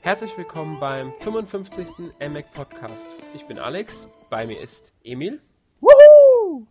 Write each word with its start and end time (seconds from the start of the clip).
Herzlich 0.00 0.38
willkommen 0.38 0.78
beim 0.78 1.12
55. 1.18 2.14
NMAC 2.20 2.52
Podcast. 2.54 3.06
Ich 3.34 3.46
bin 3.46 3.58
Alex, 3.58 4.08
bei 4.30 4.46
mir 4.46 4.60
ist 4.60 4.92
Emil. 5.02 5.40
Woohoo! 5.80 6.66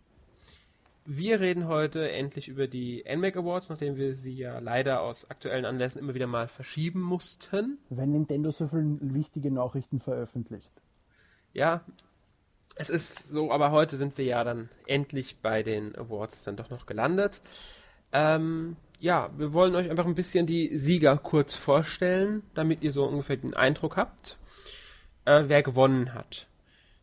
Wir 1.04 1.38
reden 1.38 1.68
heute 1.68 2.10
endlich 2.10 2.48
über 2.48 2.66
die 2.66 3.04
NMAC 3.04 3.36
Awards, 3.36 3.68
nachdem 3.68 3.96
wir 3.96 4.16
sie 4.16 4.32
ja 4.32 4.58
leider 4.60 5.02
aus 5.02 5.30
aktuellen 5.30 5.66
Anlässen 5.66 6.00
immer 6.00 6.14
wieder 6.14 6.26
mal 6.26 6.48
verschieben 6.48 7.02
mussten. 7.02 7.78
Wenn 7.90 8.12
Nintendo 8.12 8.50
so 8.50 8.66
viele 8.66 8.96
wichtige 9.00 9.50
Nachrichten 9.50 10.00
veröffentlicht. 10.00 10.72
Ja, 11.52 11.84
es 12.76 12.88
ist 12.88 13.28
so, 13.28 13.52
aber 13.52 13.70
heute 13.72 13.98
sind 13.98 14.16
wir 14.16 14.24
ja 14.24 14.42
dann 14.42 14.70
endlich 14.86 15.36
bei 15.42 15.62
den 15.62 15.94
Awards 15.96 16.44
dann 16.44 16.56
doch 16.56 16.70
noch 16.70 16.86
gelandet. 16.86 17.42
Ähm, 18.10 18.76
ja, 19.00 19.30
wir 19.36 19.52
wollen 19.52 19.74
euch 19.74 19.90
einfach 19.90 20.06
ein 20.06 20.14
bisschen 20.14 20.46
die 20.46 20.76
Sieger 20.76 21.16
kurz 21.18 21.54
vorstellen, 21.54 22.42
damit 22.54 22.82
ihr 22.82 22.92
so 22.92 23.04
ungefähr 23.04 23.36
den 23.36 23.54
Eindruck 23.54 23.96
habt, 23.96 24.38
äh, 25.24 25.44
wer 25.46 25.62
gewonnen 25.62 26.14
hat. 26.14 26.48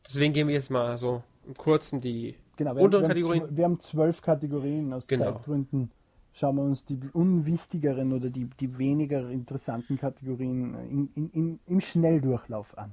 Deswegen 0.07 0.33
gehen 0.33 0.47
wir 0.47 0.55
jetzt 0.55 0.69
mal 0.69 0.97
so 0.97 1.23
im 1.47 1.55
Kurzen 1.55 2.01
die 2.01 2.35
Genau, 2.57 2.75
wir, 2.75 2.83
unteren 2.83 3.03
haben, 3.03 3.09
Kategorien. 3.09 3.43
haben, 3.43 3.57
wir 3.57 3.63
haben 3.65 3.79
zwölf 3.79 4.21
Kategorien. 4.21 4.93
Aus 4.93 5.07
Genau. 5.07 5.33
Zeitgründen 5.33 5.91
schauen 6.33 6.55
wir 6.55 6.63
uns 6.63 6.85
die 6.85 6.99
unwichtigeren 7.13 8.13
oder 8.13 8.29
die, 8.29 8.49
die 8.59 8.77
weniger 8.77 9.29
interessanten 9.29 9.97
Kategorien 9.97 10.75
in, 10.89 11.09
in, 11.15 11.29
in, 11.31 11.59
im 11.65 11.81
Schnelldurchlauf 11.81 12.77
an. 12.77 12.91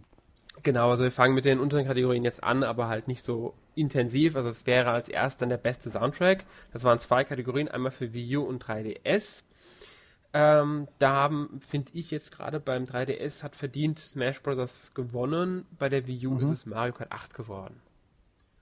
Genau, 0.62 0.90
also 0.90 1.04
wir 1.04 1.10
fangen 1.10 1.34
mit 1.34 1.44
den 1.44 1.58
unteren 1.58 1.86
Kategorien 1.86 2.24
jetzt 2.24 2.44
an, 2.44 2.62
aber 2.62 2.88
halt 2.88 3.08
nicht 3.08 3.24
so 3.24 3.54
intensiv. 3.74 4.36
Also 4.36 4.48
es 4.48 4.66
wäre 4.66 4.90
als 4.90 5.08
erst 5.08 5.42
dann 5.42 5.48
der 5.48 5.56
beste 5.56 5.90
Soundtrack. 5.90 6.44
Das 6.72 6.84
waren 6.84 6.98
zwei 6.98 7.24
Kategorien, 7.24 7.68
einmal 7.68 7.90
für 7.90 8.12
Wii 8.12 8.36
U 8.36 8.42
und 8.44 8.64
3DS. 8.64 9.42
Ähm, 10.34 10.88
da 10.98 11.12
haben, 11.12 11.60
finde 11.66 11.90
ich 11.94 12.10
jetzt 12.10 12.32
gerade 12.32 12.58
beim 12.58 12.84
3DS 12.84 13.42
hat 13.42 13.54
verdient 13.54 13.98
Smash 13.98 14.40
Bros. 14.42 14.92
gewonnen. 14.94 15.66
Bei 15.78 15.88
der 15.88 16.06
Wii 16.06 16.26
U 16.28 16.38
ist 16.38 16.50
es 16.50 16.66
Mario 16.66 16.94
Kart 16.94 17.12
8 17.12 17.34
geworden. 17.34 17.80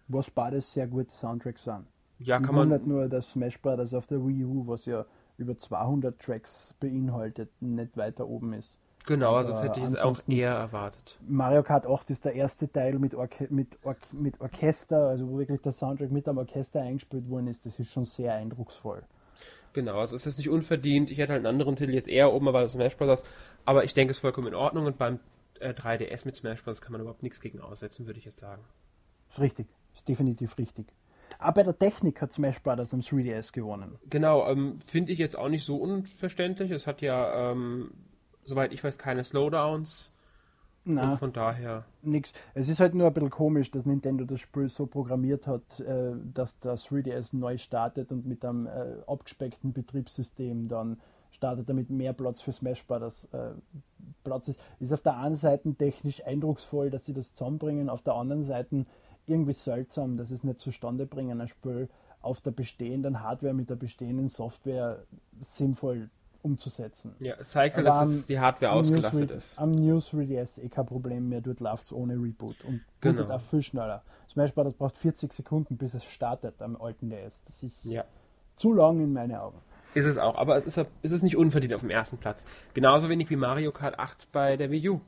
Was 0.08 0.30
beides 0.30 0.72
sehr 0.72 0.88
gute 0.88 1.14
Soundtracks 1.14 1.64
sind. 1.64 1.86
Ja, 2.18 2.40
kann 2.40 2.54
man. 2.54 2.64
wundert 2.64 2.86
nur, 2.86 3.08
dass 3.08 3.32
Smash 3.32 3.60
Bros. 3.60 3.94
auf 3.94 4.06
der 4.06 4.26
Wii 4.26 4.44
U, 4.44 4.66
was 4.66 4.86
ja 4.86 5.06
über 5.38 5.56
200 5.56 6.20
Tracks 6.20 6.74
beinhaltet, 6.80 7.50
nicht 7.60 7.96
weiter 7.96 8.26
oben 8.26 8.52
ist. 8.52 8.78
Genau, 9.10 9.34
also 9.34 9.50
das 9.50 9.58
Aber 9.58 9.70
hätte 9.70 9.80
ich 9.80 9.86
jetzt 9.86 10.00
auch 10.00 10.20
eher 10.28 10.52
erwartet. 10.52 11.18
Mario 11.26 11.64
Kart 11.64 11.84
8 11.84 12.10
ist 12.10 12.24
der 12.24 12.36
erste 12.36 12.70
Teil 12.70 12.96
mit, 13.00 13.16
Orche 13.16 13.48
mit, 13.50 13.66
Or 13.82 13.96
mit 14.12 14.40
Orchester, 14.40 15.08
also 15.08 15.28
wo 15.28 15.36
wirklich 15.36 15.60
der 15.62 15.72
Soundtrack 15.72 16.12
mit 16.12 16.28
am 16.28 16.38
Orchester 16.38 16.80
eingespielt 16.80 17.28
worden 17.28 17.48
ist. 17.48 17.66
Das 17.66 17.76
ist 17.80 17.90
schon 17.90 18.04
sehr 18.04 18.34
eindrucksvoll. 18.34 19.02
Genau, 19.72 19.98
also 19.98 20.14
es 20.14 20.26
ist 20.26 20.38
nicht 20.38 20.48
unverdient. 20.48 21.10
Ich 21.10 21.18
hätte 21.18 21.32
halt 21.32 21.40
einen 21.40 21.58
anderen 21.58 21.74
Titel 21.74 21.92
jetzt 21.92 22.06
eher 22.06 22.32
oben, 22.32 22.46
weil 22.52 22.62
das 22.62 22.74
Smash 22.74 22.96
Bros. 22.96 23.24
Aber 23.64 23.82
ich 23.82 23.94
denke, 23.94 24.12
es 24.12 24.18
ist 24.18 24.20
vollkommen 24.20 24.46
in 24.46 24.54
Ordnung 24.54 24.86
und 24.86 24.96
beim 24.96 25.18
äh, 25.58 25.70
3DS 25.70 26.24
mit 26.24 26.36
Smash 26.36 26.62
Bros. 26.62 26.80
kann 26.80 26.92
man 26.92 27.00
überhaupt 27.00 27.24
nichts 27.24 27.40
gegen 27.40 27.60
aussetzen, 27.60 28.06
würde 28.06 28.20
ich 28.20 28.26
jetzt 28.26 28.38
sagen. 28.38 28.62
Ist 29.28 29.40
richtig, 29.40 29.66
ist 29.92 30.06
definitiv 30.06 30.56
richtig. 30.56 30.86
Aber 31.40 31.54
bei 31.54 31.62
der 31.64 31.76
Technik 31.76 32.22
hat 32.22 32.32
Smash 32.32 32.62
Bros. 32.62 32.94
am 32.94 33.00
3DS 33.00 33.52
gewonnen. 33.52 33.98
Genau, 34.08 34.46
ähm, 34.48 34.78
finde 34.86 35.10
ich 35.10 35.18
jetzt 35.18 35.36
auch 35.36 35.48
nicht 35.48 35.64
so 35.64 35.78
unverständlich. 35.78 36.70
Es 36.70 36.86
hat 36.86 37.02
ja, 37.02 37.50
ähm, 37.50 37.90
soweit 38.50 38.72
ich 38.72 38.84
weiß, 38.84 38.98
keine 38.98 39.24
Slowdowns. 39.24 40.12
Na, 40.84 41.12
Und 41.12 41.18
von 41.18 41.32
daher, 41.32 41.84
nix. 42.02 42.32
Es 42.54 42.68
ist 42.68 42.80
halt 42.80 42.94
nur 42.94 43.06
ein 43.06 43.12
bisschen 43.12 43.30
komisch, 43.30 43.70
dass 43.70 43.86
Nintendo 43.86 44.24
das 44.24 44.40
Spiel 44.40 44.68
so 44.68 44.86
programmiert 44.86 45.46
hat, 45.46 45.80
äh, 45.80 46.12
dass 46.34 46.58
das 46.60 46.86
3DS 46.86 47.36
neu 47.36 47.58
startet 47.58 48.10
und 48.10 48.26
mit 48.26 48.44
einem 48.44 48.66
äh, 48.66 48.96
abgespeckten 49.06 49.72
Betriebssystem 49.72 50.68
dann 50.68 50.98
startet, 51.32 51.68
damit 51.68 51.90
mehr 51.90 52.12
Platz 52.12 52.40
für 52.40 52.52
Smash 52.52 52.84
Bros. 52.86 53.24
Äh, 53.32 53.50
Platz 54.24 54.48
ist. 54.48 54.60
Ist 54.80 54.92
auf 54.92 55.02
der 55.02 55.16
einen 55.16 55.36
Seite 55.36 55.72
technisch 55.74 56.24
eindrucksvoll, 56.26 56.90
dass 56.90 57.06
sie 57.06 57.14
das 57.14 57.34
zusammenbringen, 57.34 57.88
auf 57.88 58.02
der 58.02 58.14
anderen 58.14 58.42
Seite 58.42 58.84
irgendwie 59.26 59.52
seltsam, 59.52 60.16
dass 60.16 60.30
es 60.30 60.44
nicht 60.44 60.60
zustande 60.60 61.06
bringen, 61.06 61.40
ein 61.40 61.48
Spiel 61.48 61.88
auf 62.22 62.40
der 62.40 62.50
bestehenden 62.50 63.22
Hardware 63.22 63.54
mit 63.54 63.70
der 63.70 63.76
bestehenden 63.76 64.28
Software 64.28 65.04
sinnvoll 65.40 66.10
umzusetzen. 66.42 67.14
ja, 67.20 67.34
es 67.38 67.50
zeigt 67.50 67.76
halt, 67.76 67.86
dass 67.86 68.08
es 68.08 68.26
die 68.26 68.38
Hardware 68.40 68.72
ausgelastet 68.72 69.30
ist. 69.30 69.58
Am 69.58 69.72
News 69.72 70.12
3DS 70.12 70.58
eh 70.60 70.68
kein 70.68 70.86
Problem 70.86 71.28
mehr, 71.28 71.40
dort 71.40 71.60
läuft 71.60 71.84
es 71.86 71.92
ohne 71.92 72.14
Reboot 72.14 72.56
und 72.64 72.80
Genau. 73.00 73.18
bootet 73.22 73.30
auch 73.30 73.40
viel 73.42 73.62
schneller. 73.62 74.02
Smash 74.28 74.52
Bros. 74.54 74.74
braucht 74.74 74.96
40 74.98 75.32
Sekunden, 75.32 75.76
bis 75.76 75.94
es 75.94 76.04
startet 76.04 76.60
am 76.62 76.76
alten 76.80 77.10
DS. 77.10 77.40
Das 77.46 77.62
ist 77.62 77.84
Ja, 77.84 78.04
zu 78.56 78.72
lang 78.72 79.00
in 79.00 79.12
meinen 79.12 79.34
Augen. 79.34 79.58
ist 79.94 80.06
es 80.06 80.18
auch. 80.18 80.36
Aber 80.36 80.56
es 80.56 80.64
ist, 80.66 80.78
es 81.02 81.12
ist 81.12 81.22
nicht 81.22 81.36
unverdient 81.36 81.74
auf 81.74 81.80
dem 81.80 81.90
ersten 81.90 82.16
Platz. 82.18 82.44
Genauso 82.74 83.08
wenig 83.08 83.28
wie 83.30 83.36
Mario 83.36 83.72
Kart 83.72 83.98
8 83.98 84.30
bei 84.32 84.56
der 84.56 84.70
Wii 84.70 84.88
U. 84.90 85.00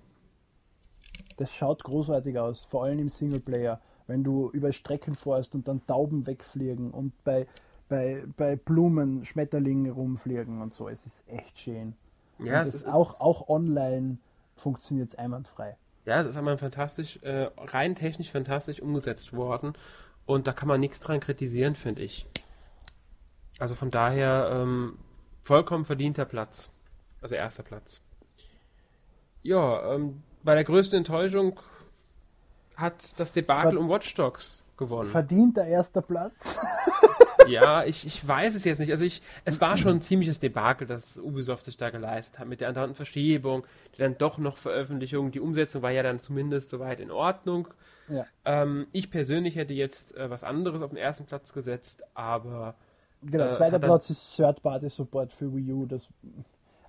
Das 1.37 1.53
schaut 1.53 1.83
großartig 1.85 2.39
aus, 2.39 2.65
vor 2.65 2.85
allem 2.85 2.99
im 2.99 3.09
Singleplayer, 3.09 3.81
wenn 4.07 4.23
du 4.25 4.51
über 4.51 4.73
Strecken 4.73 5.15
fährst 5.15 5.55
und 5.55 5.69
dann 5.69 5.87
Tauben 5.87 6.27
wegfliegen 6.27 6.91
und 6.91 7.13
bei, 7.25 7.47
bei, 7.93 8.25
bei 8.39 8.57
Blumen 8.57 9.27
Schmetterlinge 9.27 9.91
rumfliegen 9.93 10.63
und 10.63 10.73
so. 10.73 10.89
Es 10.89 11.05
ist 11.05 11.29
echt 11.29 11.59
schön. 11.59 11.95
Ja, 12.39 12.63
und 12.63 12.69
es 12.69 12.75
ist 12.75 12.87
auch, 12.89 13.21
auch 13.21 13.51
online 13.51 14.17
funktioniert 14.57 15.11
es 15.11 15.15
einwandfrei. 15.15 15.77
Ja, 16.07 16.19
es 16.23 16.27
ist 16.27 16.37
einmal 16.39 16.57
fantastisch, 16.57 17.19
äh, 17.23 17.51
rein 17.59 17.95
technisch 17.95 18.31
fantastisch 18.31 18.81
umgesetzt 18.81 19.35
worden. 19.35 19.75
Und 20.25 20.47
da 20.47 20.53
kann 20.55 20.69
man 20.69 20.81
nichts 20.81 21.01
dran 21.01 21.21
kritisieren, 21.21 21.75
finde 21.77 22.01
ich. 22.03 22.27
Also 23.59 23.75
von 23.75 23.91
daher 23.91 24.49
ähm, 24.53 24.97
vollkommen 25.45 25.85
verdienter 25.85 26.25
Platz. 26.25 26.71
Also 27.21 27.35
erster 27.35 27.63
Platz. 27.63 28.01
Ja, 29.43 29.95
ähm, 29.95 30.23
bei 30.43 30.55
der 30.55 30.65
größten 30.65 30.97
Enttäuschung 30.97 31.61
hat 32.75 33.21
das 33.21 33.33
Debakel 33.33 33.73
Ver- 33.73 33.81
um 33.81 33.89
Watch 33.91 34.15
Dogs 34.15 34.65
gewonnen. 34.79 35.11
Verdienter 35.11 35.67
erster 35.67 36.01
Platz. 36.01 36.59
Ja, 37.49 37.85
ich, 37.85 38.07
ich 38.07 38.27
weiß 38.27 38.55
es 38.55 38.65
jetzt 38.65 38.79
nicht. 38.79 38.91
Also 38.91 39.05
ich, 39.05 39.23
es 39.45 39.61
war 39.61 39.77
schon 39.77 39.97
ein 39.97 40.01
ziemliches 40.01 40.41
Debakel, 40.41 40.87
das 40.87 41.19
Ubisoft 41.19 41.65
sich 41.67 41.77
da 41.77 41.91
geleistet 41.91 42.39
hat 42.39 42.49
mit 42.49 42.61
der 42.61 42.69
andauernden 42.69 42.95
Verschiebung, 42.97 43.65
die 43.95 43.99
dann 43.99 44.17
doch 44.19 44.39
noch 44.39 44.57
Veröffentlichung. 44.57 45.31
Die 45.33 45.41
Umsetzung 45.41 45.83
war 45.83 45.91
ja 45.91 46.03
dann 46.03 46.21
zumindest 46.21 46.71
soweit 46.71 47.01
in 47.01 47.11
Ordnung. 47.11 47.69
ja. 48.09 48.27
Ähm, 48.45 48.87
ich 48.93 49.11
persönlich 49.11 49.57
hätte 49.57 49.75
jetzt 49.75 50.17
äh, 50.17 50.31
was 50.31 50.45
anderes 50.45 50.83
auf 50.83 50.91
den 50.91 50.99
ersten 50.99 51.25
Platz 51.27 51.53
gesetzt, 51.53 52.03
aber 52.15 52.75
Genau, 53.25 53.45
Äh, 53.47 53.53
zweiter 53.53 53.79
Platz 53.79 54.11
ist 54.11 54.35
Third-Party-Support 54.37 55.33
für 55.33 55.55
Wii 55.55 55.73
U. 55.73 55.87
Das, 55.87 56.09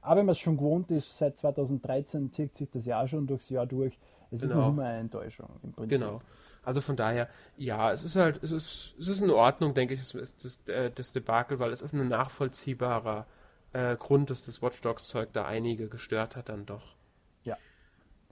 aber 0.01 0.17
wenn 0.19 0.25
man 0.25 0.33
es 0.33 0.39
schon 0.39 0.57
gewohnt 0.57 0.89
ist, 0.89 1.17
seit 1.17 1.37
2013 1.37 2.31
zieht 2.31 2.55
sich 2.55 2.69
das 2.71 2.85
Jahr 2.85 3.07
schon 3.07 3.27
durchs 3.27 3.49
Jahr 3.49 3.65
durch. 3.67 3.97
Es 4.31 4.41
ist 4.41 4.49
Genau. 4.49 4.61
noch 4.61 4.69
immer 4.69 4.85
eine 4.85 4.99
Enttäuschung 4.99 5.47
im 5.63 5.73
Prinzip. 5.73 5.99
genau. 5.99 6.21
Also 6.63 6.81
von 6.81 6.95
daher, 6.95 7.29
ja, 7.57 7.91
es 7.91 8.03
ist 8.03 8.15
halt, 8.15 8.41
es 8.41 8.51
ist, 8.51 8.95
es 8.99 9.07
ist 9.07 9.21
in 9.21 9.29
Ordnung, 9.29 9.73
denke 9.73 9.93
ich, 9.93 9.99
ist 9.99 10.35
das, 10.43 10.59
äh, 10.67 10.91
das 10.93 11.11
Debakel, 11.11 11.59
weil 11.59 11.71
es 11.71 11.81
ist 11.81 11.93
ein 11.93 12.07
nachvollziehbarer 12.07 13.25
äh, 13.73 13.95
Grund, 13.97 14.29
dass 14.29 14.45
das 14.45 14.61
Watch 14.61 14.79
Dogs 14.81 15.07
Zeug 15.07 15.29
da 15.33 15.45
einige 15.45 15.89
gestört 15.89 16.35
hat 16.35 16.49
dann 16.49 16.65
doch. 16.65 16.95
Ja. 17.43 17.57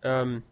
Ähm, 0.01 0.43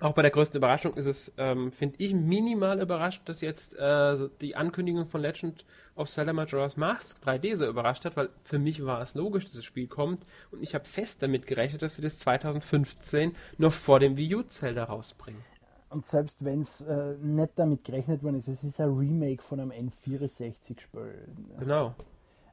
auch 0.00 0.12
bei 0.12 0.22
der 0.22 0.32
größten 0.32 0.58
Überraschung 0.58 0.94
ist 0.94 1.06
es, 1.06 1.32
ähm, 1.38 1.70
finde 1.70 1.96
ich, 1.98 2.14
minimal 2.14 2.80
überrascht, 2.80 3.22
dass 3.26 3.40
jetzt 3.40 3.76
äh, 3.76 4.16
die 4.40 4.56
Ankündigung 4.56 5.06
von 5.06 5.20
Legend 5.20 5.64
of 5.94 6.08
Zelda 6.08 6.32
Majora's 6.32 6.76
Mask 6.76 7.22
3D 7.24 7.54
so 7.54 7.66
überrascht 7.66 8.04
hat, 8.04 8.16
weil 8.16 8.28
für 8.42 8.58
mich 8.58 8.84
war 8.84 9.00
es 9.00 9.14
logisch, 9.14 9.44
dass 9.44 9.54
das 9.54 9.64
Spiel 9.64 9.86
kommt 9.86 10.26
und 10.50 10.62
ich 10.62 10.74
habe 10.74 10.84
fest 10.84 11.22
damit 11.22 11.46
gerechnet, 11.46 11.82
dass 11.82 11.94
sie 11.94 12.02
das 12.02 12.18
2015 12.18 13.36
noch 13.56 13.72
vor 13.72 14.00
dem 14.00 14.16
Wii 14.16 14.34
U 14.34 14.42
Zelda 14.42 14.82
rausbringen. 14.84 15.44
Und 15.94 16.04
selbst 16.04 16.44
wenn 16.44 16.60
es 16.62 16.80
äh, 16.80 17.14
nicht 17.22 17.52
damit 17.56 17.84
gerechnet 17.84 18.22
worden 18.24 18.40
ist, 18.40 18.48
es 18.48 18.64
ist 18.64 18.80
ein 18.80 18.90
Remake 18.96 19.40
von 19.42 19.60
einem 19.60 19.70
N64-Spiel. 19.70 21.14
Genau. 21.60 21.94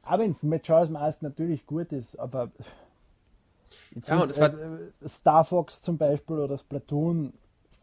Aber 0.03 0.23
wenn 0.23 0.31
es 0.31 0.43
mit 0.43 0.63
Charles 0.63 0.89
Mask 0.91 1.21
natürlich 1.23 1.65
gut 1.65 1.91
ist, 1.91 2.17
aber 2.19 2.51
Ja, 4.05 4.21
und 4.21 4.39
war- 4.39 4.53
äh, 4.53 5.09
Star 5.09 5.43
Fox 5.43 5.81
zum 5.81 5.97
Beispiel 5.97 6.37
oder 6.39 6.57
Splatoon 6.57 7.33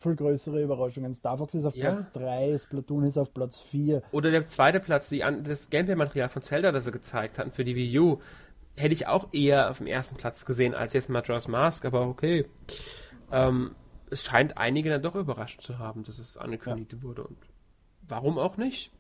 viel 0.01 0.15
größere 0.15 0.63
Überraschungen. 0.63 1.13
Star 1.13 1.39
Fox 1.39 1.55
ist 1.55 1.65
auf 1.65 1.75
Ja. 1.75 1.91
Platz 1.91 2.13
3, 2.13 2.57
Splatoon 2.59 3.05
ist 3.05 3.19
auf 3.19 3.35
Platz 3.35 3.59
4. 3.61 4.03
Oder 4.13 4.31
der 4.31 4.47
zweite 4.47 4.79
Platz, 4.79 5.09
die, 5.09 5.25
das 5.43 5.71
Gameplay-Material 5.71 6.29
von 6.29 6.43
Zelda, 6.43 6.71
das 6.71 6.85
sie 6.85 6.93
gezeigt 6.93 7.39
hatten 7.39 7.51
für 7.51 7.65
die 7.65 7.75
Wii 7.75 7.99
U, 7.99 8.19
hätte 8.77 8.93
ich 8.93 9.09
auch 9.09 9.33
eher 9.33 9.71
auf 9.71 9.79
dem 9.79 9.89
ersten 9.89 10.15
Platz 10.17 10.45
gesehen 10.45 10.73
als 10.75 10.93
jetzt 10.93 11.09
Majora's 11.09 11.49
Mask, 11.49 11.85
aber 11.85 12.07
okay. 12.07 12.47
Ähm, 13.33 13.75
es 14.11 14.25
scheint 14.25 14.57
einige 14.57 14.91
dann 14.91 15.03
doch 15.03 15.15
überrascht 15.15 15.61
zu 15.63 15.79
haben, 15.79 16.05
dass 16.05 16.19
es 16.19 16.37
angekündigt 16.37 17.03
wurde 17.03 17.25
und 17.25 17.39
warum 18.09 18.39
auch 18.39 18.57
nicht? 18.57 18.91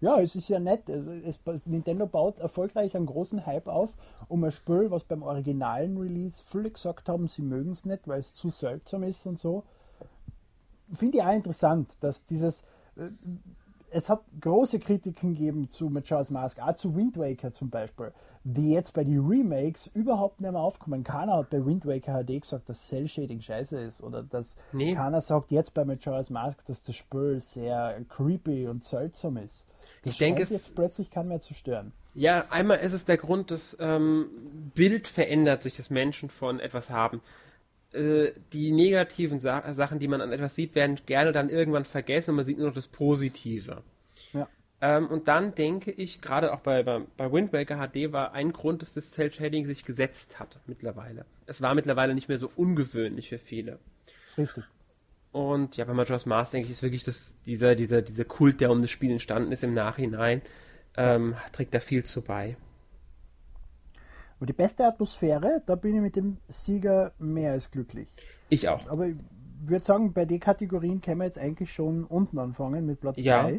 Ja, 0.00 0.20
es 0.20 0.34
ist 0.34 0.48
ja 0.48 0.58
nett. 0.58 0.90
Also 0.90 1.10
es, 1.10 1.38
Nintendo 1.64 2.06
baut 2.06 2.38
erfolgreich 2.38 2.94
einen 2.94 3.06
großen 3.06 3.46
Hype 3.46 3.68
auf, 3.68 3.90
um 4.28 4.44
ein 4.44 4.52
Spiel, 4.52 4.90
was 4.90 5.04
beim 5.04 5.22
originalen 5.22 5.96
Release 5.96 6.42
viele 6.44 6.70
gesagt 6.70 7.08
haben, 7.08 7.26
sie 7.28 7.42
mögen 7.42 7.72
es 7.72 7.86
nicht, 7.86 8.06
weil 8.06 8.20
es 8.20 8.34
zu 8.34 8.50
seltsam 8.50 9.02
ist 9.04 9.24
und 9.26 9.38
so. 9.38 9.64
Finde 10.92 11.18
ich 11.18 11.24
auch 11.24 11.32
interessant, 11.32 11.96
dass 12.00 12.26
dieses. 12.26 12.62
Es 13.94 14.10
hat 14.10 14.22
große 14.40 14.80
Kritiken 14.80 15.34
gegeben 15.34 15.68
zu 15.68 15.88
Majora's 15.88 16.30
Mask, 16.30 16.60
auch 16.60 16.74
zu 16.74 16.96
Wind 16.96 17.16
Waker 17.16 17.52
zum 17.52 17.70
Beispiel, 17.70 18.12
die 18.42 18.70
jetzt 18.70 18.92
bei 18.92 19.04
den 19.04 19.24
Remakes 19.24 19.88
überhaupt 19.94 20.40
nicht 20.40 20.50
mehr 20.50 20.60
aufkommen. 20.60 21.04
Keiner 21.04 21.36
hat 21.36 21.50
bei 21.50 21.64
Wind 21.64 21.86
Waker 21.86 22.24
HD 22.24 22.40
gesagt, 22.40 22.68
dass 22.68 22.88
Cell 22.88 23.06
Shading 23.06 23.40
scheiße 23.40 23.78
ist 23.78 24.02
oder 24.02 24.24
dass 24.24 24.56
nee. 24.72 24.94
keiner 24.94 25.20
sagt 25.20 25.52
jetzt 25.52 25.74
bei 25.74 25.84
Majora's 25.84 26.28
Mask, 26.28 26.64
dass 26.66 26.82
das 26.82 26.96
Spiel 26.96 27.40
sehr 27.40 28.00
creepy 28.08 28.66
und 28.66 28.82
seltsam 28.82 29.36
ist. 29.36 29.64
Das 30.02 30.14
ich 30.14 30.18
denke, 30.18 30.42
es 30.42 30.50
jetzt 30.50 30.74
plötzlich 30.74 31.10
kann 31.10 31.28
mehr 31.28 31.40
zu 31.40 31.54
stören. 31.54 31.92
Ja, 32.14 32.46
einmal 32.50 32.78
ist 32.78 32.92
es 32.92 33.04
der 33.04 33.16
Grund, 33.16 33.50
dass 33.50 33.76
ähm, 33.80 34.26
Bild 34.74 35.08
verändert 35.08 35.62
sich, 35.62 35.76
das 35.76 35.90
Menschen 35.90 36.30
von 36.30 36.60
etwas 36.60 36.90
haben. 36.90 37.20
Äh, 37.94 38.32
die 38.52 38.72
negativen 38.72 39.40
Sa 39.40 39.72
Sachen, 39.72 39.98
die 39.98 40.08
man 40.08 40.20
an 40.20 40.32
etwas 40.32 40.54
sieht, 40.54 40.74
werden 40.74 40.98
gerne 41.06 41.32
dann 41.32 41.48
irgendwann 41.48 41.84
vergessen 41.84 42.30
und 42.30 42.36
man 42.36 42.44
sieht 42.44 42.58
nur 42.58 42.68
noch 42.68 42.74
das 42.74 42.88
Positive. 42.88 43.82
Ja. 44.32 44.48
Ähm, 44.80 45.06
und 45.06 45.28
dann 45.28 45.54
denke 45.54 45.90
ich, 45.90 46.20
gerade 46.20 46.52
auch 46.52 46.60
bei, 46.60 46.82
bei, 46.82 47.00
bei 47.16 47.32
Wind 47.32 47.52
Waker 47.52 47.76
HD 47.76 48.12
war 48.12 48.32
ein 48.32 48.52
Grund, 48.52 48.82
dass 48.82 48.94
das 48.94 49.12
Cell 49.12 49.32
Shading 49.32 49.66
sich 49.66 49.84
gesetzt 49.84 50.38
hat 50.38 50.58
mittlerweile. 50.66 51.24
Es 51.46 51.62
war 51.62 51.74
mittlerweile 51.74 52.14
nicht 52.14 52.28
mehr 52.28 52.38
so 52.38 52.50
ungewöhnlich 52.56 53.28
für 53.28 53.38
viele. 53.38 53.78
Richtig. 54.36 54.64
Und 55.32 55.76
ja, 55.76 55.84
bei 55.84 55.94
Majora's 55.94 56.26
Mask 56.26 56.52
denke 56.52 56.66
ich, 56.66 56.72
ist 56.72 56.82
wirklich 56.82 57.04
das, 57.04 57.36
dieser, 57.44 57.74
dieser, 57.74 58.02
dieser 58.02 58.24
Kult, 58.24 58.60
der 58.60 58.70
um 58.70 58.80
das 58.80 58.90
Spiel 58.90 59.10
entstanden 59.10 59.52
ist 59.52 59.64
im 59.64 59.74
Nachhinein, 59.74 60.42
ähm, 60.96 61.34
trägt 61.52 61.74
da 61.74 61.80
viel 61.80 62.04
zu 62.04 62.22
bei. 62.22 62.56
Aber 64.44 64.52
die 64.52 64.58
beste 64.58 64.84
Atmosphäre, 64.84 65.62
da 65.64 65.74
bin 65.74 65.94
ich 65.94 66.02
mit 66.02 66.16
dem 66.16 66.36
Sieger 66.48 67.12
mehr 67.18 67.52
als 67.52 67.70
glücklich. 67.70 68.08
Ich 68.50 68.68
auch. 68.68 68.86
Aber 68.90 69.06
ich 69.06 69.16
würde 69.64 69.82
sagen, 69.82 70.12
bei 70.12 70.26
den 70.26 70.38
Kategorien 70.38 71.00
können 71.00 71.20
wir 71.20 71.24
jetzt 71.24 71.38
eigentlich 71.38 71.72
schon 71.72 72.04
unten 72.04 72.38
anfangen 72.38 72.84
mit 72.84 73.00
Platz 73.00 73.16
3. 73.16 73.22
Ja, 73.22 73.50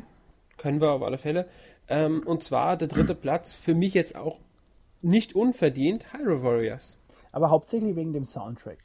können 0.58 0.80
wir 0.80 0.92
auf 0.92 1.02
alle 1.02 1.18
Fälle. 1.18 1.48
Ähm, 1.88 2.22
und 2.24 2.44
zwar 2.44 2.78
der 2.78 2.88
dritte 2.88 3.16
Platz, 3.20 3.52
für 3.52 3.74
mich 3.74 3.96
jetzt 3.96 4.16
auch 4.16 4.40
nicht 5.02 5.34
unverdient, 5.34 6.14
Hyrule 6.14 6.44
Warriors. 6.44 7.02
Aber 7.32 7.50
hauptsächlich 7.50 7.96
wegen 7.96 8.14
dem 8.14 8.26
Soundtrack. 8.26 8.78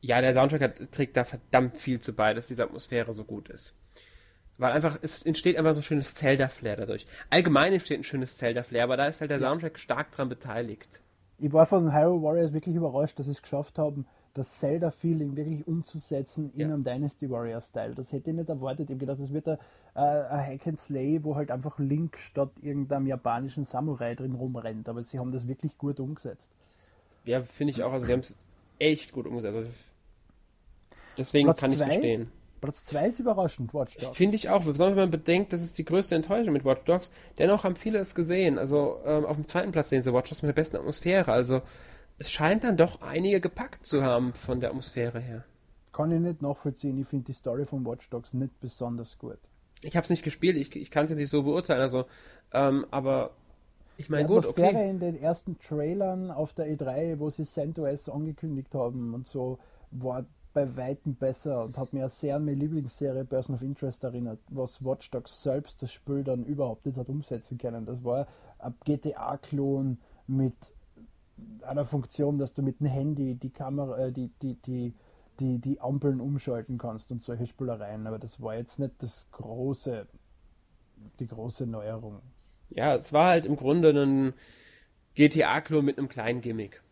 Ja, 0.00 0.22
der 0.22 0.32
Soundtrack 0.32 0.62
hat, 0.62 0.90
trägt 0.90 1.18
da 1.18 1.24
verdammt 1.24 1.76
viel 1.76 2.00
zu 2.00 2.14
bei, 2.14 2.32
dass 2.32 2.46
diese 2.46 2.64
Atmosphäre 2.64 3.12
so 3.12 3.24
gut 3.24 3.50
ist. 3.50 3.76
Weil 4.56 4.72
einfach, 4.72 4.98
es 5.02 5.22
entsteht 5.22 5.58
einfach 5.58 5.74
so 5.74 5.80
ein 5.80 5.84
schönes 5.84 6.14
Zelda-Flair 6.14 6.76
dadurch. 6.76 7.06
Allgemein 7.28 7.74
entsteht 7.74 8.00
ein 8.00 8.04
schönes 8.04 8.38
Zelda-Flair, 8.38 8.84
aber 8.84 8.96
da 8.96 9.06
ist 9.06 9.20
halt 9.20 9.30
der 9.30 9.38
Soundtrack 9.38 9.78
stark 9.78 10.12
dran 10.12 10.30
beteiligt 10.30 11.02
ich 11.42 11.52
war 11.52 11.66
von 11.66 11.92
Hyrule 11.92 12.22
Warriors 12.22 12.52
wirklich 12.52 12.76
überrascht, 12.76 13.18
dass 13.18 13.26
sie 13.26 13.32
es 13.32 13.42
geschafft 13.42 13.76
haben, 13.76 14.06
das 14.32 14.60
Zelda-Feeling 14.60 15.36
wirklich 15.36 15.66
umzusetzen 15.66 16.52
in 16.54 16.60
ja. 16.60 16.66
einem 16.68 16.84
Dynasty 16.84 17.28
Warrior-Style. 17.28 17.94
Das 17.96 18.12
hätte 18.12 18.30
ich 18.30 18.36
nicht 18.36 18.48
erwartet. 18.48 18.88
Ich 18.88 18.94
habe 18.94 18.98
gedacht, 18.98 19.20
das 19.20 19.32
wird 19.32 19.48
ein, 19.48 19.58
äh, 19.96 20.00
ein 20.00 20.46
Hack 20.46 20.68
and 20.68 20.78
Slay, 20.78 21.22
wo 21.22 21.34
halt 21.34 21.50
einfach 21.50 21.80
Link 21.80 22.16
statt 22.18 22.50
irgendeinem 22.62 23.08
japanischen 23.08 23.64
Samurai 23.64 24.14
drin 24.14 24.34
rumrennt. 24.34 24.88
Aber 24.88 25.02
sie 25.02 25.18
haben 25.18 25.32
das 25.32 25.48
wirklich 25.48 25.76
gut 25.76 25.98
umgesetzt. 25.98 26.52
Ja, 27.24 27.42
finde 27.42 27.72
ich 27.72 27.82
auch. 27.82 27.92
Also 27.92 28.06
sie 28.06 28.12
haben 28.12 28.20
es 28.20 28.36
echt 28.78 29.12
gut 29.12 29.26
umgesetzt. 29.26 29.56
Also 29.56 29.68
deswegen 31.18 31.46
Platz 31.48 31.60
kann 31.60 31.72
ich 31.72 31.80
es 31.80 31.84
verstehen. 31.84 32.30
Platz 32.62 32.84
2 32.84 33.08
ist 33.08 33.18
überraschend, 33.18 33.74
Watch 33.74 33.96
Dogs. 33.98 34.16
Finde 34.16 34.36
ich 34.36 34.48
auch, 34.48 34.64
besonders 34.64 34.96
wenn 34.96 35.04
man 35.04 35.10
bedenkt, 35.10 35.52
das 35.52 35.60
ist 35.60 35.76
die 35.78 35.84
größte 35.84 36.14
Enttäuschung 36.14 36.52
mit 36.52 36.64
Watch 36.64 36.84
Dogs. 36.84 37.10
Dennoch 37.36 37.64
haben 37.64 37.74
viele 37.74 37.98
es 37.98 38.14
gesehen. 38.14 38.56
Also 38.56 39.00
ähm, 39.04 39.26
auf 39.26 39.36
dem 39.36 39.48
zweiten 39.48 39.72
Platz 39.72 39.90
sehen 39.90 40.04
sie 40.04 40.14
Watch 40.14 40.30
Dogs 40.30 40.42
mit 40.42 40.48
der 40.48 40.54
besten 40.54 40.76
Atmosphäre. 40.76 41.32
Also 41.32 41.60
es 42.18 42.30
scheint 42.30 42.62
dann 42.62 42.76
doch 42.76 43.00
einige 43.02 43.40
gepackt 43.40 43.84
zu 43.84 44.04
haben 44.04 44.32
von 44.32 44.60
der 44.60 44.70
Atmosphäre 44.70 45.18
her. 45.18 45.44
Kann 45.92 46.12
ich 46.12 46.20
nicht 46.20 46.40
nachvollziehen. 46.40 46.98
Ich 46.98 47.08
finde 47.08 47.26
die 47.26 47.32
Story 47.32 47.66
von 47.66 47.84
Watch 47.84 48.08
Dogs 48.10 48.32
nicht 48.32 48.58
besonders 48.60 49.18
gut. 49.18 49.38
Ich 49.82 49.96
habe 49.96 50.04
es 50.04 50.10
nicht 50.10 50.22
gespielt, 50.22 50.56
ich, 50.56 50.74
ich 50.76 50.92
kann 50.92 51.04
es 51.04 51.10
jetzt 51.10 51.18
nicht 51.18 51.32
so 51.32 51.42
beurteilen. 51.42 51.80
Also, 51.80 52.04
ähm, 52.52 52.86
aber 52.92 53.32
ich 53.96 54.08
meine, 54.08 54.28
gut, 54.28 54.46
okay. 54.46 54.88
in 54.88 55.00
den 55.00 55.20
ersten 55.20 55.58
Trailern 55.58 56.30
auf 56.30 56.52
der 56.54 56.68
E3, 56.68 57.18
wo 57.18 57.28
sie 57.28 57.44
CentOS 57.44 58.08
angekündigt 58.08 58.72
haben 58.72 59.14
und 59.14 59.26
so, 59.26 59.58
war 59.90 60.24
bei 60.52 60.76
Weitem 60.76 61.14
besser 61.14 61.64
und 61.64 61.78
hat 61.78 61.92
mir 61.92 62.08
sehr 62.08 62.36
an 62.36 62.44
meine 62.44 62.58
Lieblingsserie 62.58 63.24
Person 63.24 63.56
of 63.56 63.62
Interest 63.62 64.02
erinnert, 64.04 64.38
was 64.48 64.84
Watch 64.84 65.10
Dogs 65.10 65.42
selbst 65.42 65.82
das 65.82 65.92
Spiel 65.92 66.24
dann 66.24 66.44
überhaupt 66.44 66.86
nicht 66.86 66.96
hat 66.98 67.08
umsetzen 67.08 67.58
können. 67.58 67.86
Das 67.86 68.02
war 68.04 68.26
ein 68.58 68.74
GTA-Klon 68.84 69.98
mit 70.26 70.54
einer 71.62 71.84
Funktion, 71.84 72.38
dass 72.38 72.52
du 72.52 72.62
mit 72.62 72.80
dem 72.80 72.86
Handy 72.86 73.34
die 73.34 73.50
Kamera, 73.50 73.98
äh, 73.98 74.12
die, 74.12 74.30
die, 74.42 74.54
die, 74.66 74.94
die, 75.40 75.58
die 75.58 75.80
Ampeln 75.80 76.20
umschalten 76.20 76.78
kannst 76.78 77.10
und 77.10 77.22
solche 77.22 77.46
Spielereien. 77.46 78.06
Aber 78.06 78.18
das 78.18 78.40
war 78.40 78.56
jetzt 78.56 78.78
nicht 78.78 78.94
das 79.00 79.26
große, 79.32 80.06
die 81.18 81.26
große 81.26 81.66
Neuerung. 81.66 82.20
Ja, 82.70 82.94
es 82.94 83.12
war 83.12 83.28
halt 83.28 83.46
im 83.46 83.56
Grunde 83.56 83.90
ein 83.90 84.34
GTA-Klon 85.14 85.84
mit 85.84 85.98
einem 85.98 86.08
kleinen 86.08 86.40
Gimmick. 86.40 86.82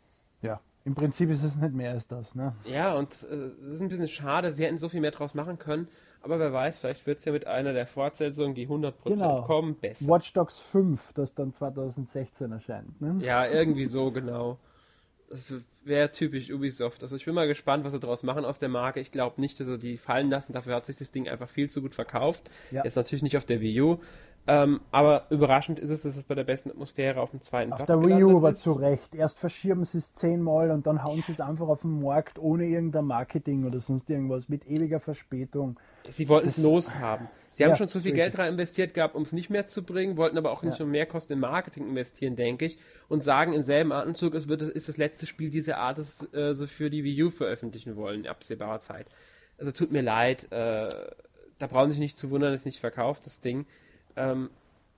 Im 0.90 0.96
Prinzip 0.96 1.30
ist 1.30 1.44
es 1.44 1.54
nicht 1.54 1.72
mehr 1.72 1.92
als 1.92 2.08
das, 2.08 2.34
ne? 2.34 2.52
Ja, 2.64 2.94
und 2.94 3.12
äh, 3.30 3.34
es 3.64 3.74
ist 3.74 3.80
ein 3.80 3.88
bisschen 3.88 4.08
schade, 4.08 4.50
sie 4.50 4.64
hätten 4.64 4.78
so 4.78 4.88
viel 4.88 5.00
mehr 5.00 5.12
draus 5.12 5.34
machen 5.34 5.56
können, 5.56 5.86
aber 6.20 6.40
wer 6.40 6.52
weiß, 6.52 6.78
vielleicht 6.78 7.06
wird 7.06 7.20
es 7.20 7.24
ja 7.24 7.30
mit 7.30 7.46
einer 7.46 7.72
der 7.72 7.86
Fortsetzungen, 7.86 8.56
die 8.56 8.66
100% 8.66 8.92
genau. 9.04 9.42
kommen, 9.42 9.76
besser. 9.76 10.08
Watch 10.08 10.32
Dogs 10.32 10.58
5, 10.58 11.12
das 11.12 11.32
dann 11.36 11.52
2016 11.52 12.50
erscheint, 12.50 13.00
ne? 13.00 13.24
Ja, 13.24 13.46
irgendwie 13.46 13.84
so, 13.84 14.10
genau. 14.10 14.58
Das 15.30 15.54
wäre 15.84 16.10
typisch 16.10 16.50
Ubisoft. 16.50 17.04
Also 17.04 17.14
ich 17.14 17.24
bin 17.24 17.36
mal 17.36 17.46
gespannt, 17.46 17.84
was 17.84 17.92
sie 17.92 18.00
daraus 18.00 18.24
machen 18.24 18.44
aus 18.44 18.58
der 18.58 18.68
Marke. 18.68 18.98
Ich 18.98 19.12
glaube 19.12 19.40
nicht, 19.40 19.60
dass 19.60 19.68
sie 19.68 19.78
die 19.78 19.96
fallen 19.96 20.28
lassen. 20.28 20.54
Dafür 20.54 20.74
hat 20.74 20.86
sich 20.86 20.96
das 20.96 21.12
Ding 21.12 21.28
einfach 21.28 21.48
viel 21.48 21.70
zu 21.70 21.82
gut 21.82 21.94
verkauft. 21.94 22.50
Ja. 22.72 22.82
Ist 22.82 22.96
natürlich 22.96 23.22
nicht 23.22 23.36
auf 23.36 23.44
der 23.44 23.60
Wii 23.60 23.80
U. 23.80 23.98
Ähm, 24.46 24.80
aber 24.90 25.26
überraschend 25.30 25.78
ist 25.78 25.90
es, 25.90 26.02
dass 26.02 26.16
es 26.16 26.24
bei 26.24 26.34
der 26.34 26.44
besten 26.44 26.70
Atmosphäre 26.70 27.20
auf 27.20 27.30
dem 27.30 27.40
zweiten 27.40 27.72
auf 27.72 27.78
Platz 27.78 27.90
ist. 27.90 27.96
Auf 27.96 28.04
der 28.04 28.16
Wii 28.16 28.24
U 28.24 28.38
aber 28.38 28.54
zu 28.54 28.72
Recht. 28.72 29.14
Erst 29.14 29.38
verschieben 29.38 29.84
sie 29.84 29.98
es 29.98 30.14
zehnmal 30.14 30.70
und 30.70 30.86
dann 30.86 31.04
hauen 31.04 31.22
sie 31.26 31.32
es 31.32 31.40
einfach 31.40 31.68
auf 31.68 31.82
den 31.82 32.02
Markt 32.02 32.38
ohne 32.38 32.66
irgendein 32.66 33.04
Marketing 33.04 33.64
oder 33.64 33.80
sonst 33.80 34.08
irgendwas 34.08 34.48
mit 34.48 34.66
ewiger 34.66 34.98
Verspätung. 34.98 35.78
Sie 36.08 36.28
wollten 36.28 36.48
es 36.48 36.56
loshaben. 36.56 37.28
Sie 37.52 37.64
haben 37.64 37.70
ja, 37.70 37.76
schon 37.76 37.88
zu 37.88 38.00
viel 38.00 38.12
Geld 38.12 38.38
rein 38.38 38.52
investiert 38.52 38.94
gehabt, 38.94 39.14
um 39.14 39.22
es 39.22 39.32
nicht 39.32 39.50
mehr 39.50 39.66
zu 39.66 39.82
bringen, 39.82 40.16
wollten 40.16 40.38
aber 40.38 40.52
auch 40.52 40.62
nicht 40.62 40.78
ja. 40.78 40.86
mehr 40.86 41.06
Kosten 41.06 41.34
im 41.34 41.40
Marketing 41.40 41.88
investieren, 41.88 42.36
denke 42.36 42.64
ich, 42.64 42.78
und 43.08 43.24
sagen 43.24 43.52
im 43.52 43.62
selben 43.62 43.92
Atemzug, 43.92 44.34
es 44.34 44.48
wird, 44.48 44.62
ist 44.62 44.88
das 44.88 44.96
letzte 44.96 45.26
Spiel 45.26 45.50
dieser 45.50 45.78
Art, 45.78 45.98
das 45.98 46.32
äh, 46.32 46.54
so 46.54 46.66
für 46.66 46.90
die 46.90 47.02
Wii 47.02 47.24
U 47.24 47.30
veröffentlichen 47.30 47.96
wollen 47.96 48.20
in 48.20 48.28
absehbarer 48.28 48.80
Zeit. 48.80 49.06
Also 49.58 49.72
tut 49.72 49.90
mir 49.90 50.02
leid, 50.02 50.44
äh, 50.52 50.88
da 51.58 51.66
brauchen 51.66 51.90
Sie 51.90 51.94
sich 51.94 52.00
nicht 52.00 52.18
zu 52.18 52.30
wundern, 52.30 52.52
dass 52.52 52.60
es 52.60 52.66
nicht 52.66 52.80
verkauft, 52.80 53.26
das 53.26 53.40
Ding. 53.40 53.66
Ähm, 54.16 54.50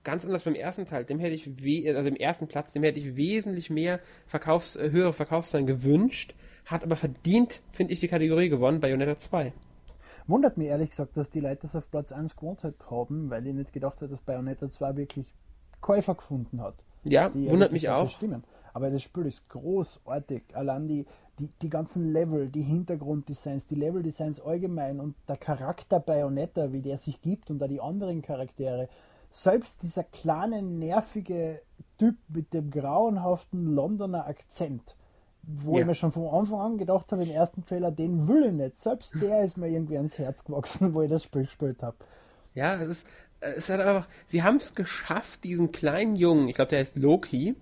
ganz 0.03 0.25
anders 0.25 0.43
beim 0.43 0.55
ersten 0.55 0.85
Teil, 0.85 1.05
dem 1.05 1.19
hätte 1.19 1.35
ich, 1.35 1.47
also 1.87 2.03
dem 2.03 2.15
ersten 2.15 2.47
Platz, 2.47 2.73
dem 2.73 2.83
hätte 2.83 2.99
ich 2.99 3.15
wesentlich 3.15 3.69
mehr 3.69 3.99
Verkaufs-, 4.27 4.75
äh, 4.75 4.91
höhere 4.91 5.13
Verkaufszahlen 5.13 5.67
gewünscht, 5.67 6.35
hat 6.65 6.83
aber 6.83 6.95
verdient, 6.95 7.61
finde 7.71 7.93
ich, 7.93 7.99
die 7.99 8.07
Kategorie 8.07 8.49
gewonnen, 8.49 8.79
Bayonetta 8.79 9.17
2. 9.17 9.53
Wundert 10.27 10.57
mich 10.57 10.67
ehrlich 10.67 10.91
gesagt, 10.91 11.17
dass 11.17 11.29
die 11.29 11.41
Leute 11.41 11.63
das 11.63 11.75
auf 11.75 11.89
Platz 11.91 12.11
1 12.11 12.35
gewohnt 12.35 12.61
haben, 12.89 13.29
weil 13.29 13.45
ich 13.45 13.53
nicht 13.53 13.73
gedacht 13.73 13.95
hätte, 13.95 14.09
dass 14.09 14.21
Bayonetta 14.21 14.69
2 14.69 14.95
wirklich 14.95 15.25
Käufer 15.81 16.15
gefunden 16.15 16.61
hat. 16.61 16.75
Ja, 17.03 17.33
wundert 17.33 17.73
mich 17.73 17.89
auch. 17.89 18.09
Stimmen. 18.09 18.43
Aber 18.73 18.89
das 18.89 19.03
Spiel 19.03 19.25
ist 19.25 19.47
großartig. 19.49 20.43
Allein 20.53 20.87
die, 20.87 21.05
die, 21.39 21.49
die 21.61 21.69
ganzen 21.69 22.11
Level, 22.13 22.49
die 22.49 22.61
Hintergrunddesigns, 22.61 23.67
die 23.67 23.75
Leveldesigns 23.75 24.39
allgemein 24.39 24.99
und 24.99 25.15
der 25.27 25.37
Charakter 25.37 25.99
Bayonetta, 25.99 26.71
wie 26.71 26.81
der 26.81 26.97
sich 26.97 27.21
gibt 27.21 27.49
und 27.49 27.59
da 27.59 27.67
die 27.67 27.81
anderen 27.81 28.21
Charaktere. 28.21 28.87
Selbst 29.31 29.81
dieser 29.81 30.03
kleine, 30.03 30.61
nervige 30.61 31.61
Typ 31.97 32.15
mit 32.27 32.53
dem 32.53 32.69
grauenhaften 32.69 33.73
Londoner 33.73 34.27
Akzent, 34.27 34.95
wo 35.41 35.73
ja. 35.73 35.81
ich 35.81 35.85
mir 35.87 35.95
schon 35.95 36.11
von 36.11 36.27
Anfang 36.27 36.59
an 36.59 36.77
gedacht 36.77 37.11
habe, 37.11 37.23
im 37.23 37.31
ersten 37.31 37.65
Trailer, 37.65 37.91
den 37.91 38.27
will 38.27 38.45
ich 38.45 38.53
nicht. 38.53 38.77
Selbst 38.77 39.19
der 39.21 39.43
ist 39.43 39.57
mir 39.57 39.69
irgendwie 39.69 39.97
ans 39.97 40.17
Herz 40.17 40.43
gewachsen, 40.43 40.93
wo 40.93 41.01
ich 41.01 41.09
das 41.09 41.23
Spiel 41.23 41.43
gespielt 41.43 41.81
habe. 41.81 41.97
Ja, 42.53 42.75
es 42.75 42.87
ist, 42.87 43.07
es 43.39 43.69
hat 43.69 43.79
einfach, 43.79 44.07
sie 44.27 44.43
haben 44.43 44.57
es 44.57 44.75
geschafft, 44.75 45.43
diesen 45.43 45.71
kleinen 45.71 46.15
Jungen, 46.15 46.47
ich 46.47 46.55
glaube, 46.55 46.69
der 46.69 46.79
heißt 46.79 46.97
Loki, 46.97 47.55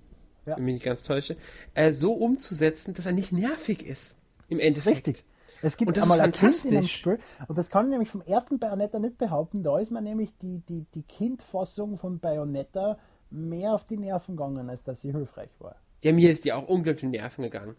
ja. 0.45 0.57
wenn 0.57 0.65
mich 0.65 0.75
nicht 0.75 0.86
ganz 0.86 1.03
täusche, 1.03 1.36
äh, 1.74 1.91
so 1.91 2.13
umzusetzen, 2.13 2.93
dass 2.93 3.05
er 3.05 3.13
nicht 3.13 3.31
nervig 3.31 3.86
ist. 3.86 4.15
Im 4.50 4.60
Endeffekt. 4.60 5.07
Richtig. 5.07 5.25
Es 5.62 5.77
gibt 5.77 5.89
und 5.89 5.98
das 5.98 6.03
einmal 6.03 6.17
ist 6.17 6.24
fantastisch. 6.24 6.71
Kind 6.71 6.89
Spiel, 6.89 7.19
und 7.48 7.57
das 7.57 7.69
kann 7.69 7.86
ich 7.86 7.91
nämlich 7.91 8.10
vom 8.10 8.21
ersten 8.21 8.57
Bayonetta 8.57 9.00
nicht 9.00 9.17
behaupten. 9.17 9.63
Da 9.63 9.79
ist 9.79 9.91
mir 9.91 10.01
nämlich 10.01 10.31
die, 10.41 10.60
die, 10.67 10.86
die 10.95 11.03
Kindfassung 11.03 11.98
von 11.98 12.19
Bayonetta 12.19 12.98
mehr 13.29 13.74
auf 13.74 13.86
die 13.86 13.98
Nerven 13.98 14.36
gegangen, 14.36 14.69
als 14.69 14.83
dass 14.83 15.01
sie 15.01 15.12
hilfreich 15.12 15.51
war. 15.60 15.75
Ja, 16.03 16.13
mir 16.13 16.31
ist 16.31 16.45
die 16.45 16.53
auch 16.53 16.67
unglaublich 16.67 17.03
in 17.03 17.12
die 17.12 17.19
Nerven 17.19 17.43
gegangen. 17.43 17.75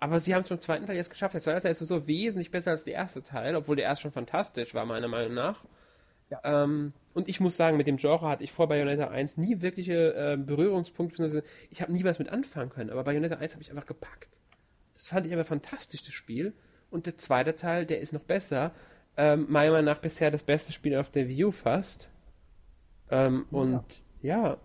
Aber 0.00 0.18
sie 0.18 0.34
haben 0.34 0.42
es 0.42 0.48
beim 0.48 0.60
zweiten 0.60 0.86
Teil 0.86 0.96
jetzt 0.96 1.10
geschafft. 1.10 1.34
Der 1.34 1.40
zweite 1.40 1.60
Teil 1.60 1.72
ist 1.72 1.78
so 1.78 2.06
wesentlich 2.06 2.50
besser 2.50 2.72
als 2.72 2.84
der 2.84 2.94
erste 2.94 3.22
Teil, 3.22 3.54
obwohl 3.56 3.76
der 3.76 3.86
erste 3.86 4.02
schon 4.02 4.12
fantastisch 4.12 4.74
war, 4.74 4.84
meiner 4.84 5.08
Meinung 5.08 5.34
nach. 5.34 5.64
Ja. 6.42 6.64
Ähm, 6.64 6.92
und 7.12 7.28
ich 7.28 7.40
muss 7.40 7.56
sagen, 7.56 7.76
mit 7.76 7.86
dem 7.86 7.96
Genre 7.96 8.28
hatte 8.28 8.42
ich 8.44 8.52
vor 8.52 8.68
Bayonetta 8.68 9.08
1 9.08 9.36
nie 9.36 9.60
wirkliche 9.60 10.14
äh, 10.14 10.36
Berührungspunkte, 10.36 11.42
ich 11.70 11.82
habe 11.82 11.92
nie 11.92 12.04
was 12.04 12.18
mit 12.18 12.28
anfangen 12.28 12.70
können, 12.70 12.90
aber 12.90 13.04
Bayonetta 13.04 13.36
1 13.36 13.52
habe 13.52 13.62
ich 13.62 13.70
einfach 13.70 13.86
gepackt. 13.86 14.28
Das 14.94 15.08
fand 15.08 15.26
ich 15.26 15.32
einfach 15.32 15.46
fantastisch, 15.46 16.02
das 16.02 16.14
Spiel. 16.14 16.54
Und 16.90 17.06
der 17.06 17.18
zweite 17.18 17.54
Teil, 17.54 17.86
der 17.86 18.00
ist 18.00 18.12
noch 18.12 18.22
besser. 18.22 18.72
Ähm, 19.16 19.46
meiner 19.48 19.72
Meinung 19.72 19.86
nach 19.86 19.98
bisher 19.98 20.30
das 20.30 20.42
beste 20.42 20.72
Spiel 20.72 20.96
auf 20.96 21.10
der 21.10 21.28
View 21.28 21.50
fast. 21.50 22.08
Ähm, 23.10 23.46
und 23.50 23.84
ja. 24.22 24.56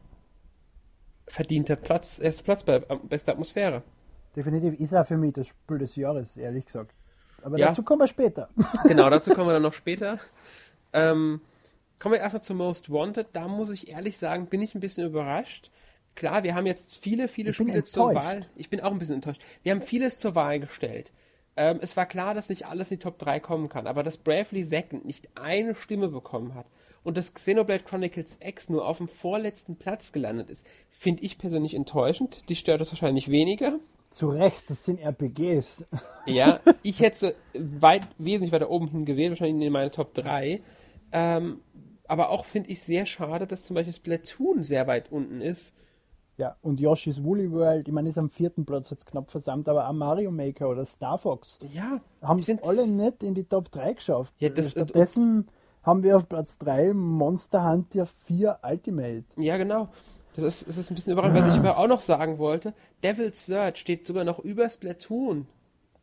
verdienter 1.28 1.76
Platz, 1.76 2.20
erster 2.20 2.44
Platz 2.44 2.64
bei 2.64 2.80
bester 2.80 3.34
Atmosphäre. 3.34 3.84
Definitiv 4.36 4.80
ist 4.80 4.92
er 4.92 5.06
für 5.06 5.18
mich 5.18 5.34
das 5.34 5.48
Spiel 5.48 5.78
des 5.80 5.96
Jahres, 5.96 6.38
ehrlich 6.38 6.66
gesagt. 6.66 6.94
Aber 7.44 7.58
Ja. 7.58 7.68
dazu 7.68 7.84
kommen 7.84 8.02
wir 8.02 8.08
später. 8.08 8.50
Genau, 8.88 9.10
dazu 9.10 9.32
kommen 9.32 9.48
wir 9.48 9.54
dann 9.54 9.64
noch 9.64 9.74
später. 9.84 10.20
Ähm, 10.94 11.42
kommen 12.00 12.14
wir 12.14 12.22
erstmal 12.22 12.44
zu 12.44 12.54
Most 12.56 12.92
Wanted. 12.92 13.28
Da 13.34 13.48
muss 13.48 13.70
ich 13.70 13.90
ehrlich 13.90 14.18
sagen, 14.18 14.48
bin 14.48 14.62
ich 14.62 14.76
ein 14.76 14.80
bisschen 14.80 15.06
überrascht. 15.08 15.72
Klar, 16.16 16.44
wir 16.44 16.56
haben 16.56 16.66
jetzt 16.66 16.98
viele, 16.98 17.28
viele 17.28 17.52
Ich 17.52 17.56
Spiele 17.56 17.84
zur. 17.84 18.14
Wahl. 18.16 18.46
Ich 18.56 18.70
bin 18.70 18.82
auch 18.82 18.92
ein 18.92 18.98
bisschen 18.98 19.16
enttäuscht. 19.16 19.42
Wir 19.64 19.72
haben 19.72 19.82
vieles 19.82 20.18
zur 20.18 20.36
Wahl 20.36 20.60
gestellt. 20.60 21.12
Ähm, 21.56 21.80
es 21.82 21.98
war 21.98 22.06
klar, 22.06 22.34
dass 22.34 22.50
nicht 22.50 22.66
alles 22.66 22.92
in 22.92 22.98
die 22.98 23.04
Top 23.04 23.20
3 23.20 23.40
kommen 23.40 23.70
kann, 23.70 23.88
aber 23.88 24.04
dass 24.04 24.18
Bravely 24.18 24.64
Second 24.64 25.06
nicht 25.06 25.30
eine 25.36 25.76
Stimme 25.76 26.08
bekommen 26.08 26.56
hat 26.56 26.66
und 27.04 27.18
dass 27.18 27.34
Xenoblade 27.34 27.84
Chronicles 27.84 28.38
X 28.42 28.70
nur 28.70 28.88
auf 28.88 28.98
dem 28.98 29.08
vorletzten 29.08 29.76
Platz 29.76 30.12
gelandet 30.12 30.50
ist, 30.50 30.68
finde 30.90 31.24
ich 31.24 31.38
persönlich 31.38 31.74
enttäuschend. 31.74 32.50
Die 32.50 32.56
stört 32.56 32.82
es 32.82 32.92
wahrscheinlich 32.92 33.30
weniger. 33.30 33.80
Zu 34.10 34.30
Recht, 34.30 34.64
das 34.70 34.86
sind 34.86 35.00
RPGs. 35.00 35.86
Ja, 36.26 36.60
ich 36.84 37.00
hätte 37.00 37.18
sie 37.18 37.36
weit, 37.82 38.04
wesentlich 38.20 38.52
weiter 38.52 38.70
oben 38.70 38.88
hin 38.90 39.06
gewählt, 39.06 39.32
wahrscheinlich 39.32 39.66
in 39.66 39.74
meine 39.74 39.90
Top 39.90 40.14
3. 40.14 40.62
Ähm, 41.12 41.60
aber 42.10 42.30
auch 42.30 42.46
finde 42.46 42.70
ich 42.70 42.82
sehr 42.82 43.06
schade, 43.06 43.48
dass 43.48 43.66
zum 43.66 43.76
Beispiel 43.76 43.94
Splatoon 43.94 44.64
sehr 44.64 44.88
weit 44.88 45.12
unten 45.12 45.42
ist. 45.42 45.74
Ja, 46.38 46.56
und 46.62 46.80
Yoshi's 46.80 47.24
Woolly 47.24 47.52
World, 47.52 47.88
ich 47.88 47.94
meine, 47.94 48.08
ist 48.10 48.18
am 48.18 48.30
vierten 48.30 48.66
Platz 48.66 48.90
jetzt 48.90 49.06
knapp 49.06 49.30
versammelt, 49.30 49.68
aber 49.68 49.88
auch 49.90 49.94
Mario 49.94 50.32
Maker 50.32 50.70
oder 50.70 50.86
Star 50.86 51.18
Fox 51.18 51.60
Ja, 51.74 52.00
haben 52.22 52.40
es 52.40 52.50
alle 52.64 52.88
nicht 52.88 53.24
in 53.24 53.34
die 53.36 53.44
Top 53.44 53.70
3 53.72 53.94
geschafft. 53.94 54.34
Ja, 54.40 54.48
das- 54.50 54.72
Stattdessen 54.72 55.48
haben 55.84 56.02
wir 56.04 56.16
auf 56.18 56.30
Platz 56.30 56.58
3 56.58 56.94
Monster 56.94 57.70
Hunter 57.70 58.06
4 58.26 58.60
Ultimate. 58.64 59.24
Ja, 59.38 59.58
genau. 59.58 59.90
Das 60.36 60.44
ist, 60.46 60.68
das 60.68 60.78
ist 60.78 60.90
ein 60.92 60.96
bisschen 60.96 61.12
überraschend, 61.14 61.46
was 61.46 61.54
ich 61.56 61.60
aber 61.60 61.78
auch 61.78 61.88
noch 61.88 62.02
sagen 62.02 62.38
wollte. 62.38 62.74
Devil's 63.04 63.46
Search 63.46 63.78
steht 63.78 64.08
sogar 64.08 64.24
noch 64.24 64.40
über 64.40 64.70
Splatoon 64.70 65.46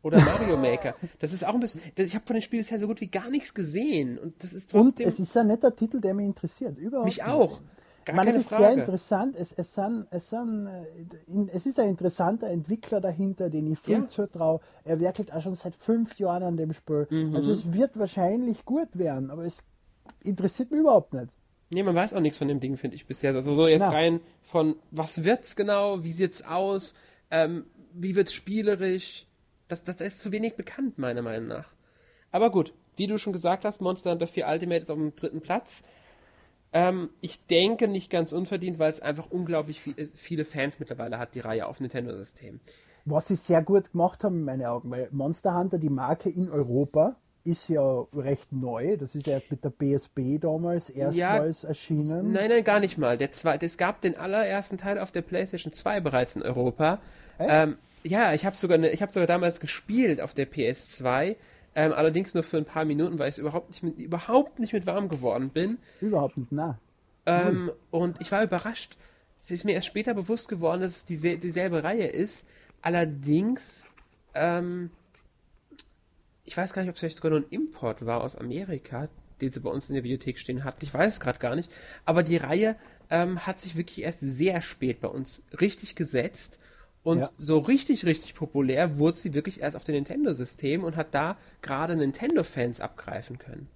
oder 0.07 0.19
Mario 0.19 0.57
Maker. 0.57 0.95
Das 1.19 1.33
ist 1.33 1.45
auch 1.45 1.53
ein 1.53 1.59
bisschen. 1.59 1.81
Ich 1.97 2.15
habe 2.15 2.25
von 2.25 2.35
dem 2.35 2.41
Spiel 2.41 2.59
bisher 2.59 2.79
so 2.79 2.87
gut 2.87 3.01
wie 3.01 3.07
gar 3.07 3.29
nichts 3.29 3.53
gesehen 3.53 4.17
und 4.17 4.41
das 4.43 4.53
ist 4.53 4.73
Und 4.73 4.85
trotzdem 4.87 5.07
es 5.07 5.19
ist 5.19 5.35
nicht 5.35 5.63
der 5.63 5.75
Titel, 5.75 6.01
der 6.01 6.13
mich 6.13 6.25
interessiert. 6.25 6.77
Überhaupt 6.77 7.05
mich 7.05 7.17
nicht. 7.17 7.27
auch. 7.27 7.59
Gar 8.05 8.15
meine, 8.15 8.31
es 8.31 8.37
ist 8.37 8.49
sehr 8.49 8.57
Frage. 8.59 8.79
interessant. 8.79 9.35
Es, 9.37 9.51
es, 9.51 9.75
sind, 9.75 10.07
es, 10.11 10.29
sind, 10.29 10.67
äh, 10.67 10.85
in, 11.27 11.49
es 11.49 11.65
ist 11.65 11.77
ein 11.77 11.89
interessanter 11.89 12.47
Entwickler 12.47 13.01
dahinter, 13.01 13.49
den 13.49 13.69
ich 13.69 13.79
viel 13.79 13.95
Ja. 13.99 14.07
zutraue. 14.07 14.61
Er 14.85 14.99
werkelt 15.01 15.33
auch 15.33 15.41
schon 15.41 15.55
seit 15.55 15.75
fünf 15.75 16.17
Jahren 16.17 16.43
an 16.43 16.55
dem 16.55 16.71
Spiel. 16.71 17.05
Mhm. 17.09 17.35
Also 17.35 17.51
es 17.51 17.73
wird 17.73 17.99
wahrscheinlich 17.99 18.63
gut 18.63 18.87
werden, 18.97 19.29
aber 19.29 19.43
es 19.43 19.61
interessiert 20.23 20.71
mich 20.71 20.79
überhaupt 20.79 21.13
nicht. 21.13 21.27
Nee, 21.69 21.83
man 21.83 21.95
weiß 21.95 22.13
auch 22.13 22.21
nichts 22.21 22.37
von 22.37 22.47
dem 22.47 22.61
Ding, 22.61 22.77
finde 22.77 22.95
ich 22.95 23.05
bisher. 23.07 23.35
Also 23.35 23.53
so 23.53 23.67
jetzt 23.67 23.81
Na. 23.81 23.89
rein 23.89 24.21
von, 24.41 24.77
was 24.91 25.25
wird's 25.25 25.57
genau, 25.57 26.01
wie 26.05 26.13
sieht's 26.13 26.45
aus, 26.45 26.93
ähm, 27.29 27.65
wie 27.93 28.15
wird's 28.15 28.31
spielerisch. 28.31 29.26
Das, 29.67 29.83
das 29.83 30.01
ist 30.01 30.21
zu 30.21 30.31
wenig 30.31 30.55
bekannt, 30.55 30.97
meiner 30.97 31.21
Meinung 31.21 31.47
nach. 31.47 31.67
Aber 32.31 32.51
gut, 32.51 32.73
wie 32.95 33.07
du 33.07 33.17
schon 33.17 33.33
gesagt 33.33 33.65
hast, 33.65 33.81
Monster 33.81 34.11
Hunter 34.11 34.27
4 34.27 34.47
Ultimate 34.47 34.81
ist 34.81 34.91
auf 34.91 34.97
dem 34.97 35.15
dritten 35.15 35.41
Platz. 35.41 35.83
Ähm, 36.73 37.09
ich 37.21 37.45
denke 37.47 37.87
nicht 37.87 38.09
ganz 38.09 38.33
unverdient, 38.33 38.79
weil 38.79 38.91
es 38.91 38.99
einfach 38.99 39.29
unglaublich 39.29 39.81
viel, 39.81 40.09
viele 40.15 40.45
Fans 40.45 40.79
mittlerweile 40.79 41.17
hat, 41.17 41.35
die 41.35 41.39
Reihe 41.39 41.67
auf 41.67 41.79
Nintendo-System. 41.79 42.59
Was 43.05 43.27
sie 43.27 43.35
sehr 43.35 43.61
gut 43.61 43.91
gemacht 43.91 44.23
haben 44.23 44.39
in 44.39 44.43
meinen 44.43 44.65
Augen, 44.65 44.91
weil 44.91 45.07
Monster 45.11 45.57
Hunter, 45.57 45.77
die 45.77 45.89
Marke 45.89 46.29
in 46.29 46.49
Europa, 46.49 47.15
ist 47.45 47.69
ja 47.69 48.05
recht 48.13 48.51
neu. 48.51 48.97
Das 48.97 49.15
ist 49.15 49.27
ja 49.27 49.39
mit 49.49 49.63
der 49.63 49.69
PSP 49.69 50.37
damals 50.37 50.89
erstmals 50.89 51.63
erschienen. 51.63 52.31
Nein, 52.31 52.49
nein, 52.49 52.63
gar 52.65 52.81
nicht 52.81 52.97
mal. 52.97 53.17
Der 53.17 53.31
zweite, 53.31 53.65
es 53.65 53.77
gab 53.77 54.01
den 54.01 54.17
allerersten 54.17 54.77
Teil 54.77 54.99
auf 54.99 55.11
der 55.11 55.21
PlayStation 55.21 55.71
2 55.71 56.01
bereits 56.01 56.35
in 56.35 56.41
Europa. 56.41 56.99
Ähm, 57.39 57.77
ja, 58.03 58.33
ich 58.33 58.45
habe 58.45 58.55
sogar, 58.55 58.77
ne, 58.77 58.89
ich 58.91 59.01
habe 59.01 59.11
sogar 59.11 59.27
damals 59.27 59.59
gespielt 59.59 60.21
auf 60.21 60.33
der 60.33 60.49
PS2. 60.49 61.35
Ähm, 61.75 61.93
allerdings 61.93 62.33
nur 62.33 62.43
für 62.43 62.57
ein 62.57 62.65
paar 62.65 62.85
Minuten, 62.85 63.19
weil 63.19 63.29
ich 63.29 63.37
überhaupt 63.37 63.69
nicht 63.69 63.83
mit, 63.83 63.99
überhaupt 63.99 64.59
nicht 64.59 64.73
mit 64.73 64.87
warm 64.87 65.09
geworden 65.09 65.49
bin. 65.49 65.77
Überhaupt 66.01 66.37
nicht, 66.37 66.51
na. 66.51 66.79
Ähm, 67.27 67.71
Und 67.91 68.19
ich 68.21 68.31
war 68.31 68.43
überrascht. 68.43 68.97
Es 69.39 69.51
ist 69.51 69.63
mir 69.63 69.73
erst 69.73 69.87
später 69.87 70.13
bewusst 70.15 70.49
geworden, 70.49 70.81
dass 70.81 70.97
es 70.97 71.05
diese, 71.05 71.37
dieselbe 71.37 71.83
Reihe 71.83 72.07
ist. 72.07 72.45
Allerdings, 72.81 73.83
ähm, 74.33 74.89
ich 76.45 76.57
weiß 76.57 76.73
gar 76.73 76.81
nicht, 76.81 76.89
ob 76.89 76.95
es 76.95 77.01
vielleicht 77.01 77.17
sogar 77.17 77.31
nur 77.31 77.41
ein 77.41 77.49
Import 77.51 78.05
war 78.05 78.21
aus 78.21 78.35
Amerika, 78.35 79.09
den 79.41 79.51
sie 79.51 79.59
bei 79.59 79.69
uns 79.69 79.89
in 79.89 79.95
der 79.95 80.03
Videothek 80.03 80.39
stehen 80.39 80.63
hatten. 80.63 80.83
Ich 80.83 80.93
weiß 80.93 81.13
es 81.13 81.19
gerade 81.19 81.37
gar 81.37 81.55
nicht. 81.55 81.71
Aber 82.05 82.23
die 82.23 82.37
Reihe 82.37 82.75
ähm, 83.09 83.45
hat 83.45 83.59
sich 83.59 83.75
wirklich 83.75 84.01
erst 84.01 84.19
sehr 84.21 84.61
spät 84.61 85.01
bei 85.01 85.09
uns 85.09 85.43
richtig 85.59 85.95
gesetzt. 85.95 86.59
Und 87.07 87.19
Ja. 87.19 87.29
so 87.37 87.59
richtig, 87.59 88.05
richtig 88.05 88.35
populär 88.35 88.99
wurde 88.99 89.15
sie 89.17 89.33
wirklich 89.33 89.61
erst 89.61 89.77
auf 89.77 89.85
dem 89.85 89.95
Nintendo-System 89.95 90.83
und 90.83 90.97
hat 90.97 91.15
da 91.15 91.37
gerade 91.61 91.95
Nintendo-Fans 91.95 92.81
abgreifen 92.81 93.37
können. 93.37 93.69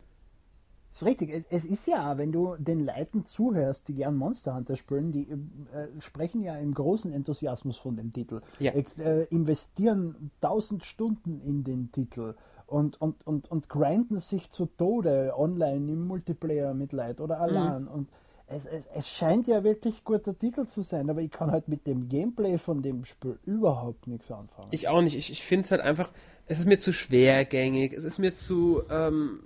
ist 0.94 1.06
richtig. 1.06 1.46
Es, 1.50 1.64
ist 1.64 1.88
ja, 1.88 2.18
wenn 2.18 2.34
du 2.34 2.58
den 2.58 2.86
Leuten 2.86 3.26
zuhörst, 3.26 3.88
die 3.88 3.94
gern 3.94 4.18
Monster 4.18 4.54
Hunter 4.54 4.76
spielen, 4.76 5.14
die 5.14 5.30
äh, 5.32 5.88
sprechen 6.02 6.42
ja 6.42 6.58
im 6.58 6.74
großen 6.74 7.14
Enthusiasmus 7.14 7.78
von 7.78 7.96
dem 7.96 8.12
Titel. 8.12 8.42
Ja. 8.60 8.74
Äh, 8.74 9.24
investieren 9.30 10.30
tausend 10.42 10.84
Stunden 10.84 11.40
in 11.40 11.64
den 11.64 11.90
Titel 11.94 12.36
und, 12.68 13.00
und, 13.00 13.26
und, 13.26 13.50
und 13.50 13.70
grinden 13.70 14.20
sich 14.20 14.50
zu 14.50 14.66
Tode 14.66 15.34
online 15.38 15.90
im 15.90 16.06
Multiplayer 16.06 16.74
mit 16.74 16.92
Leid 16.92 17.22
oder 17.22 17.40
allein. 17.40 17.88
Und 17.88 18.10
es, 18.54 18.66
es, 18.66 18.88
es 18.94 19.10
scheint 19.10 19.48
ja 19.48 19.64
wirklich 19.64 20.04
guter 20.04 20.38
Titel 20.38 20.68
zu 20.68 20.82
sein, 20.82 21.10
aber 21.10 21.22
ich 21.22 21.32
kann 21.32 21.52
halt 21.52 21.68
mit 21.68 21.88
dem 21.88 22.10
Gameplay 22.10 22.58
von 22.58 22.82
dem 22.82 23.06
Spiel 23.06 23.40
überhaupt 23.46 24.08
nichts 24.08 24.32
anfangen. 24.32 24.68
Ich 24.72 24.88
auch 24.88 25.02
nicht. 25.02 25.16
Ich, 25.16 25.32
ich 25.32 25.44
finde 25.44 25.66
es 25.66 25.72
halt 25.72 25.82
einfach, 25.82 26.12
es 26.48 26.60
ist 26.60 26.68
mir 26.68 26.80
zu 26.80 26.94
schwergängig, 26.94 27.94
es 27.94 28.04
ist 28.04 28.20
mir 28.20 28.36
zu, 28.36 28.84
ähm, 28.90 29.42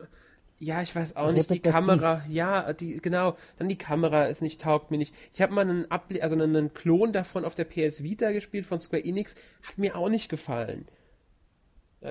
ja, 0.58 0.82
ich 0.82 0.96
weiß 0.96 1.16
auch 1.16 1.32
nicht, 1.32 1.50
die. 1.50 1.60
Kamera, 1.60 2.24
ja, 2.28 2.74
die, 2.74 2.98
genau, 2.98 3.38
dann 3.58 3.68
die 3.68 3.78
Kamera 3.78 4.26
ist 4.26 4.42
nicht, 4.42 4.62
taugt 4.62 4.90
mir 4.90 4.98
nicht. 4.98 5.14
Ich 5.34 5.42
habe 5.42 5.54
mal 5.54 5.62
einen, 5.62 5.92
Able 5.92 6.22
also 6.24 6.36
einen, 6.36 6.74
Klon 6.74 7.12
davon 7.12 7.46
auf 7.46 7.56
der 7.56 7.66
PS 7.66 8.04
Vita 8.04 8.32
gespielt 8.32 8.66
von 8.66 8.80
Square 8.80 9.04
Enix, 9.04 9.36
hat 9.64 9.78
mir 9.78 9.96
auch 9.96 10.10
nicht 10.10 10.30
gefallen. 10.30 10.88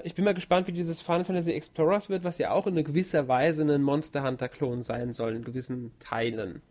Ich 0.03 0.15
bin 0.15 0.25
mal 0.25 0.35
gespannt, 0.35 0.67
wie 0.67 0.73
dieses 0.73 1.01
Final 1.01 1.25
Fantasy 1.25 1.53
Explorers 1.53 2.09
wird, 2.09 2.25
was 2.25 2.39
ja 2.39 2.51
auch 2.51 2.67
in 2.67 2.75
gewisser 2.83 3.29
Weise 3.29 3.63
ein 3.63 3.83
Monster 3.83 4.25
Hunter 4.25 4.49
Klon 4.49 4.83
sein 4.83 5.13
soll, 5.13 5.37
in 5.37 5.45
gewissen 5.45 5.93
Teilen. 6.01 6.63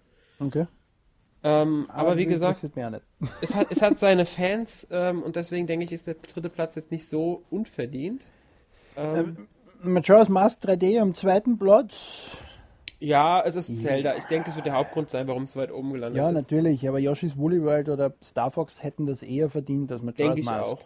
Okay. 0.48 0.68
Ähm, 1.46 1.88
aber, 1.90 2.16
wie 2.18 2.26
gesagt, 2.26 2.64
es 3.42 3.56
hat, 3.56 3.68
es 3.70 3.82
hat 3.82 4.00
seine 4.00 4.26
Fans 4.26 4.88
ähm, 4.92 5.22
und 5.24 5.36
deswegen 5.36 5.68
denke 5.68 5.84
ich, 5.86 5.92
ist 5.92 6.08
der 6.08 6.16
dritte 6.16 6.50
Platz 6.50 6.76
jetzt 6.76 6.90
nicht 6.92 7.08
so 7.08 7.44
unverdient. 7.50 8.26
Ähm, 8.96 9.48
Majora's 9.82 10.30
Mask 10.30 10.62
3D 10.64 11.02
am 11.02 11.14
zweiten 11.14 11.58
Platz. 11.60 12.38
ja, 13.00 13.42
es 13.44 13.58
ist 13.58 13.82
Zelda. 13.82 14.16
Ich 14.16 14.24
denke, 14.26 14.46
das 14.46 14.56
wird 14.56 14.66
der 14.68 14.74
Hauptgrund 14.76 15.10
sein, 15.10 15.28
warum 15.28 15.44
es 15.44 15.52
so 15.52 15.60
weit 15.60 15.72
oben 15.74 15.92
gelandet 15.92 16.18
Ja, 16.18 16.30
ist. 16.30 16.36
natürlich, 16.36 16.88
aber 16.88 17.00
Yoshi's 17.00 17.38
Woolly 17.38 17.62
World 17.62 17.90
oder 17.90 18.14
Star 18.24 18.50
Fox 18.50 18.82
hätten 18.82 19.06
das 19.06 19.22
eher 19.22 19.50
verdient 19.50 19.92
als 19.92 20.02
Majora's 20.02 20.18
Denke 20.18 20.40
ich 20.40 20.46
Mask. 20.46 20.64
auch. 20.64 20.82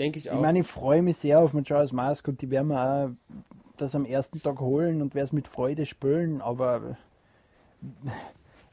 Denke 0.00 0.18
ich 0.18 0.24
Ich 0.26 0.30
auch. 0.32 0.40
meine, 0.40 0.60
ich 0.60 0.66
freue 0.66 1.02
mich 1.02 1.18
sehr 1.18 1.38
auf 1.38 1.52
Majora's 1.54 1.92
Mask 1.92 2.26
und 2.26 2.42
die 2.42 2.50
werden 2.50 2.68
wir 2.68 2.82
auch 2.82 3.10
das 3.76 3.94
am 3.94 4.04
ersten 4.04 4.42
Tag 4.42 4.58
holen 4.58 5.00
und 5.02 5.14
werde 5.14 5.26
es 5.26 5.32
mit 5.32 5.46
Freude 5.46 5.86
spielen, 5.86 6.40
aber 6.40 6.96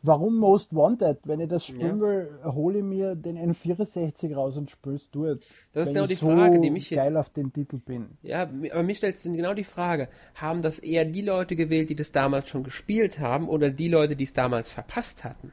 warum 0.08 0.38
Most 0.38 0.74
Wanted? 0.74 1.20
Wenn 1.26 1.40
ich 1.40 1.50
das 1.50 1.66
spielen 1.66 2.00
Ja. 2.00 2.02
will, 2.02 2.40
hole 2.44 2.80
ich 2.80 2.84
mir 2.84 3.16
den 3.16 3.38
N64 3.38 4.34
raus 4.36 4.58
und 4.58 4.72
spiel's 4.72 5.10
dort. 5.12 5.48
Das 5.74 5.88
ist 5.88 5.94
genau 5.94 6.08
die 6.08 6.16
so 6.16 6.28
Frage, 6.28 6.60
die 6.60 6.72
mich 6.72 6.90
geil 6.90 7.16
auf 7.18 7.30
den 7.30 7.54
Titel 7.54 7.78
bin. 7.78 8.18
Ja, 8.24 8.44
aber 8.72 8.84
mir 8.84 8.96
stellt 8.96 9.18
sich 9.18 9.32
genau 9.32 9.54
die 9.54 9.64
Frage, 9.64 10.10
haben 10.36 10.62
das 10.62 10.80
eher 10.80 11.06
die 11.06 11.22
Leute 11.22 11.56
gewählt, 11.56 11.90
die 11.90 11.96
das 11.96 12.12
damals 12.12 12.50
schon 12.50 12.64
gespielt 12.64 13.20
haben 13.20 13.48
oder 13.50 13.70
die 13.70 13.90
Leute, 13.90 14.16
die 14.16 14.24
es 14.24 14.34
damals 14.34 14.72
verpasst 14.72 15.24
hatten? 15.24 15.52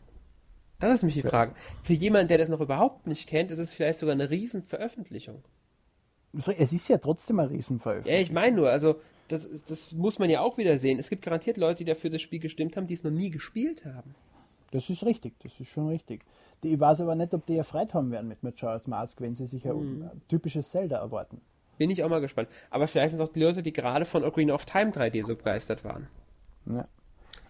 Das 0.80 0.92
ist 0.94 1.02
mich 1.02 1.14
die 1.14 1.23
Frage. 1.23 1.52
Für 1.82 1.92
jemanden, 1.94 2.28
der 2.28 2.38
das 2.38 2.49
noch 2.49 2.61
überhaupt 2.61 3.06
nicht 3.06 3.28
kennt, 3.28 3.50
ist 3.50 3.58
es 3.58 3.73
vielleicht 3.73 3.99
sogar 3.99 4.12
eine 4.14 4.30
Riesenveröffentlichung. 4.30 5.42
Es 6.58 6.73
ist 6.73 6.88
ja 6.88 6.99
trotzdem 6.99 7.38
ein 7.38 7.46
Riesenveröffentlichung. 7.49 8.16
Ja, 8.16 8.20
ich 8.23 8.32
meine 8.32 8.56
nur, 8.56 8.68
also 8.70 8.96
das, 9.28 9.49
das 9.66 9.92
muss 9.92 10.18
man 10.18 10.28
ja 10.28 10.40
auch 10.40 10.58
wieder 10.58 10.78
sehen. 10.78 10.99
Es 10.99 11.08
gibt 11.08 11.23
garantiert 11.23 11.56
Leute, 11.56 11.78
die 11.78 11.84
dafür 11.84 12.11
das 12.11 12.20
Spiel 12.20 12.40
gestimmt 12.40 12.76
haben, 12.76 12.87
die 12.87 12.94
es 12.94 13.04
noch 13.04 13.11
nie 13.11 13.30
gespielt 13.30 13.84
haben. 13.84 14.14
Das 14.75 14.90
ist 14.90 15.04
richtig, 15.04 15.35
das 15.40 15.52
ist 15.61 15.69
schon 15.69 15.88
richtig. 15.88 16.25
Die, 16.62 16.73
ich 16.75 16.81
weiß 16.81 17.00
aber 17.02 17.14
nicht, 17.14 17.33
ob 17.33 17.47
die 17.47 17.57
erfreut 17.57 17.95
haben 17.95 18.11
werden 18.11 18.28
mit 18.28 18.43
Majora's 18.43 18.87
Mask, 18.88 19.21
wenn 19.21 19.35
sie 19.37 19.47
sich 19.47 19.64
Mhm. 19.64 20.02
ein 20.12 20.23
typisches 20.28 20.69
Zelda 20.71 20.99
erwarten. 20.99 21.40
Bin 21.78 21.90
ich 21.90 22.02
auch 22.02 22.09
mal 22.09 22.21
gespannt. 22.21 22.49
Aber 22.71 22.87
vielleicht 22.88 23.12
sind 23.12 23.21
es 23.23 23.28
auch 23.28 23.33
die 23.33 23.40
Leute, 23.43 23.62
die 23.62 23.73
gerade 23.73 24.04
von 24.04 24.25
Ocarina 24.25 24.52
of 24.54 24.64
Time 24.64 24.90
3D 24.90 25.23
so 25.25 25.37
begeistert 25.37 25.85
waren. 25.85 26.09
Ja. 26.66 26.87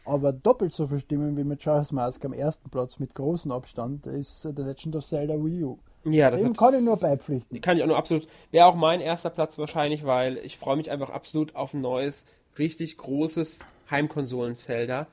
Aber 0.05 0.33
doppelt 0.35 0.75
so 0.75 0.87
viel 0.87 0.99
Stimmen 0.99 1.35
wie 1.37 1.45
mit 1.45 1.65
Majora's 1.65 1.93
Mask 1.93 2.23
am 2.27 2.35
ersten 2.35 2.69
Platz 2.69 2.99
mit 2.99 3.15
großem 3.15 3.51
Abstand 3.53 4.07
ist 4.07 4.45
äh, 4.45 4.53
The 4.55 4.63
Legend 4.63 4.97
of 4.97 5.07
Zelda 5.07 5.35
Wii 5.35 5.65
U. 5.65 5.79
Ja, 6.05 6.31
das 6.31 6.43
Dem 6.43 6.51
hat- 6.51 6.59
kann 6.59 6.75
ich 6.75 6.83
nur 6.83 6.99
beipflichten. 6.99 7.59
kann 7.63 7.79
ich 7.79 7.83
auch 7.83 7.87
nur 7.87 7.97
absolut. 7.97 8.27
Wäre 8.51 8.67
auch 8.67 8.75
mein 8.75 9.01
erster 9.01 9.31
Platz 9.31 9.57
wahrscheinlich, 9.57 10.05
weil 10.05 10.37
ich 10.39 10.59
freue 10.59 10.77
mich 10.77 10.91
einfach 10.91 11.09
absolut 11.09 11.57
auf 11.57 11.73
ein 11.73 11.81
neues, 11.81 12.27
richtig 12.59 12.99
großes 12.99 13.61
Heimkonsolen-Zelda. 13.91 15.07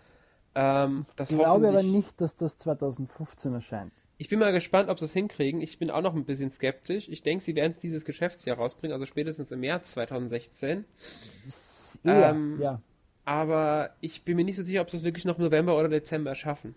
Ähm, 0.53 1.05
ich 1.19 1.29
glaube 1.29 1.69
aber 1.69 1.83
nicht, 1.83 2.19
dass 2.19 2.35
das 2.35 2.57
2015 2.57 3.53
erscheint. 3.53 3.93
Ich 4.17 4.29
bin 4.29 4.37
mal 4.37 4.51
gespannt, 4.51 4.89
ob 4.89 4.99
sie 4.99 5.05
es 5.05 5.13
hinkriegen. 5.13 5.61
Ich 5.61 5.79
bin 5.79 5.89
auch 5.89 6.01
noch 6.01 6.13
ein 6.13 6.25
bisschen 6.25 6.51
skeptisch. 6.51 7.09
Ich 7.09 7.23
denke, 7.23 7.43
sie 7.43 7.55
werden 7.55 7.73
es 7.75 7.81
dieses 7.81 8.05
Geschäftsjahr 8.05 8.57
rausbringen, 8.57 8.93
also 8.93 9.05
spätestens 9.05 9.51
im 9.51 9.61
März 9.61 9.93
2016. 9.93 10.85
Eher, 12.03 12.29
ähm, 12.29 12.59
ja. 12.61 12.81
Aber 13.25 13.91
ich 13.99 14.23
bin 14.23 14.35
mir 14.35 14.45
nicht 14.45 14.57
so 14.57 14.63
sicher, 14.63 14.81
ob 14.81 14.89
sie 14.89 14.97
es 14.97 15.03
wirklich 15.03 15.25
noch 15.25 15.37
November 15.37 15.77
oder 15.77 15.89
Dezember 15.89 16.35
schaffen. 16.35 16.75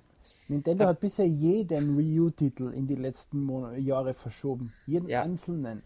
Nintendo 0.48 0.86
hat 0.86 1.00
bisher 1.00 1.26
jeden 1.26 1.98
Wii 1.98 2.20
U-Titel 2.20 2.72
in 2.72 2.86
die 2.86 2.96
letzten 2.96 3.42
Mon 3.42 3.78
Jahre 3.82 4.14
verschoben. 4.14 4.72
Jeden 4.86 5.08
ja. 5.08 5.22
einzelnen. 5.22 5.82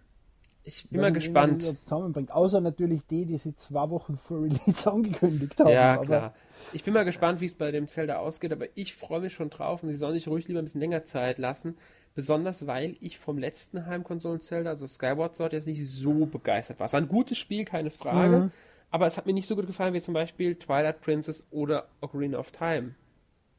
Ich 0.69 0.89
bin 0.91 1.01
mal 1.01 1.13
gespannt. 1.13 1.63
Zusammenbringt. 1.85 2.31
Außer 2.31 2.61
natürlich 2.61 3.07
die, 3.07 3.25
die 3.25 3.39
sie 3.39 3.57
zwei 3.57 3.89
Wochen 3.89 4.19
vor 4.19 4.43
Release 4.43 4.91
angekündigt 4.91 5.59
haben. 5.59 5.71
Ja, 5.71 5.97
klar. 5.97 6.35
Ich 6.75 6.85
bin 6.85 6.93
mal 6.93 7.05
gespannt, 7.05 7.41
wie 7.41 7.47
es 7.47 7.55
bei 7.55 7.71
dem 7.71 7.89
Zelda 7.89 8.19
ausgeht, 8.19 8.53
aber 8.53 8.67
ich 8.75 8.95
freue 8.95 9.21
mich 9.21 9.33
schon 9.33 9.49
drauf 9.49 9.83
und 9.83 9.89
sie 9.89 9.97
sollen 9.97 10.15
sich 10.15 10.29
ruhig 10.29 10.47
lieber 10.47 10.61
ein 10.61 10.67
bisschen 10.67 10.81
länger 10.81 11.05
Zeit 11.05 11.39
lassen. 11.39 11.79
Besonders 12.15 12.67
weil 12.67 12.97
ich 13.01 13.19
vom 13.19 13.39
letzten 13.39 13.87
Heimkonsolen-Zelda, 13.87 14.69
also 14.69 14.87
Skyward 14.87 15.37
Sword, 15.37 15.53
jetzt 15.55 15.67
nicht 15.67 15.87
so 15.89 16.27
begeistert 16.27 16.81
war. 16.81 16.87
Es 16.87 16.93
war 16.93 17.01
ein 17.01 17.09
gutes 17.09 17.39
Spiel, 17.39 17.65
keine 17.65 17.91
Frage. 17.91 18.37
Mhm. 18.37 18.51
Aber 18.91 19.07
es 19.07 19.17
hat 19.17 19.27
mir 19.27 19.33
nicht 19.33 19.47
so 19.47 19.57
gut 19.57 19.67
gefallen 19.67 19.95
wie 19.95 20.03
zum 20.03 20.15
Beispiel 20.15 20.57
Twilight 20.57 21.01
Princess 21.01 21.47
oder 21.51 21.89
Ocarina 22.01 22.39
of 22.39 22.51
Time. 22.51 22.95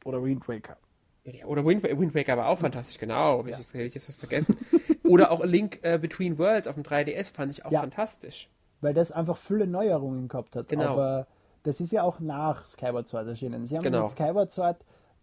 Oder 0.04 0.24
Wind 0.24 0.48
Waker. 0.48 0.78
Oder 1.46 1.66
Wind, 1.66 1.84
Waker 2.16 2.38
war 2.38 2.48
auch 2.50 2.60
fantastisch, 2.60 3.00
genau. 3.00 3.46
Ja. 3.48 3.60
Ich, 3.60 3.68
hätte 3.74 3.84
ich 3.84 3.94
jetzt 3.96 4.10
was 4.10 4.16
vergessen. 4.16 4.58
Oder 5.10 5.32
auch 5.32 5.42
A 5.42 5.46
Link 5.46 5.80
äh, 5.82 5.98
Between 5.98 6.38
Worlds 6.38 6.68
auf 6.68 6.76
dem 6.76 6.84
3DS 6.84 7.34
fand 7.34 7.52
ich 7.52 7.66
auch 7.66 7.72
ja. 7.72 7.82
fantastisch. 7.82 8.50
Weil 8.82 8.94
das 8.94 9.12
einfach 9.12 9.38
viele 9.38 9.68
Neuerungen 9.68 10.28
gehabt 10.28 10.56
hat. 10.56 10.70
Genau. 10.70 10.94
Aber 10.94 11.28
das 11.64 11.82
ist 11.82 11.92
ja 11.92 12.04
auch 12.04 12.20
nach 12.20 12.66
Skyward 12.66 13.08
Sword 13.08 13.28
erschienen. 13.28 13.66
Sie 13.66 13.76
haben 13.76 13.84
genau. 13.84 14.04
mit 14.04 14.12
Skyward 14.12 14.52
Sword 14.52 14.78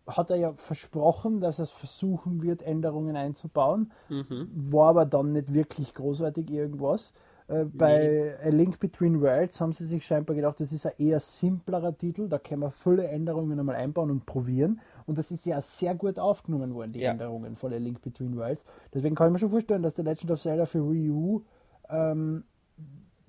hat 0.06 0.30
er 0.30 0.36
ja 0.36 0.52
versprochen, 0.52 1.40
dass 1.40 1.58
er 1.58 1.64
es 1.64 1.70
versuchen 1.70 2.42
wird, 2.42 2.62
Änderungen 2.62 3.16
einzubauen. 3.16 3.92
Mhm. 4.08 4.48
War 4.54 4.90
aber 4.90 5.06
dann 5.06 5.32
nicht 5.32 5.52
wirklich 5.52 5.94
großartig 5.94 6.50
irgendwas. 6.50 7.12
Äh, 7.48 7.64
bei 7.64 8.36
A 8.42 8.48
Link 8.48 8.80
Between 8.80 9.20
Worlds 9.20 9.60
haben 9.60 9.72
sie 9.72 9.84
sich 9.84 10.04
scheinbar 10.04 10.34
gedacht, 10.34 10.60
das 10.60 10.72
ist 10.72 10.86
ein 10.86 10.92
eher 10.98 11.20
simplerer 11.20 11.96
Titel, 11.96 12.28
da 12.28 12.38
können 12.38 12.62
wir 12.62 12.70
viele 12.70 13.06
Änderungen 13.06 13.58
einmal 13.58 13.76
einbauen 13.76 14.10
und 14.10 14.26
probieren. 14.26 14.80
Und 15.06 15.18
das 15.18 15.30
ist 15.30 15.46
ja 15.46 15.60
sehr 15.60 15.94
gut 15.94 16.18
aufgenommen 16.18 16.75
worden, 16.75 16.92
die 16.92 17.00
ja. 17.00 17.12
Änderungen 17.12 17.56
von 17.56 17.72
A 17.72 17.76
Link 17.76 18.02
Between 18.02 18.36
Worlds. 18.36 18.64
Deswegen 18.92 19.14
kann 19.14 19.28
ich 19.28 19.32
mir 19.34 19.38
schon 19.38 19.50
vorstellen, 19.50 19.82
dass 19.82 19.94
der 19.94 20.04
Legend 20.04 20.32
of 20.32 20.42
Zelda 20.42 20.66
für 20.66 20.90
Wii 20.90 21.10
U 21.10 21.42
ähm, 21.88 22.44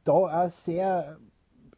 da 0.03 0.11
auch 0.11 0.49
sehr 0.49 1.17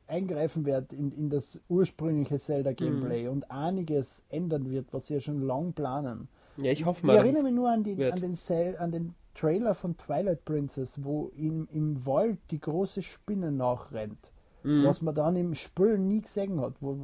eingreifen 0.07 0.65
wird 0.65 0.91
in, 0.93 1.11
in 1.11 1.29
das 1.29 1.59
ursprüngliche 1.69 2.39
Zelda-Gameplay 2.39 3.25
mhm. 3.25 3.31
und 3.31 3.51
einiges 3.51 4.23
ändern 4.29 4.69
wird, 4.69 4.91
was 4.91 5.07
sie 5.07 5.15
ja 5.15 5.19
schon 5.19 5.41
lang 5.41 5.73
planen. 5.73 6.27
Ja, 6.57 6.71
ich 6.71 6.85
hoffe 6.85 7.05
mal. 7.05 7.13
Ich 7.13 7.19
erinnere 7.19 7.43
mich 7.43 7.53
nur 7.53 7.69
an, 7.69 7.83
die, 7.83 8.03
an, 8.03 8.19
den, 8.19 8.37
an 8.77 8.91
den 8.91 9.13
Trailer 9.35 9.75
von 9.75 9.95
Twilight 9.97 10.43
Princess, 10.45 11.03
wo 11.03 11.31
im, 11.37 11.67
im 11.71 12.05
Wald 12.05 12.39
die 12.51 12.59
große 12.59 13.03
Spinne 13.03 13.51
nachrennt. 13.51 14.31
Mhm. 14.63 14.85
Was 14.85 15.01
man 15.01 15.15
dann 15.15 15.35
im 15.35 15.55
Spiel 15.55 15.97
nie 15.97 16.21
gesehen 16.21 16.59
hat. 16.61 16.73
Wo, 16.81 16.97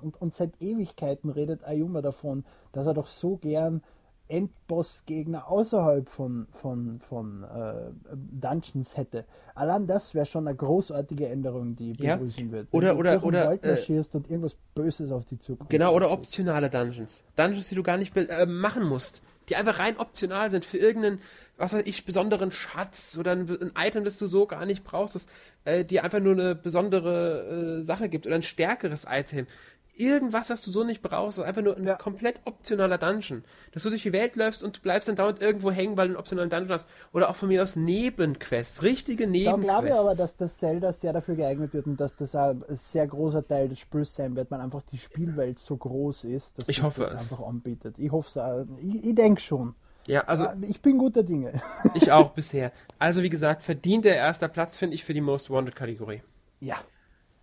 und, 0.00 0.20
und 0.20 0.34
seit 0.34 0.60
Ewigkeiten 0.60 1.30
redet 1.30 1.64
Ayuma 1.64 2.02
davon, 2.02 2.44
dass 2.72 2.86
er 2.86 2.94
doch 2.94 3.06
so 3.06 3.36
gern 3.36 3.82
Endboss-Gegner 4.30 5.48
außerhalb 5.48 6.08
von, 6.08 6.46
von, 6.52 7.00
von 7.00 7.42
äh, 7.42 7.90
Dungeons 8.14 8.96
hätte. 8.96 9.24
Allein 9.54 9.86
das 9.86 10.14
wäre 10.14 10.24
schon 10.24 10.46
eine 10.46 10.56
großartige 10.56 11.28
Änderung, 11.28 11.74
die 11.74 11.92
ja. 11.98 12.16
begrüßen 12.16 12.50
wird. 12.52 12.68
Oder, 12.70 12.96
oder, 12.96 13.18
du 13.18 13.26
oder. 13.26 13.46
Wald 13.48 13.64
marschierst 13.64 14.14
äh, 14.14 14.18
und 14.18 14.30
irgendwas 14.30 14.56
Böses 14.74 15.10
auf 15.10 15.24
die 15.24 15.38
Zukunft. 15.38 15.70
Genau, 15.70 15.94
oder 15.94 16.10
optionale 16.12 16.70
Dungeons. 16.70 17.24
Dungeons, 17.36 17.68
die 17.68 17.74
du 17.74 17.82
gar 17.82 17.96
nicht 17.96 18.16
äh, 18.16 18.46
machen 18.46 18.84
musst. 18.84 19.22
Die 19.48 19.56
einfach 19.56 19.80
rein 19.80 19.96
optional 19.98 20.50
sind 20.50 20.64
für 20.64 20.78
irgendeinen 20.78 21.18
was 21.60 21.74
weiß 21.74 21.82
ich, 21.84 22.04
besonderen 22.04 22.52
Schatz 22.52 23.16
oder 23.18 23.32
ein, 23.32 23.48
ein 23.48 23.72
Item, 23.76 24.04
das 24.04 24.16
du 24.16 24.26
so 24.26 24.46
gar 24.46 24.64
nicht 24.64 24.82
brauchst, 24.82 25.14
das 25.14 25.26
äh, 25.64 25.84
dir 25.84 26.04
einfach 26.04 26.20
nur 26.20 26.32
eine 26.32 26.54
besondere 26.54 27.78
äh, 27.80 27.82
Sache 27.82 28.08
gibt 28.08 28.26
oder 28.26 28.36
ein 28.36 28.42
stärkeres 28.42 29.06
Item. 29.08 29.46
Irgendwas, 29.92 30.48
was 30.48 30.62
du 30.62 30.70
so 30.70 30.84
nicht 30.84 31.02
brauchst, 31.02 31.36
ist 31.36 31.44
einfach 31.44 31.60
nur 31.60 31.76
ein 31.76 31.84
ja. 31.84 31.96
komplett 31.96 32.40
optionaler 32.46 32.96
Dungeon. 32.96 33.44
Dass 33.72 33.82
du 33.82 33.90
durch 33.90 34.02
die 34.02 34.14
Welt 34.14 34.36
läufst 34.36 34.62
und 34.62 34.80
bleibst 34.80 35.08
dann 35.08 35.16
dauernd 35.16 35.42
irgendwo 35.42 35.70
hängen, 35.70 35.98
weil 35.98 36.06
du 36.08 36.14
einen 36.14 36.18
optionalen 36.18 36.48
Dungeon 36.48 36.72
hast. 36.72 36.88
Oder 37.12 37.28
auch 37.28 37.36
von 37.36 37.48
mir 37.48 37.62
aus 37.62 37.76
Nebenquests, 37.76 38.82
richtige 38.82 39.26
Nebenquests. 39.26 39.66
Da 39.66 39.72
glaube 39.72 39.88
ich 39.88 39.94
aber, 39.94 40.14
dass 40.14 40.36
das 40.38 40.56
Zelda 40.56 40.94
sehr 40.94 41.12
dafür 41.12 41.34
geeignet 41.34 41.74
wird 41.74 41.86
und 41.86 42.00
dass 42.00 42.16
das 42.16 42.34
ein 42.34 42.64
sehr 42.70 43.06
großer 43.06 43.46
Teil 43.46 43.68
des 43.68 43.80
Spiels 43.80 44.14
sein 44.14 44.34
wird, 44.34 44.50
weil 44.50 44.62
einfach 44.62 44.82
die 44.90 44.96
Spielwelt 44.96 45.58
so 45.58 45.76
groß 45.76 46.24
ist, 46.24 46.56
dass 46.56 46.68
ich 46.70 46.82
hoffe 46.82 47.02
das 47.02 47.12
es. 47.12 47.32
einfach 47.32 47.46
anbietet. 47.46 47.96
Ich 47.98 48.10
hoffe 48.10 48.28
es 48.28 48.38
auch. 48.38 48.64
Ich, 48.80 49.04
ich 49.04 49.14
denke 49.14 49.42
schon. 49.42 49.74
Ja, 50.10 50.22
also. 50.22 50.48
Ich 50.62 50.80
bin 50.82 50.98
guter 50.98 51.22
Dinge. 51.22 51.60
Ich 51.94 52.10
auch 52.10 52.30
bisher. 52.30 52.72
Also, 52.98 53.22
wie 53.22 53.28
gesagt, 53.28 53.62
verdient 53.62 54.04
der 54.04 54.16
erster 54.16 54.48
Platz, 54.48 54.76
finde 54.76 54.94
ich, 54.94 55.04
für 55.04 55.14
die 55.14 55.20
Most 55.20 55.50
Wanted-Kategorie. 55.50 56.22
Ja. 56.60 56.76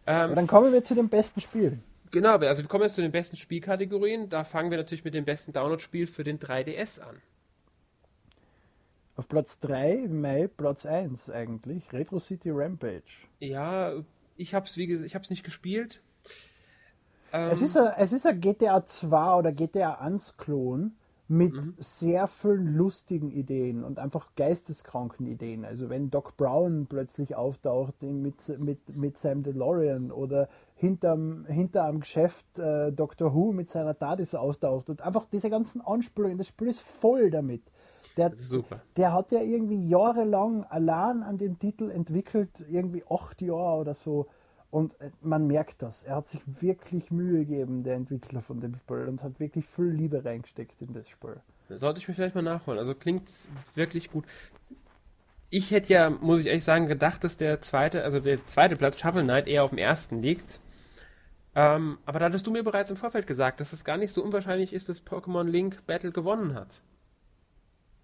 Ähm, 0.06 0.36
dann 0.36 0.48
kommen 0.48 0.74
wir 0.74 0.84
zu 0.84 0.96
den 0.96 1.10
besten 1.10 1.42
Spielen. 1.42 1.84
Genau, 2.12 2.38
also 2.38 2.64
wir 2.64 2.70
kommen 2.70 2.84
jetzt 2.84 2.96
zu 2.96 3.02
den 3.02 3.12
besten 3.12 3.38
Spielkategorien. 3.38 4.30
Da 4.30 4.44
fangen 4.44 4.70
wir 4.72 4.78
natürlich 4.78 5.04
mit 5.04 5.14
dem 5.14 5.26
besten 5.26 5.54
Download-Spiel 5.54 6.08
für 6.08 6.24
den 6.24 6.40
3DS 6.40 7.02
an. 7.02 7.22
Auf 9.18 9.28
Platz 9.28 9.60
3, 9.60 10.08
Mai, 10.08 10.48
Platz 10.48 10.86
1 10.86 11.30
eigentlich, 11.30 11.92
Retro 11.92 12.20
City 12.20 12.52
Rampage. 12.52 13.02
Ja, 13.40 13.94
ich 14.36 14.54
habe 14.54 14.66
es 14.66 14.78
wie 14.78 14.88
gesagt, 14.88 15.08
ich 15.08 15.16
habe 15.16 15.24
es 15.24 15.30
nicht 15.30 15.44
gespielt. 15.44 16.02
Ähm, 17.34 17.50
es, 17.50 17.62
ist 17.62 17.76
ein, 17.76 17.94
es 17.98 18.14
ist 18.14 18.26
ein 18.26 18.40
GTA 18.40 18.86
2 18.86 19.34
oder 19.34 19.52
GTA 19.52 19.96
1 19.96 20.38
Klon 20.38 20.94
mit 21.28 21.54
mhm. 21.54 21.76
sehr 21.78 22.28
vielen 22.28 22.76
lustigen 22.76 23.32
Ideen 23.32 23.84
und 23.84 24.00
einfach 24.00 24.30
geisteskranken 24.36 25.28
Ideen. 25.28 25.66
Also 25.66 25.90
wenn 25.90 26.10
Doc 26.10 26.38
Brown 26.38 26.88
plötzlich 26.88 27.36
auftaucht 27.36 28.02
mit, 28.02 28.48
mit, 28.60 28.96
mit 28.96 29.18
seinem 29.18 29.44
DeLorean 29.44 30.12
oder 30.12 30.48
hinterm, 30.76 31.46
hinter 31.48 31.86
am 31.86 32.00
Geschäft 32.00 32.60
äh, 32.60 32.92
Doctor 32.92 33.34
Who 33.34 33.52
mit 33.52 33.70
seiner 33.70 33.98
TARDIS 33.98 34.36
auftaucht 34.36 34.90
und 34.90 35.02
einfach 35.02 35.26
diese 35.26 35.50
ganzen 35.50 35.82
Anspielungen, 35.82 36.38
das 36.38 36.48
Spiel 36.48 36.68
ist 36.70 36.82
voll 36.82 37.30
damit. 37.30 37.64
Der, 38.16 38.32
der 38.96 39.14
hat 39.14 39.32
ja 39.32 39.42
irgendwie 39.42 39.88
jahrelang 39.88 40.64
allein 40.64 41.22
an 41.22 41.38
dem 41.38 41.60
Titel 41.60 41.92
entwickelt, 41.92 42.50
irgendwie 42.68 43.04
acht 43.10 43.42
Jahre 43.42 43.82
oder 43.82 43.94
so. 43.94 44.28
Und 44.70 45.00
äh, 45.00 45.12
man 45.22 45.48
merkt 45.48 45.82
das. 45.82 46.04
Er 46.04 46.18
hat 46.18 46.28
sich 46.28 46.42
wirklich 46.46 47.10
Mühe 47.10 47.46
gegeben, 47.46 47.84
der 47.84 47.96
Entwickler 47.96 48.42
von 48.42 48.60
dem 48.60 48.76
Spiel, 48.76 49.08
und 49.08 49.24
hat 49.24 49.40
wirklich 49.40 49.66
viel 49.66 49.86
Liebe 49.86 50.24
reingesteckt 50.26 50.82
in 50.82 50.94
das 50.94 51.08
Spiel. 51.08 51.38
Sollte 51.70 52.00
ich 52.00 52.08
mir 52.08 52.14
vielleicht 52.14 52.36
mal 52.36 52.42
nachholen. 52.42 52.80
Also 52.80 52.94
klingt 52.94 53.32
wirklich 53.76 54.12
gut. 54.12 54.26
Ich 55.50 55.72
hätte 55.72 55.94
ja, 55.94 56.10
muss 56.10 56.42
ich 56.42 56.48
ehrlich 56.48 56.64
sagen, 56.64 56.88
gedacht, 56.88 57.24
dass 57.24 57.38
der 57.38 57.62
zweite, 57.62 58.04
also 58.04 58.20
der 58.20 58.46
zweite 58.48 58.76
Platz, 58.76 59.00
Shovel 59.00 59.24
Knight, 59.24 59.48
eher 59.48 59.64
auf 59.64 59.70
dem 59.70 59.80
ersten 59.80 60.22
liegt. 60.22 60.60
Ähm, 61.56 61.98
aber 62.06 62.20
da 62.20 62.26
hattest 62.26 62.46
du 62.46 62.52
mir 62.52 62.64
bereits 62.64 62.92
im 62.92 62.98
Vorfeld 62.98 63.26
gesagt, 63.26 63.62
dass 63.62 63.74
es 63.74 63.86
gar 63.86 63.98
nicht 63.98 64.12
so 64.12 64.24
unwahrscheinlich 64.24 64.74
ist, 64.74 64.90
dass 64.90 65.06
Pokémon 65.06 65.46
Link 65.46 65.88
Battle 65.88 66.12
gewonnen 66.12 66.54
hat. 66.54 66.84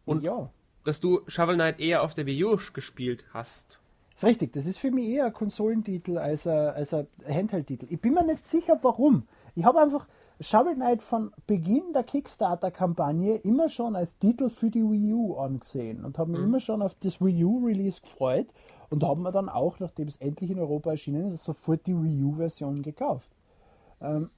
Und 0.05 0.23
ja. 0.23 0.49
dass 0.85 0.99
du 0.99 1.21
Shovel 1.27 1.55
Knight 1.55 1.79
eher 1.79 2.01
auf 2.01 2.13
der 2.13 2.25
Wii 2.25 2.45
U 2.45 2.57
gespielt 2.73 3.25
hast. 3.33 3.79
Ist 4.15 4.23
richtig, 4.23 4.53
das 4.53 4.65
ist 4.65 4.77
für 4.77 4.91
mich 4.91 5.07
eher 5.07 5.25
ein 5.25 5.33
Konsolentitel 5.33 6.17
als 6.17 6.45
ein, 6.45 6.69
als 6.69 6.93
ein 6.93 7.07
Handheld-Titel. 7.27 7.87
Ich 7.89 7.99
bin 7.99 8.13
mir 8.13 8.23
nicht 8.23 8.45
sicher, 8.45 8.77
warum. 8.81 9.23
Ich 9.55 9.65
habe 9.65 9.81
einfach 9.81 10.07
Shovel 10.39 10.75
Knight 10.75 11.01
von 11.01 11.31
Beginn 11.47 11.93
der 11.93 12.03
Kickstarter-Kampagne 12.03 13.35
immer 13.37 13.69
schon 13.69 13.95
als 13.95 14.17
Titel 14.17 14.49
für 14.49 14.69
die 14.69 14.83
Wii 14.83 15.13
U 15.13 15.35
angesehen 15.37 16.03
und 16.03 16.17
habe 16.17 16.31
mich 16.31 16.41
mhm. 16.41 16.47
immer 16.47 16.59
schon 16.59 16.81
auf 16.81 16.95
das 16.95 17.21
Wii 17.21 17.43
U-Release 17.43 18.01
gefreut 18.01 18.47
und 18.89 19.03
habe 19.03 19.21
mir 19.21 19.31
dann 19.31 19.49
auch, 19.49 19.79
nachdem 19.79 20.07
es 20.07 20.17
endlich 20.17 20.51
in 20.51 20.59
Europa 20.59 20.91
erschienen 20.91 21.31
ist, 21.31 21.43
sofort 21.43 21.85
die 21.87 21.95
Wii 21.95 22.23
U-Version 22.23 22.81
gekauft. 22.81 23.29
Ähm, 24.01 24.29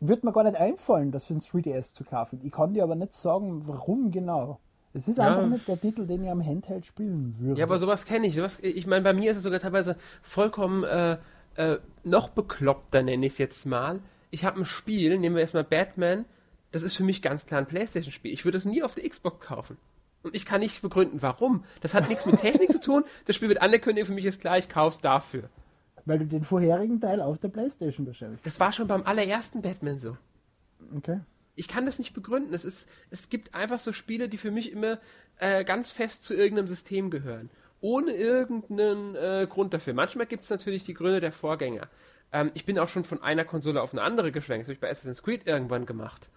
wird 0.00 0.24
mir 0.24 0.32
gar 0.32 0.44
nicht 0.44 0.56
einfallen, 0.56 1.12
das 1.12 1.24
für 1.24 1.34
ein 1.34 1.40
3DS 1.40 1.94
zu 1.94 2.04
kaufen. 2.04 2.40
Ich 2.42 2.52
kann 2.52 2.74
dir 2.74 2.82
aber 2.82 2.94
nicht 2.94 3.14
sagen, 3.14 3.66
warum 3.66 4.10
genau. 4.10 4.58
Es 4.94 5.08
ist 5.08 5.18
ja. 5.18 5.26
einfach 5.26 5.48
nicht 5.48 5.66
der 5.66 5.80
Titel, 5.80 6.06
den 6.06 6.22
ich 6.22 6.30
am 6.30 6.44
Handheld 6.44 6.86
spielen 6.86 7.34
würde. 7.40 7.58
Ja, 7.58 7.66
aber 7.66 7.78
sowas 7.78 8.06
kenne 8.06 8.28
ich. 8.28 8.36
Sowas, 8.36 8.60
ich 8.62 8.86
meine, 8.86 9.02
bei 9.02 9.12
mir 9.12 9.32
ist 9.32 9.38
es 9.38 9.42
sogar 9.42 9.58
teilweise 9.58 9.96
vollkommen 10.22 10.84
äh, 10.84 11.18
äh, 11.56 11.78
noch 12.04 12.28
bekloppter, 12.28 13.02
nenne 13.02 13.26
ich 13.26 13.32
es 13.32 13.38
jetzt 13.38 13.66
mal. 13.66 14.00
Ich 14.30 14.44
habe 14.44 14.60
ein 14.60 14.64
Spiel, 14.64 15.18
nehmen 15.18 15.34
wir 15.34 15.42
erstmal 15.42 15.64
Batman, 15.64 16.24
das 16.70 16.82
ist 16.82 16.96
für 16.96 17.04
mich 17.04 17.22
ganz 17.22 17.46
klar 17.46 17.60
ein 17.60 17.66
Playstation-Spiel. 17.66 18.32
Ich 18.32 18.44
würde 18.44 18.58
es 18.58 18.64
nie 18.64 18.82
auf 18.82 18.94
der 18.94 19.08
Xbox 19.08 19.44
kaufen. 19.44 19.76
Und 20.22 20.34
ich 20.34 20.46
kann 20.46 20.60
nicht 20.60 20.80
begründen, 20.80 21.22
warum. 21.22 21.64
Das 21.82 21.92
hat 21.92 22.08
nichts 22.08 22.24
mit 22.24 22.40
Technik 22.40 22.72
zu 22.72 22.80
tun. 22.80 23.04
Das 23.26 23.36
Spiel 23.36 23.48
wird 23.48 23.62
angekündigt, 23.62 24.06
für 24.06 24.14
mich 24.14 24.24
ist 24.24 24.40
klar, 24.40 24.58
ich 24.58 24.68
kaufe 24.68 24.94
es 24.94 25.00
dafür. 25.00 25.50
Weil 26.04 26.20
du 26.20 26.26
den 26.26 26.44
vorherigen 26.44 27.00
Teil 27.00 27.20
auf 27.20 27.38
der 27.38 27.48
Playstation 27.48 28.06
wahrscheinlich. 28.06 28.40
Das 28.42 28.60
war 28.60 28.72
schon 28.72 28.86
beim 28.86 29.02
allerersten 29.04 29.60
Batman 29.60 29.98
so. 29.98 30.16
Okay 30.96 31.20
ich 31.54 31.68
kann 31.68 31.86
das 31.86 31.98
nicht 31.98 32.14
begründen. 32.14 32.54
Es, 32.54 32.64
ist, 32.64 32.88
es 33.10 33.28
gibt 33.28 33.54
einfach 33.54 33.78
so 33.78 33.92
Spiele, 33.92 34.28
die 34.28 34.38
für 34.38 34.50
mich 34.50 34.72
immer 34.72 34.98
äh, 35.38 35.64
ganz 35.64 35.90
fest 35.90 36.24
zu 36.24 36.34
irgendeinem 36.34 36.68
System 36.68 37.10
gehören. 37.10 37.50
Ohne 37.80 38.12
irgendeinen 38.12 39.14
äh, 39.14 39.46
Grund 39.48 39.74
dafür. 39.74 39.94
Manchmal 39.94 40.26
gibt 40.26 40.44
es 40.44 40.50
natürlich 40.50 40.84
die 40.84 40.94
Gründe 40.94 41.20
der 41.20 41.32
Vorgänger. 41.32 41.88
Ähm, 42.32 42.50
ich 42.54 42.64
bin 42.64 42.78
auch 42.78 42.88
schon 42.88 43.04
von 43.04 43.22
einer 43.22 43.44
Konsole 43.44 43.82
auf 43.82 43.92
eine 43.92 44.02
andere 44.02 44.32
geschwenkt. 44.32 44.62
Das 44.62 44.68
habe 44.68 44.74
ich 44.74 44.80
bei 44.80 44.90
Assassin's 44.90 45.22
Creed 45.22 45.46
irgendwann 45.46 45.86
gemacht. 45.86 46.28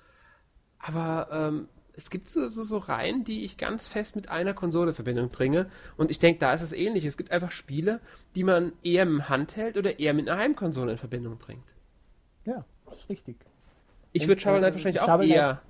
Aber 0.80 1.30
ähm, 1.32 1.70
es 1.94 2.12
gibt 2.12 2.30
so, 2.30 2.48
so, 2.48 2.62
so 2.62 2.78
Reihen, 2.78 3.24
die 3.24 3.44
ich 3.44 3.58
ganz 3.58 3.88
fest 3.88 4.16
mit 4.16 4.30
einer 4.30 4.54
Konsole 4.54 4.90
in 4.90 4.94
Verbindung 4.94 5.30
bringe. 5.30 5.72
Und 5.98 6.12
ich 6.12 6.20
denke, 6.20 6.40
da 6.40 6.54
ist 6.54 6.62
es 6.62 6.72
ähnlich. 6.74 7.06
Es 7.06 7.18
gibt 7.18 7.32
einfach 7.32 7.52
Spiele, 7.52 8.02
die 8.36 8.44
man 8.44 8.74
eher 8.84 9.04
im 9.04 9.30
Handheld 9.30 9.78
oder 9.78 10.00
eher 10.00 10.14
mit 10.14 10.30
einer 10.30 10.40
Heimkonsole 10.40 10.92
in 10.92 10.98
Verbindung 11.00 11.40
bringt. 11.40 11.76
Ja, 12.46 12.66
das 12.86 13.00
ist 13.00 13.10
richtig. 13.10 13.38
Ich 14.22 14.28
würde 14.28 14.42
Shovel 14.42 14.60
Knight 14.60 14.74
wahrscheinlich 14.74 15.02
auch 15.02 15.22
eher. 15.22 15.62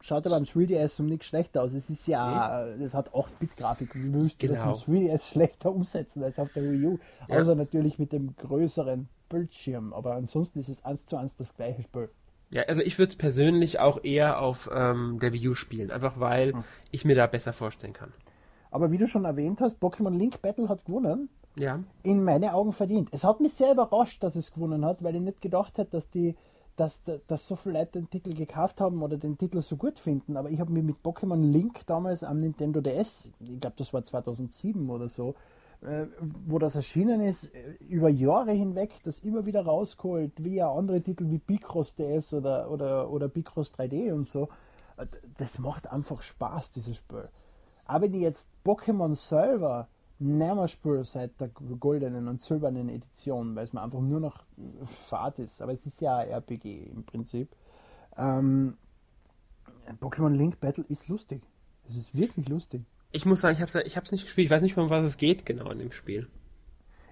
Schaut 0.00 0.26
aber 0.26 0.36
am 0.36 0.44
3DS 0.44 1.00
um 1.00 1.06
nichts 1.06 1.26
schlechter 1.26 1.62
aus. 1.62 1.72
Es 1.72 1.90
ist 1.90 2.06
ja, 2.06 2.66
das 2.78 2.94
hat 2.94 3.10
8-Bit-Grafik. 3.10 3.94
Wie 3.94 4.12
willst 4.14 4.42
du 4.42 4.48
genau. 4.48 4.72
das 4.72 4.86
am 4.86 4.94
3DS 4.94 5.30
schlechter 5.32 5.72
umsetzen 5.72 6.22
als 6.22 6.38
auf 6.38 6.52
der 6.52 6.62
Wii 6.62 6.86
U? 6.86 6.98
Ja. 7.28 7.40
Außer 7.40 7.54
natürlich 7.54 7.98
mit 7.98 8.12
dem 8.12 8.36
größeren 8.36 9.08
Bildschirm. 9.28 9.92
Aber 9.92 10.14
ansonsten 10.14 10.60
ist 10.60 10.68
es 10.68 10.84
eins 10.84 11.06
zu 11.06 11.16
eins 11.16 11.34
das 11.34 11.54
gleiche 11.54 11.82
Spiel. 11.82 12.08
Ja, 12.50 12.62
also 12.62 12.82
ich 12.82 12.98
würde 12.98 13.10
es 13.10 13.16
persönlich 13.16 13.80
auch 13.80 14.04
eher 14.04 14.40
auf 14.40 14.70
ähm, 14.72 15.18
der 15.20 15.32
Wii 15.32 15.48
U 15.48 15.54
spielen, 15.54 15.90
einfach 15.90 16.20
weil 16.20 16.52
hm. 16.52 16.64
ich 16.92 17.04
mir 17.04 17.16
da 17.16 17.26
besser 17.26 17.52
vorstellen 17.52 17.92
kann. 17.92 18.12
Aber 18.70 18.92
wie 18.92 18.98
du 18.98 19.08
schon 19.08 19.24
erwähnt 19.24 19.60
hast, 19.60 19.82
Pokémon 19.82 20.16
Link 20.16 20.42
Battle 20.42 20.68
hat 20.68 20.84
gewonnen. 20.84 21.30
Ja. 21.58 21.80
In 22.02 22.22
meine 22.22 22.54
Augen 22.54 22.72
verdient. 22.72 23.08
Es 23.12 23.24
hat 23.24 23.40
mich 23.40 23.54
sehr 23.54 23.72
überrascht, 23.72 24.22
dass 24.22 24.36
es 24.36 24.52
gewonnen 24.52 24.84
hat, 24.84 25.02
weil 25.02 25.16
ich 25.16 25.22
nicht 25.22 25.40
gedacht 25.40 25.78
hätte, 25.78 25.92
dass 25.92 26.10
die 26.10 26.36
dass, 26.76 27.02
dass 27.26 27.48
so 27.48 27.56
viele 27.56 27.78
Leute 27.78 28.00
den 28.00 28.10
Titel 28.10 28.34
gekauft 28.34 28.80
haben 28.80 29.02
oder 29.02 29.16
den 29.16 29.38
Titel 29.38 29.60
so 29.60 29.76
gut 29.76 29.98
finden. 29.98 30.36
Aber 30.36 30.50
ich 30.50 30.60
habe 30.60 30.72
mich 30.72 30.84
mit 30.84 30.96
Pokémon 30.98 31.50
Link 31.50 31.86
damals 31.86 32.22
am 32.22 32.40
Nintendo 32.40 32.80
DS, 32.80 33.30
ich 33.40 33.60
glaube 33.60 33.76
das 33.78 33.92
war 33.92 34.04
2007 34.04 34.88
oder 34.90 35.08
so, 35.08 35.34
äh, 35.82 36.06
wo 36.46 36.58
das 36.58 36.74
erschienen 36.74 37.20
ist, 37.20 37.54
äh, 37.54 37.76
über 37.88 38.08
Jahre 38.08 38.52
hinweg, 38.52 38.90
das 39.04 39.20
immer 39.20 39.46
wieder 39.46 39.64
rausgeholt, 39.64 40.32
wie 40.38 40.56
ja 40.56 40.70
andere 40.70 41.00
Titel 41.00 41.30
wie 41.30 41.38
Picross 41.38 41.94
DS 41.94 42.34
oder, 42.34 42.70
oder, 42.70 43.10
oder 43.10 43.28
Picross 43.28 43.72
3D 43.74 44.12
und 44.12 44.28
so. 44.28 44.48
Äh, 44.96 45.06
das 45.38 45.58
macht 45.58 45.90
einfach 45.90 46.22
Spaß, 46.22 46.72
dieses 46.72 46.96
Spiel. 46.96 47.28
Aber 47.84 48.04
wenn 48.04 48.14
ich 48.14 48.22
jetzt 48.22 48.48
Pokémon 48.64 49.14
selber 49.14 49.88
nimmer 50.18 50.68
spiele 50.68 51.04
seit 51.04 51.40
der 51.40 51.48
goldenen 51.48 52.28
und 52.28 52.40
silbernen 52.40 52.88
Edition, 52.88 53.54
weil 53.54 53.64
es 53.64 53.72
mir 53.72 53.82
einfach 53.82 54.00
nur 54.00 54.20
noch 54.20 54.44
Fahrt 55.08 55.38
ist, 55.38 55.60
aber 55.60 55.72
es 55.72 55.84
ist 55.86 56.00
ja 56.00 56.16
ein 56.18 56.28
RPG 56.28 56.90
im 56.90 57.04
Prinzip. 57.04 57.48
Ähm, 58.16 58.76
Pokémon 60.00 60.34
Link 60.34 60.60
Battle 60.60 60.84
ist 60.88 61.08
lustig. 61.08 61.42
Es 61.88 61.96
ist 61.96 62.16
wirklich 62.16 62.48
lustig. 62.48 62.82
Ich 63.12 63.24
muss 63.24 63.40
sagen, 63.40 63.54
ich 63.54 63.60
habe 63.62 63.70
es 63.70 63.86
ich 63.86 64.12
nicht 64.12 64.24
gespielt. 64.24 64.46
Ich 64.46 64.50
weiß 64.50 64.62
nicht, 64.62 64.76
um 64.76 64.90
was 64.90 65.06
es 65.06 65.16
geht 65.16 65.46
genau 65.46 65.70
in 65.70 65.78
dem 65.78 65.92
Spiel. 65.92 66.28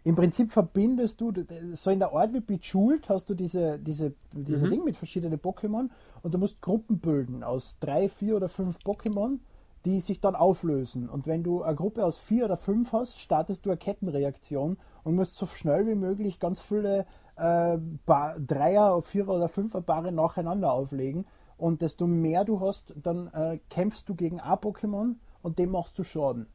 Im 0.02 0.16
Prinzip 0.16 0.50
verbindest 0.50 1.20
du, 1.20 1.32
so 1.72 1.90
in 1.90 1.98
der 1.98 2.12
Art 2.12 2.34
wie 2.34 2.40
Bejeweled 2.40 3.08
hast 3.08 3.30
du 3.30 3.34
diese, 3.34 3.78
diese, 3.78 4.12
diese 4.32 4.66
mhm. 4.66 4.70
Ding 4.70 4.84
mit 4.84 4.98
verschiedenen 4.98 5.38
Pokémon 5.38 5.88
und 6.22 6.34
du 6.34 6.36
musst 6.36 6.60
Gruppen 6.60 6.98
bilden 6.98 7.42
aus 7.42 7.76
drei, 7.80 8.10
vier 8.10 8.36
oder 8.36 8.50
fünf 8.50 8.76
Pokémon, 8.84 9.38
die 9.84 10.00
sich 10.00 10.20
dann 10.20 10.34
auflösen. 10.34 11.08
Und 11.08 11.26
wenn 11.26 11.42
du 11.42 11.62
eine 11.62 11.76
Gruppe 11.76 12.04
aus 12.04 12.18
vier 12.18 12.46
oder 12.46 12.56
fünf 12.56 12.92
hast, 12.92 13.20
startest 13.20 13.66
du 13.66 13.70
eine 13.70 13.76
Kettenreaktion 13.76 14.78
und 15.02 15.14
musst 15.14 15.36
so 15.36 15.46
schnell 15.46 15.86
wie 15.86 15.94
möglich 15.94 16.40
ganz 16.40 16.60
viele 16.60 17.06
äh, 17.36 17.78
Dreier, 18.06 19.02
Vierer 19.02 19.34
oder 19.34 19.48
Fünfer 19.48 19.82
Paare 19.82 20.12
nacheinander 20.12 20.72
auflegen. 20.72 21.26
Und 21.56 21.82
desto 21.82 22.06
mehr 22.06 22.44
du 22.44 22.60
hast, 22.60 22.94
dann 23.00 23.28
äh, 23.28 23.58
kämpfst 23.70 24.08
du 24.08 24.14
gegen 24.14 24.40
ein 24.40 24.58
Pokémon 24.58 25.16
und 25.42 25.58
dem 25.58 25.70
machst 25.70 25.98
du 25.98 26.04
Schaden. 26.04 26.46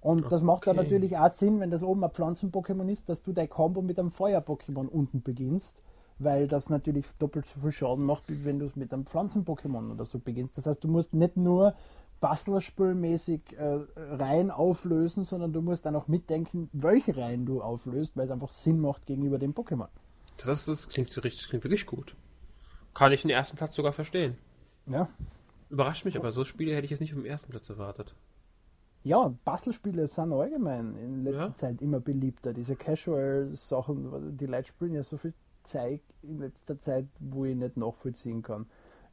Und 0.00 0.20
okay. 0.20 0.28
das 0.30 0.42
macht 0.42 0.66
dann 0.66 0.76
natürlich 0.76 1.16
auch 1.16 1.30
Sinn, 1.30 1.58
wenn 1.60 1.70
das 1.70 1.82
oben 1.82 2.04
ein 2.04 2.10
Pflanzen-Pokémon 2.10 2.88
ist, 2.88 3.08
dass 3.08 3.22
du 3.22 3.32
dein 3.32 3.48
Combo 3.48 3.82
mit 3.82 3.98
einem 3.98 4.10
Feuer-Pokémon 4.10 4.86
unten 4.86 5.22
beginnst, 5.22 5.82
weil 6.18 6.46
das 6.46 6.68
natürlich 6.68 7.06
doppelt 7.18 7.46
so 7.46 7.60
viel 7.60 7.72
Schaden 7.72 8.04
macht, 8.04 8.28
wie 8.28 8.44
wenn 8.44 8.58
du 8.58 8.66
es 8.66 8.76
mit 8.76 8.92
einem 8.92 9.06
Pflanzen-Pokémon 9.06 9.92
oder 9.92 10.04
so 10.04 10.18
beginnst. 10.18 10.56
Das 10.56 10.66
heißt, 10.66 10.84
du 10.84 10.88
musst 10.88 11.12
nicht 11.14 11.36
nur 11.36 11.74
Bastlerspielmäßig 12.20 13.40
äh, 13.56 13.80
Reihen 13.96 14.50
auflösen, 14.50 15.24
sondern 15.24 15.52
du 15.52 15.60
musst 15.60 15.86
dann 15.86 15.94
auch 15.96 16.08
mitdenken, 16.08 16.70
welche 16.72 17.16
Reihen 17.16 17.46
du 17.46 17.60
auflöst, 17.60 18.16
weil 18.16 18.26
es 18.26 18.30
einfach 18.30 18.50
Sinn 18.50 18.80
macht 18.80 19.06
gegenüber 19.06 19.38
dem 19.38 19.52
Pokémon. 19.52 19.88
Das, 20.44 20.64
das, 20.64 20.88
klingt, 20.88 21.14
das 21.16 21.48
klingt 21.48 21.64
wirklich 21.64 21.86
gut. 21.86 22.16
Kann 22.94 23.12
ich 23.12 23.22
den 23.22 23.30
ersten 23.30 23.56
Platz 23.56 23.74
sogar 23.74 23.92
verstehen. 23.92 24.36
Ja. 24.86 25.08
Überrascht 25.68 26.04
mich, 26.04 26.16
aber 26.16 26.32
so 26.32 26.44
Spiele 26.44 26.74
hätte 26.74 26.84
ich 26.84 26.90
jetzt 26.90 27.00
nicht 27.00 27.12
auf 27.12 27.18
dem 27.18 27.26
ersten 27.26 27.50
Platz 27.50 27.68
erwartet. 27.68 28.14
Ja, 29.02 29.32
Bastelspiele 29.44 30.08
sind 30.08 30.32
allgemein 30.32 30.96
in 30.96 31.22
letzter 31.22 31.46
ja. 31.46 31.54
Zeit 31.54 31.82
immer 31.82 32.00
beliebter. 32.00 32.52
Diese 32.52 32.74
Casual-Sachen, 32.74 34.36
die 34.36 34.46
Leute 34.46 34.68
spielen 34.68 34.94
ja 34.94 35.04
so 35.04 35.16
viel 35.16 35.32
Zeit 35.62 36.00
in 36.22 36.38
letzter 36.38 36.78
Zeit, 36.78 37.06
wo 37.20 37.44
ich 37.44 37.54
nicht 37.54 37.76
nachvollziehen 37.76 38.42
kann. 38.42 38.66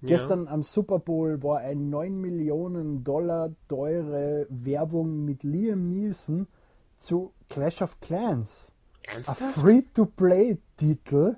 Gestern 0.08 0.48
am 0.48 0.63
Super 0.63 1.00
Bowl 1.00 1.42
war 1.44 1.60
ein 1.60 1.89
9 1.89 2.20
Millionen 2.20 3.04
Dollar 3.04 3.52
teure 3.70 4.46
Werbung 4.50 5.24
mit 5.24 5.44
Liam 5.44 5.89
Nielsen 5.89 6.48
zu 6.98 7.32
Clash 7.50 7.82
of 7.82 8.00
Clans. 8.02 8.68
Ernsthaft? 9.04 9.42
Ein 9.42 9.48
Free-to-Play-Titel. 9.50 11.38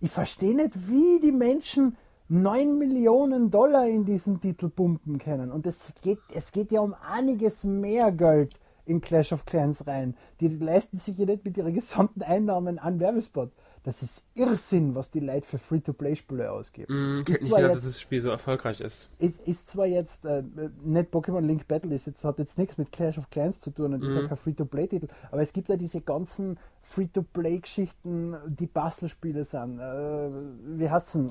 Ich 0.00 0.10
verstehe 0.10 0.54
nicht, 0.54 0.88
wie 0.88 1.18
die 1.20 1.32
Menschen 1.32 1.96
9 2.28 2.78
Millionen 2.78 3.50
Dollar 3.50 3.88
in 3.88 4.04
diesen 4.04 4.40
Titel 4.40 4.68
pumpen 4.68 5.18
können. 5.18 5.50
Und 5.50 5.66
es 5.66 5.92
geht, 6.02 6.20
es 6.32 6.52
geht 6.52 6.70
ja 6.70 6.80
um 6.80 6.94
einiges 6.94 7.64
mehr 7.64 8.12
Geld 8.12 8.54
in 8.84 9.00
Clash 9.00 9.32
of 9.32 9.44
Clans 9.44 9.86
rein. 9.86 10.16
Die 10.40 10.48
leisten 10.48 10.98
sich 10.98 11.18
ja 11.18 11.26
nicht 11.26 11.44
mit 11.44 11.56
ihren 11.56 11.74
gesamten 11.74 12.22
Einnahmen 12.22 12.78
an 12.78 13.00
Werbespot. 13.00 13.50
Das 13.84 14.02
ist 14.02 14.22
Irrsinn, 14.34 14.94
was 14.94 15.10
die 15.10 15.20
Leute 15.20 15.46
für 15.46 15.58
Free-to-Play-Spiele 15.58 16.50
ausgeben. 16.50 17.18
Mm, 17.18 17.20
ich 17.20 17.28
hätte 17.28 17.44
nicht 17.44 17.56
gedacht, 17.56 17.76
dass 17.76 17.84
das 17.84 18.00
Spiel 18.00 18.20
so 18.20 18.30
erfolgreich 18.30 18.80
ist. 18.80 19.08
Ist, 19.18 19.40
ist 19.46 19.68
zwar 19.68 19.86
jetzt 19.86 20.24
äh, 20.24 20.42
nicht 20.82 21.12
Pokémon 21.12 21.40
Link 21.40 21.66
Battle, 21.68 21.94
ist 21.94 22.06
jetzt, 22.06 22.24
hat 22.24 22.38
jetzt 22.38 22.58
nichts 22.58 22.78
mit 22.78 22.92
Clash 22.92 23.18
of 23.18 23.30
Clans 23.30 23.60
zu 23.60 23.70
tun 23.70 23.94
und 23.94 24.02
mm. 24.02 24.06
ist 24.06 24.14
ja 24.14 24.22
mhm. 24.22 24.28
kein 24.28 24.36
Free-to-Play-Titel, 24.36 25.08
aber 25.30 25.42
es 25.42 25.52
gibt 25.52 25.68
ja 25.68 25.76
diese 25.76 26.00
ganzen 26.00 26.58
Free-to-Play-Geschichten, 26.82 28.36
die 28.46 28.66
Bastelspiele 28.66 29.44
sind. 29.44 29.78
Äh, 29.78 30.30
wie 30.78 30.90
heißt 30.90 31.14
es 31.14 31.30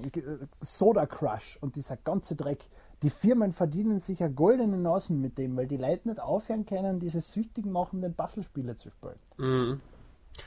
Soda 0.62 1.06
Crush 1.06 1.58
und 1.62 1.76
dieser 1.76 1.98
ganze 1.98 2.36
Dreck. 2.36 2.64
Die 3.04 3.10
Firmen 3.12 3.52
verdienen 3.52 4.00
sich 4.00 4.20
ja 4.20 4.28
goldene 4.28 4.78
Nasen 4.78 5.22
mit 5.22 5.38
dem, 5.38 5.56
weil 5.56 5.68
die 5.68 5.78
Leute 5.78 6.08
nicht 6.10 6.20
aufhören 6.20 6.66
können, 6.66 7.00
diese 7.00 7.22
süchtig 7.22 7.66
machenden 7.66 8.16
Bastelspiele 8.16 8.76
zu 8.76 8.90
spielen. 8.90 9.20
Mm. 9.38 9.82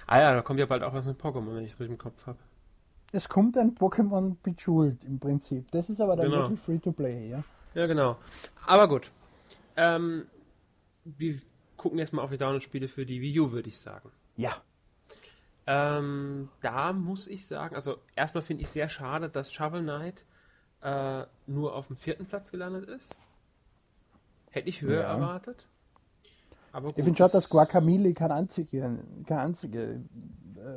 Ah 0.07 0.21
ja, 0.21 0.35
da 0.35 0.43
kommt 0.43 0.61
ja 0.61 0.67
bald 0.67 0.83
auch 0.83 0.93
was 0.93 1.07
mit 1.07 1.21
Pokémon, 1.21 1.55
wenn 1.55 1.65
ich 1.65 1.73
es 1.73 1.81
richtig 1.81 1.93
im 1.93 1.99
Kopf 1.99 2.27
habe. 2.27 2.39
Es 3.13 3.29
kommt 3.29 3.59
ein 3.59 3.75
Pokémon 3.75 4.37
Bejeweled 4.43 5.03
im 5.05 5.19
Prinzip. 5.19 5.71
Das 5.73 5.91
ist 5.91 6.01
aber 6.01 6.17
dann 6.17 6.31
genau. 6.31 6.43
wirklich 6.43 6.61
Free-to-Play, 6.61 7.31
ja? 7.31 7.43
Ja, 7.75 7.87
genau. 7.87 8.17
Aber 8.67 8.89
gut. 8.89 9.11
Ähm, 9.77 10.27
wir 11.05 11.41
gucken 11.77 11.99
jetzt 11.99 12.13
mal 12.13 12.23
auf 12.23 12.31
die 12.31 12.37
Download-Spiele 12.37 12.89
für 12.89 13.07
die 13.07 13.21
Wii 13.21 13.41
U, 13.41 13.53
würde 13.53 13.69
ich 13.69 13.79
sagen. 13.79 14.11
Ja. 14.37 14.63
Ähm, 15.67 16.49
da 16.61 16.93
muss 16.93 17.27
ich 17.27 17.47
sagen, 17.47 17.75
also 17.75 17.99
erstmal 18.17 18.43
finde 18.43 18.63
ich 18.63 18.71
sehr 18.71 18.89
schade, 18.89 19.29
dass 19.29 19.53
Shovel 19.53 19.83
Knight 19.83 20.25
äh, 20.83 21.25
nur 21.47 21.75
auf 21.75 21.89
dem 21.89 21.97
vierten 21.97 22.27
Platz 22.27 22.51
gelandet 22.51 22.89
ist. 22.89 23.17
Hätte 24.51 24.69
ich 24.69 24.83
höher 24.83 25.03
ja. 25.03 25.09
erwartet. 25.09 25.67
Aber 26.73 26.91
ich 26.91 27.05
finde 27.05 27.17
schon, 27.17 27.31
dass 27.33 27.49
Guacamole 27.49 28.15
keine 28.15 28.35
einzige, 28.35 28.99
keine 29.27 29.41
einzige 29.41 30.01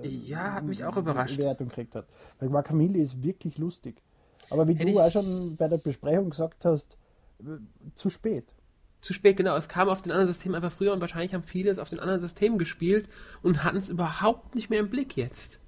äh, 0.02 0.08
ja, 0.08 0.54
hat 0.54 0.64
mich 0.64 0.84
auch 0.84 0.98
überrascht. 0.98 1.38
Wertung 1.38 1.70
gekriegt 1.70 1.96
hat. 1.96 2.08
Weil 2.40 2.50
Guacamole 2.50 3.00
ist 3.00 3.22
wirklich 3.22 3.58
lustig. 3.58 4.02
Aber 4.50 4.68
wie 4.68 4.74
Hätte 4.74 4.92
du 4.92 5.00
auch 5.00 5.12
schon 5.12 5.56
bei 5.56 5.68
der 5.68 5.78
Besprechung 5.78 6.30
gesagt 6.30 6.66
hast, 6.66 6.98
äh, 7.40 7.58
zu 7.96 8.10
spät. 8.10 8.54
Zu 9.02 9.14
spät, 9.14 9.38
genau. 9.38 9.56
Es 9.56 9.68
kam 9.68 9.90
auf 9.90 10.02
den 10.02 10.12
anderen 10.12 10.32
Systemen 10.32 10.56
einfach 10.56 10.72
früher 10.72 10.94
und 10.94 11.02
wahrscheinlich 11.02 11.34
haben 11.34 11.44
viele 11.44 11.70
es 11.70 11.80
auf 11.80 11.90
den 11.90 12.00
anderen 12.00 12.22
Systemen 12.22 12.58
gespielt 12.58 13.10
und 13.42 13.64
hatten 13.64 13.78
es 13.78 13.90
überhaupt 13.90 14.56
nicht 14.56 14.70
mehr 14.70 14.80
im 14.80 14.90
Blick 14.90 15.18
jetzt. 15.18 15.60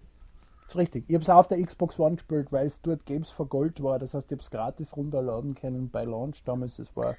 Das 0.62 0.70
ist 0.70 0.78
richtig. 0.78 1.06
Ich 1.08 1.14
habe 1.14 1.24
es 1.24 1.30
auch 1.30 1.40
auf 1.40 1.48
der 1.48 1.62
Xbox 1.62 2.00
One 2.00 2.16
gespielt, 2.16 2.52
weil 2.52 2.66
es 2.66 2.82
dort 2.82 3.06
Games 3.06 3.30
for 3.30 3.48
Gold 3.48 3.84
war. 3.84 4.00
Das 4.00 4.14
heißt, 4.14 4.28
ich 4.28 4.32
habe 4.32 4.42
es 4.42 4.50
gratis 4.50 4.96
runterladen 4.96 5.54
können 5.54 5.90
bei 5.90 6.06
Launch 6.06 6.44
damals. 6.44 6.78
Das 6.78 6.96
war 6.96 7.16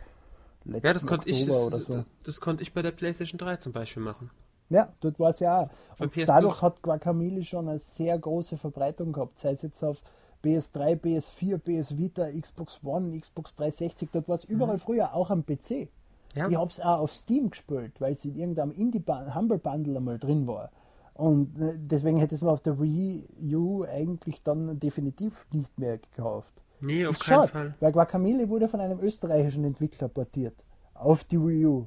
letzten 0.73 0.87
ja, 0.87 0.93
das 0.93 1.07
konnte 1.07 1.29
ich, 1.31 1.47
das, 1.47 1.71
so. 1.87 2.05
das, 2.23 2.41
konnte 2.41 2.63
ich 2.63 2.73
bei 2.73 2.83
der 2.83 2.93
PlayStation 2.93 3.39
3 3.39 3.57
zum 3.57 3.73
Beispiel 3.73 4.03
machen. 4.03 4.31
Ja, 4.69 4.93
dort 5.01 5.19
war 5.21 5.31
es 5.31 5.41
ja 5.41 5.63
auch. 5.63 5.71
Und 5.99 6.13
dadurch 6.27 6.61
hat 6.63 6.83
Guacamole 6.83 7.45
schon 7.45 7.69
eine 7.69 7.79
sehr 7.79 8.19
große 8.19 8.57
Verbreitung 8.57 9.13
gehabt, 9.13 9.39
sei 9.39 9.51
es 9.51 9.63
jetzt 9.63 9.83
auf 9.83 10.03
PS3, 10.45 11.01
PS4, 11.01 11.59
PS 11.59 11.97
Vita, 11.97 12.29
Xbox 12.31 12.81
One, 12.83 13.19
Xbox 13.19 13.55
360, 13.57 14.11
dort 14.13 14.29
war 14.29 14.35
es 14.35 14.45
überall 14.45 14.75
mhm. 14.75 14.81
früher, 14.81 15.15
auch 15.15 15.31
am 15.31 15.45
PC. 15.45 15.89
Ja. 16.35 16.49
Ich 16.49 16.57
habe 16.57 16.71
es 16.71 16.81
auch 16.81 16.99
auf 16.99 17.13
Steam 17.13 17.51
gespielt, 17.51 18.01
weil 18.01 18.13
es 18.13 18.25
in 18.25 18.37
irgendeinem 18.37 18.73
Indie 18.73 19.03
Humble 19.35 19.59
Bundle 19.59 19.97
einmal 19.97 20.19
drin 20.19 20.47
war. 20.47 20.71
Und 21.15 21.59
äh, 21.59 21.75
deswegen 21.77 22.19
hätte 22.19 22.35
es 22.35 22.43
mir 22.43 22.51
auf 22.51 22.61
der 22.61 22.79
Wii 22.79 23.25
U 23.55 23.85
eigentlich 23.85 24.43
dann 24.43 24.79
definitiv 24.79 25.47
nicht 25.53 25.79
mehr 25.79 25.99
gekauft. 25.99 26.53
Nee, 26.81 27.07
auf 27.07 27.19
keinen 27.19 27.37
schade, 27.37 27.49
Fall. 27.49 27.75
Weil 27.81 27.93
Guacamole 27.93 28.49
wurde 28.49 28.69
von 28.69 28.81
einem 28.81 29.01
österreichischen 29.01 29.65
Entwickler 29.65 30.09
portiert. 30.09 30.55
Auf 30.95 31.25
die 31.25 31.41
Wii 31.41 31.67
U. 31.67 31.87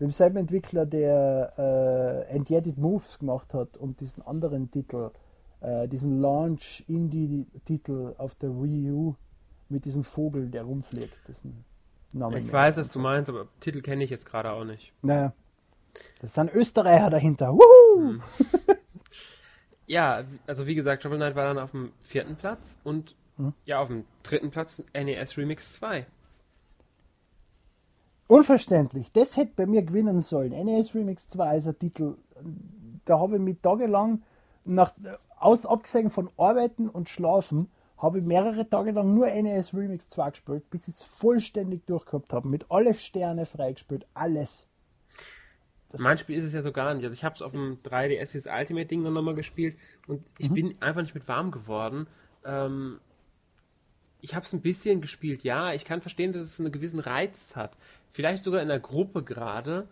Demselben 0.00 0.38
Entwickler, 0.38 0.86
der 0.86 2.26
äh, 2.30 2.34
And 2.34 2.50
Yet 2.50 2.66
It 2.66 2.78
Moves 2.78 3.18
gemacht 3.18 3.54
hat 3.54 3.76
und 3.76 4.00
diesen 4.00 4.22
anderen 4.26 4.70
Titel 4.70 5.10
äh, 5.62 5.88
diesen 5.88 6.20
Launch-Indie-Titel 6.20 8.14
auf 8.18 8.34
der 8.34 8.50
Wii 8.50 8.90
U 8.90 9.14
mit 9.68 9.84
diesem 9.84 10.02
Vogel, 10.04 10.48
der 10.48 10.64
rumfliegt. 10.64 11.16
Dessen 11.28 11.64
Namen 12.12 12.36
ich 12.36 12.52
weiß, 12.52 12.76
was 12.76 12.90
du 12.90 12.98
meinst, 12.98 13.30
aber 13.30 13.46
Titel 13.60 13.80
kenne 13.80 14.04
ich 14.04 14.10
jetzt 14.10 14.26
gerade 14.26 14.50
auch 14.50 14.64
nicht. 14.64 14.92
Naja. 15.02 15.32
Das 16.20 16.34
sind 16.34 16.52
Österreicher 16.52 17.10
dahinter. 17.10 17.56
Hm. 17.96 18.22
ja, 19.86 20.24
also 20.46 20.66
wie 20.66 20.74
gesagt, 20.74 21.02
Shovel 21.02 21.18
Knight 21.18 21.36
war 21.36 21.44
dann 21.44 21.58
auf 21.58 21.70
dem 21.70 21.92
vierten 22.00 22.36
Platz 22.36 22.78
und 22.82 23.14
hm? 23.36 23.52
ja, 23.64 23.80
auf 23.80 23.88
dem 23.88 24.04
dritten 24.22 24.50
Platz 24.50 24.82
NES 24.94 25.36
Remix 25.36 25.74
2. 25.74 26.06
Unverständlich. 28.28 29.12
Das 29.12 29.36
hätte 29.36 29.52
bei 29.56 29.66
mir 29.66 29.82
gewinnen 29.82 30.20
sollen. 30.20 30.52
NES 30.52 30.94
Remix 30.94 31.28
2 31.28 31.56
ist 31.58 31.66
ein 31.66 31.78
Titel, 31.78 32.16
da 33.04 33.18
habe 33.18 33.36
ich 33.36 33.42
mich 33.42 33.58
tagelang 33.60 34.22
nach, 34.64 34.92
aus, 35.38 35.66
abgesehen 35.66 36.10
von 36.10 36.30
Arbeiten 36.36 36.88
und 36.88 37.08
Schlafen, 37.08 37.70
habe 37.98 38.18
ich 38.18 38.24
mehrere 38.24 38.68
Tage 38.68 38.92
lang 38.92 39.14
nur 39.14 39.26
NES 39.28 39.74
Remix 39.74 40.08
2 40.08 40.30
gespielt, 40.30 40.70
bis 40.70 40.88
ich 40.88 40.94
es 40.96 41.02
vollständig 41.02 41.86
durchgehabt 41.86 42.32
habe. 42.32 42.48
Mit 42.48 42.66
alle 42.68 42.94
Sterne 42.94 43.46
freigespielt, 43.46 44.06
alles. 44.14 44.66
Das 45.90 46.00
mein 46.00 46.18
Spiel 46.18 46.38
ist 46.38 46.44
es 46.44 46.52
ja 46.52 46.62
so 46.62 46.72
gar 46.72 46.94
nicht. 46.94 47.04
Also 47.04 47.14
ich 47.14 47.22
habe 47.22 47.34
es 47.34 47.42
auf 47.42 47.52
dem 47.52 47.78
3DS 47.82 48.32
dieses 48.32 48.46
Ultimate 48.46 48.86
Ding 48.86 49.04
dann 49.04 49.12
nochmal 49.12 49.34
gespielt 49.34 49.76
und 50.08 50.24
ich 50.38 50.50
mhm. 50.50 50.54
bin 50.54 50.74
einfach 50.80 51.02
nicht 51.02 51.14
mit 51.14 51.28
warm 51.28 51.50
geworden. 51.50 52.06
Ähm, 52.44 52.98
ich 54.22 54.34
habe 54.34 54.46
es 54.46 54.52
ein 54.52 54.62
bisschen 54.62 55.00
gespielt, 55.00 55.42
ja. 55.42 55.74
Ich 55.74 55.84
kann 55.84 56.00
verstehen, 56.00 56.32
dass 56.32 56.42
es 56.42 56.60
einen 56.60 56.72
gewissen 56.72 57.00
Reiz 57.00 57.56
hat. 57.56 57.76
Vielleicht 58.08 58.44
sogar 58.44 58.62
in 58.62 58.68
der 58.68 58.80
Gruppe 58.80 59.22
gerade. 59.22 59.88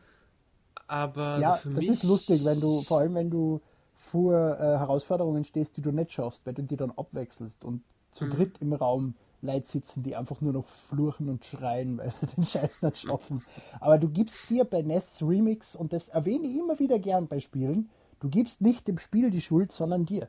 Aber 0.87 1.39
ja, 1.41 1.55
so 1.55 1.63
für 1.63 1.71
das 1.71 1.79
mich... 1.81 1.91
ist 1.91 2.03
lustig, 2.05 2.45
wenn 2.45 2.61
du, 2.61 2.83
vor 2.83 3.01
allem 3.01 3.15
wenn 3.15 3.31
du 3.31 3.61
vor 3.95 4.35
äh, 4.35 4.79
Herausforderungen 4.79 5.45
stehst, 5.45 5.77
die 5.77 5.83
du 5.83 5.91
nicht 5.91 6.13
schaffst, 6.13 6.47
weil 6.47 6.55
du 6.55 6.63
die 6.63 6.77
dann 6.77 6.93
abwechselst 6.93 7.65
und 7.65 7.83
zu 8.13 8.25
mhm. 8.25 8.31
dritt 8.31 8.59
im 8.61 8.73
Raum 8.73 9.15
Leute 9.43 9.67
sitzen, 9.67 10.03
die 10.03 10.15
einfach 10.15 10.41
nur 10.41 10.53
noch 10.53 10.69
fluchen 10.69 11.29
und 11.29 11.45
schreien, 11.45 11.99
weil 11.99 12.13
sie 12.13 12.27
den 12.27 12.45
Scheiß 12.45 12.83
nicht 12.83 12.99
schaffen. 12.99 13.43
Aber 13.81 13.99
du 13.99 14.09
gibst 14.09 14.49
dir 14.49 14.65
bei 14.65 14.83
NES 14.83 15.23
Remix, 15.23 15.75
und 15.75 15.93
das 15.93 16.09
erwähne 16.09 16.47
ich 16.47 16.57
immer 16.57 16.79
wieder 16.79 16.99
gern 16.99 17.27
bei 17.27 17.41
Spielen, 17.41 17.91
du 18.21 18.29
gibst 18.29 18.61
nicht 18.61 18.87
dem 18.87 18.99
Spiel 18.99 19.31
die 19.31 19.41
Schuld, 19.41 19.73
sondern 19.73 20.07
dir. 20.07 20.29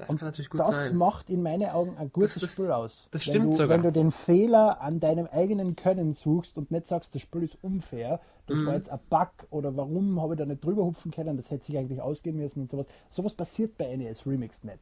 Das 0.00 0.08
und 0.08 0.18
kann 0.18 0.28
natürlich 0.28 0.48
gut 0.48 0.60
das 0.60 0.70
sein. 0.70 0.92
Das 0.92 0.92
macht 0.94 1.28
in 1.28 1.42
meinen 1.42 1.68
Augen 1.68 1.94
ein 1.98 2.10
gutes 2.10 2.34
das, 2.34 2.42
das, 2.42 2.52
Spiel 2.52 2.70
aus. 2.70 3.08
Das 3.10 3.26
wenn 3.26 3.32
stimmt 3.32 3.52
du, 3.52 3.56
sogar. 3.58 3.68
Wenn 3.68 3.82
du 3.82 3.92
den 3.92 4.12
Fehler 4.12 4.80
an 4.80 4.98
deinem 4.98 5.26
eigenen 5.26 5.76
Können 5.76 6.14
suchst 6.14 6.56
und 6.56 6.70
nicht 6.70 6.86
sagst, 6.86 7.14
das 7.14 7.20
Spiel 7.20 7.42
ist 7.42 7.58
unfair, 7.62 8.18
das 8.46 8.56
mhm. 8.56 8.66
war 8.66 8.74
jetzt 8.74 8.90
ein 8.90 8.98
Bug 9.10 9.28
oder 9.50 9.76
warum 9.76 10.20
habe 10.22 10.34
ich 10.34 10.38
da 10.38 10.46
nicht 10.46 10.64
drüber 10.64 10.84
hupfen 10.84 11.10
können, 11.10 11.36
das 11.36 11.50
hätte 11.50 11.66
sich 11.66 11.76
eigentlich 11.76 12.00
ausgehen 12.00 12.38
müssen 12.38 12.62
und 12.62 12.70
sowas. 12.70 12.86
Sowas 13.12 13.34
passiert 13.34 13.76
bei 13.76 13.94
NES 13.94 14.26
Remix 14.26 14.64
nicht. 14.64 14.80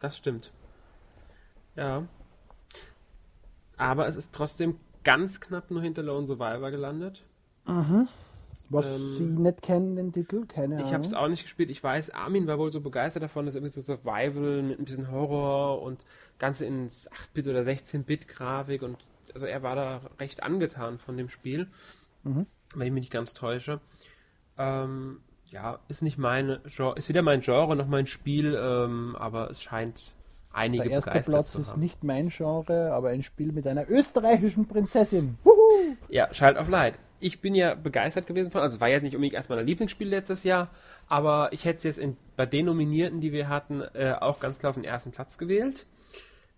Das 0.00 0.18
stimmt. 0.18 0.52
Ja. 1.74 2.02
Aber 3.78 4.06
es 4.06 4.16
ist 4.16 4.32
trotzdem 4.32 4.78
ganz 5.02 5.40
knapp 5.40 5.70
nur 5.70 5.80
hinter 5.80 6.02
Lone 6.02 6.26
Survivor 6.26 6.70
gelandet. 6.70 7.24
Mhm. 7.66 8.06
Was 8.70 8.86
ähm, 8.86 9.16
Sie 9.16 9.24
nicht 9.24 9.62
kennen, 9.62 9.96
den 9.96 10.12
Titel? 10.12 10.46
Keine 10.46 10.76
Ahnung. 10.76 10.86
Ich 10.86 10.92
habe 10.92 11.04
es 11.04 11.14
auch 11.14 11.28
nicht 11.28 11.42
gespielt. 11.42 11.70
Ich 11.70 11.82
weiß, 11.82 12.10
Armin 12.10 12.46
war 12.46 12.58
wohl 12.58 12.72
so 12.72 12.80
begeistert 12.80 13.22
davon, 13.22 13.46
dass 13.46 13.54
irgendwie 13.54 13.72
so 13.72 13.80
Survival 13.80 14.62
mit 14.62 14.78
ein 14.78 14.84
bisschen 14.84 15.10
Horror 15.10 15.82
und 15.82 16.04
Ganze 16.38 16.64
in 16.66 16.88
8-Bit 16.88 17.48
oder 17.48 17.60
16-Bit-Grafik 17.60 18.82
und 18.82 18.98
also 19.34 19.46
er 19.46 19.62
war 19.62 19.76
da 19.76 20.00
recht 20.18 20.42
angetan 20.42 20.98
von 20.98 21.16
dem 21.16 21.28
Spiel, 21.28 21.68
mhm. 22.24 22.46
wenn 22.74 22.86
ich 22.86 22.92
mich 22.92 23.02
nicht 23.02 23.12
ganz 23.12 23.34
täusche. 23.34 23.80
Ähm, 24.56 25.20
ja, 25.46 25.78
ist 25.88 26.02
nicht 26.02 26.18
meine 26.18 26.60
Genre, 26.64 26.96
ist 26.96 27.08
weder 27.08 27.22
mein 27.22 27.40
Genre 27.40 27.76
noch 27.76 27.86
mein 27.86 28.06
Spiel, 28.06 28.58
ähm, 28.60 29.16
aber 29.16 29.50
es 29.50 29.62
scheint 29.62 30.12
einige 30.52 30.84
Der 30.84 30.92
erste 30.92 31.10
Platz 31.10 31.54
ist 31.54 31.76
nicht 31.76 32.04
mein 32.04 32.28
Genre, 32.28 32.92
aber 32.92 33.10
ein 33.10 33.22
Spiel 33.22 33.52
mit 33.52 33.66
einer 33.66 33.88
österreichischen 33.88 34.66
Prinzessin. 34.66 35.38
Wuhu! 35.44 35.96
Ja, 36.08 36.32
Schalt 36.32 36.56
auf 36.56 36.68
Light 36.68 36.98
ich 37.20 37.40
bin 37.40 37.54
ja 37.54 37.74
begeistert 37.74 38.26
gewesen 38.26 38.50
von, 38.50 38.60
also 38.60 38.76
es 38.76 38.80
war 38.80 38.88
jetzt 38.88 39.02
nicht 39.02 39.14
unbedingt 39.14 39.34
erst 39.34 39.50
mein 39.50 39.66
Lieblingsspiel 39.66 40.08
letztes 40.08 40.44
Jahr, 40.44 40.70
aber 41.08 41.52
ich 41.52 41.64
hätte 41.64 41.78
es 41.78 41.84
jetzt 41.84 41.98
in, 41.98 42.16
bei 42.36 42.46
den 42.46 42.66
Nominierten, 42.66 43.20
die 43.20 43.32
wir 43.32 43.48
hatten, 43.48 43.82
äh, 43.94 44.14
auch 44.18 44.40
ganz 44.40 44.58
klar 44.58 44.70
auf 44.70 44.76
den 44.76 44.84
ersten 44.84 45.10
Platz 45.10 45.38
gewählt. 45.38 45.86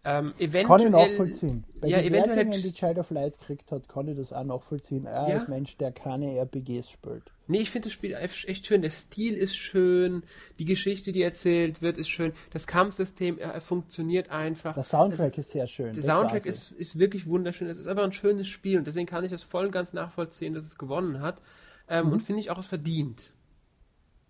Ähm, 0.02 0.32
kann 0.38 0.80
ich 0.80 0.90
nachvollziehen. 0.90 1.64
Bei 1.78 1.88
ja, 1.88 1.98
den 1.98 2.08
eventuell 2.12 2.36
Wertungen, 2.38 2.62
die 2.62 2.72
Child 2.72 2.98
of 2.98 3.10
Light 3.10 3.38
gekriegt 3.38 3.70
hat, 3.70 3.86
kann 3.86 4.08
ich 4.08 4.16
das 4.16 4.32
auch 4.32 4.44
nachvollziehen. 4.44 5.04
Er 5.04 5.28
ja? 5.28 5.36
ist 5.36 5.48
Mensch, 5.48 5.76
der 5.76 5.92
keine 5.92 6.38
RPGs 6.38 6.90
spielt. 6.90 7.24
Nee, 7.48 7.58
ich 7.58 7.70
finde 7.70 7.88
das 7.88 7.92
Spiel 7.92 8.14
echt 8.14 8.66
schön. 8.66 8.80
Der 8.80 8.92
Stil 8.92 9.34
ist 9.34 9.56
schön, 9.56 10.22
die 10.58 10.64
Geschichte, 10.64 11.12
die 11.12 11.20
erzählt 11.20 11.82
wird, 11.82 11.98
ist 11.98 12.08
schön. 12.08 12.32
Das 12.50 12.66
Kampfsystem 12.66 13.38
äh, 13.38 13.60
funktioniert 13.60 14.30
einfach. 14.30 14.72
Der 14.72 14.84
Soundtrack 14.84 15.36
es, 15.36 15.46
ist 15.46 15.52
sehr 15.52 15.66
schön. 15.66 15.92
Der 15.92 16.02
Soundtrack 16.02 16.46
ist, 16.46 16.70
ist 16.72 16.98
wirklich 16.98 17.26
wunderschön. 17.26 17.68
Es 17.68 17.76
ist 17.76 17.86
einfach 17.86 18.04
ein 18.04 18.12
schönes 18.12 18.46
Spiel 18.46 18.78
und 18.78 18.86
deswegen 18.86 19.06
kann 19.06 19.24
ich 19.24 19.30
das 19.30 19.42
voll 19.42 19.66
und 19.66 19.72
ganz 19.72 19.92
nachvollziehen, 19.92 20.54
dass 20.54 20.64
es 20.64 20.78
gewonnen 20.78 21.20
hat. 21.20 21.42
Ähm, 21.88 22.06
mhm. 22.06 22.12
Und 22.12 22.22
finde 22.22 22.40
ich 22.40 22.50
auch, 22.50 22.58
es 22.58 22.68
verdient. 22.68 23.34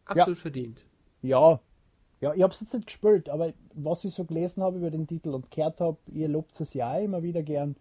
Absolut 0.04 0.38
ja. 0.38 0.42
verdient. 0.42 0.86
Ja, 1.22 1.60
ja, 2.20 2.34
ich 2.34 2.42
habe 2.42 2.52
es 2.52 2.60
jetzt 2.60 2.74
nicht 2.74 2.86
gespielt, 2.86 3.28
aber 3.28 3.52
was 3.74 4.04
ich 4.04 4.12
so 4.12 4.24
gelesen 4.24 4.62
habe 4.62 4.78
über 4.78 4.90
den 4.90 5.06
Titel 5.06 5.30
und 5.30 5.50
gehört 5.50 5.80
habe, 5.80 5.96
ihr 6.12 6.28
lobt 6.28 6.60
es 6.60 6.74
ja 6.74 6.98
immer 6.98 7.22
wieder 7.22 7.42
gern, 7.42 7.76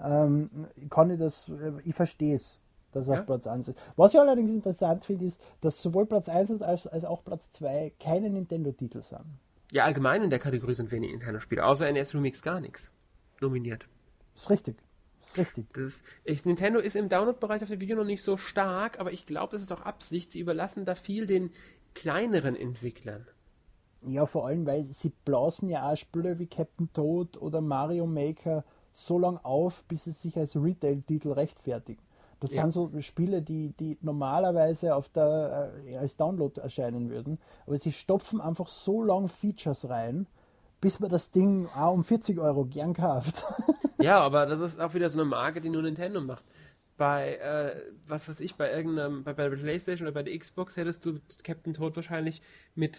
ähm, 0.00 0.48
kann 0.90 1.10
ich 1.10 1.18
das, 1.18 1.48
äh, 1.48 1.72
ich 1.84 1.94
verstehe 1.94 2.34
es, 2.34 2.58
dass 2.92 3.08
er 3.08 3.14
ja. 3.14 3.20
auf 3.20 3.26
Platz 3.26 3.46
1 3.46 3.68
ist. 3.68 3.78
Was 3.96 4.14
ich 4.14 4.20
allerdings 4.20 4.52
interessant 4.52 5.04
finde, 5.04 5.24
ist, 5.24 5.40
dass 5.60 5.82
sowohl 5.82 6.06
Platz 6.06 6.28
1 6.28 6.62
als, 6.62 6.86
als 6.86 7.04
auch 7.04 7.24
Platz 7.24 7.50
2 7.52 7.92
keine 7.98 8.30
Nintendo-Titel 8.30 9.02
sind. 9.02 9.24
Ja, 9.72 9.84
allgemein 9.84 10.22
in 10.22 10.30
der 10.30 10.38
Kategorie 10.38 10.74
sind 10.74 10.90
wenig 10.90 11.10
Nintendo-Spiele, 11.10 11.64
außer 11.64 11.90
NES 11.90 12.14
Remix 12.14 12.42
gar 12.42 12.60
nichts 12.60 12.92
nominiert. 13.40 13.88
Ist 14.34 14.50
richtig. 14.50 14.76
Ist 15.26 15.38
richtig. 15.38 15.66
Das 15.72 15.84
ist, 15.84 16.04
ich, 16.24 16.44
Nintendo 16.44 16.78
ist 16.78 16.96
im 16.96 17.08
Download-Bereich 17.08 17.62
auf 17.62 17.68
der 17.68 17.80
Video 17.80 17.96
noch 17.96 18.04
nicht 18.04 18.22
so 18.22 18.36
stark, 18.36 18.98
aber 19.00 19.12
ich 19.12 19.26
glaube, 19.26 19.52
das 19.52 19.62
ist 19.62 19.72
auch 19.72 19.82
Absicht. 19.82 20.32
Sie 20.32 20.40
überlassen 20.40 20.84
da 20.84 20.94
viel 20.94 21.26
den 21.26 21.52
kleineren 21.94 22.56
Entwicklern. 22.56 23.26
Ja, 24.06 24.26
vor 24.26 24.46
allem, 24.46 24.66
weil 24.66 24.86
sie 24.92 25.10
blasen 25.24 25.68
ja 25.68 25.90
auch 25.90 25.96
Spiele 25.96 26.38
wie 26.38 26.46
Captain 26.46 26.90
Toad 26.92 27.36
oder 27.36 27.60
Mario 27.60 28.06
Maker 28.06 28.64
so 28.92 29.18
lange 29.18 29.44
auf, 29.44 29.84
bis 29.84 30.04
sie 30.04 30.12
sich 30.12 30.36
als 30.36 30.56
Retail-Titel 30.56 31.32
rechtfertigen. 31.32 32.02
Das 32.40 32.54
ja. 32.54 32.62
sind 32.62 32.70
so 32.72 32.90
Spiele, 33.02 33.42
die, 33.42 33.74
die 33.78 33.98
normalerweise 34.00 34.94
auf 34.94 35.10
der, 35.10 35.74
äh, 35.86 35.96
als 35.98 36.16
Download 36.16 36.58
erscheinen 36.58 37.10
würden, 37.10 37.38
aber 37.66 37.76
sie 37.76 37.92
stopfen 37.92 38.40
einfach 38.40 38.66
so 38.66 39.02
lange 39.02 39.28
Features 39.28 39.88
rein, 39.90 40.26
bis 40.80 40.98
man 41.00 41.10
das 41.10 41.30
Ding 41.30 41.68
auch 41.76 41.92
um 41.92 42.02
40 42.02 42.38
Euro 42.38 42.64
gern 42.64 42.94
kauft. 42.94 43.44
ja, 44.00 44.18
aber 44.18 44.46
das 44.46 44.60
ist 44.60 44.80
auch 44.80 44.94
wieder 44.94 45.10
so 45.10 45.20
eine 45.20 45.28
Marke, 45.28 45.60
die 45.60 45.68
nur 45.68 45.82
Nintendo 45.82 46.22
macht. 46.22 46.44
Bei, 46.96 47.36
äh, 47.36 47.82
was 48.06 48.26
weiß 48.28 48.40
ich, 48.40 48.56
bei 48.56 48.72
irgendeinem, 48.72 49.22
bei, 49.22 49.34
bei 49.34 49.48
der 49.48 49.56
Playstation 49.56 50.06
oder 50.06 50.14
bei 50.14 50.22
der 50.22 50.38
Xbox 50.38 50.78
hättest 50.78 51.04
du 51.04 51.18
Captain 51.44 51.74
Toad 51.74 51.96
wahrscheinlich 51.96 52.40
mit 52.74 52.98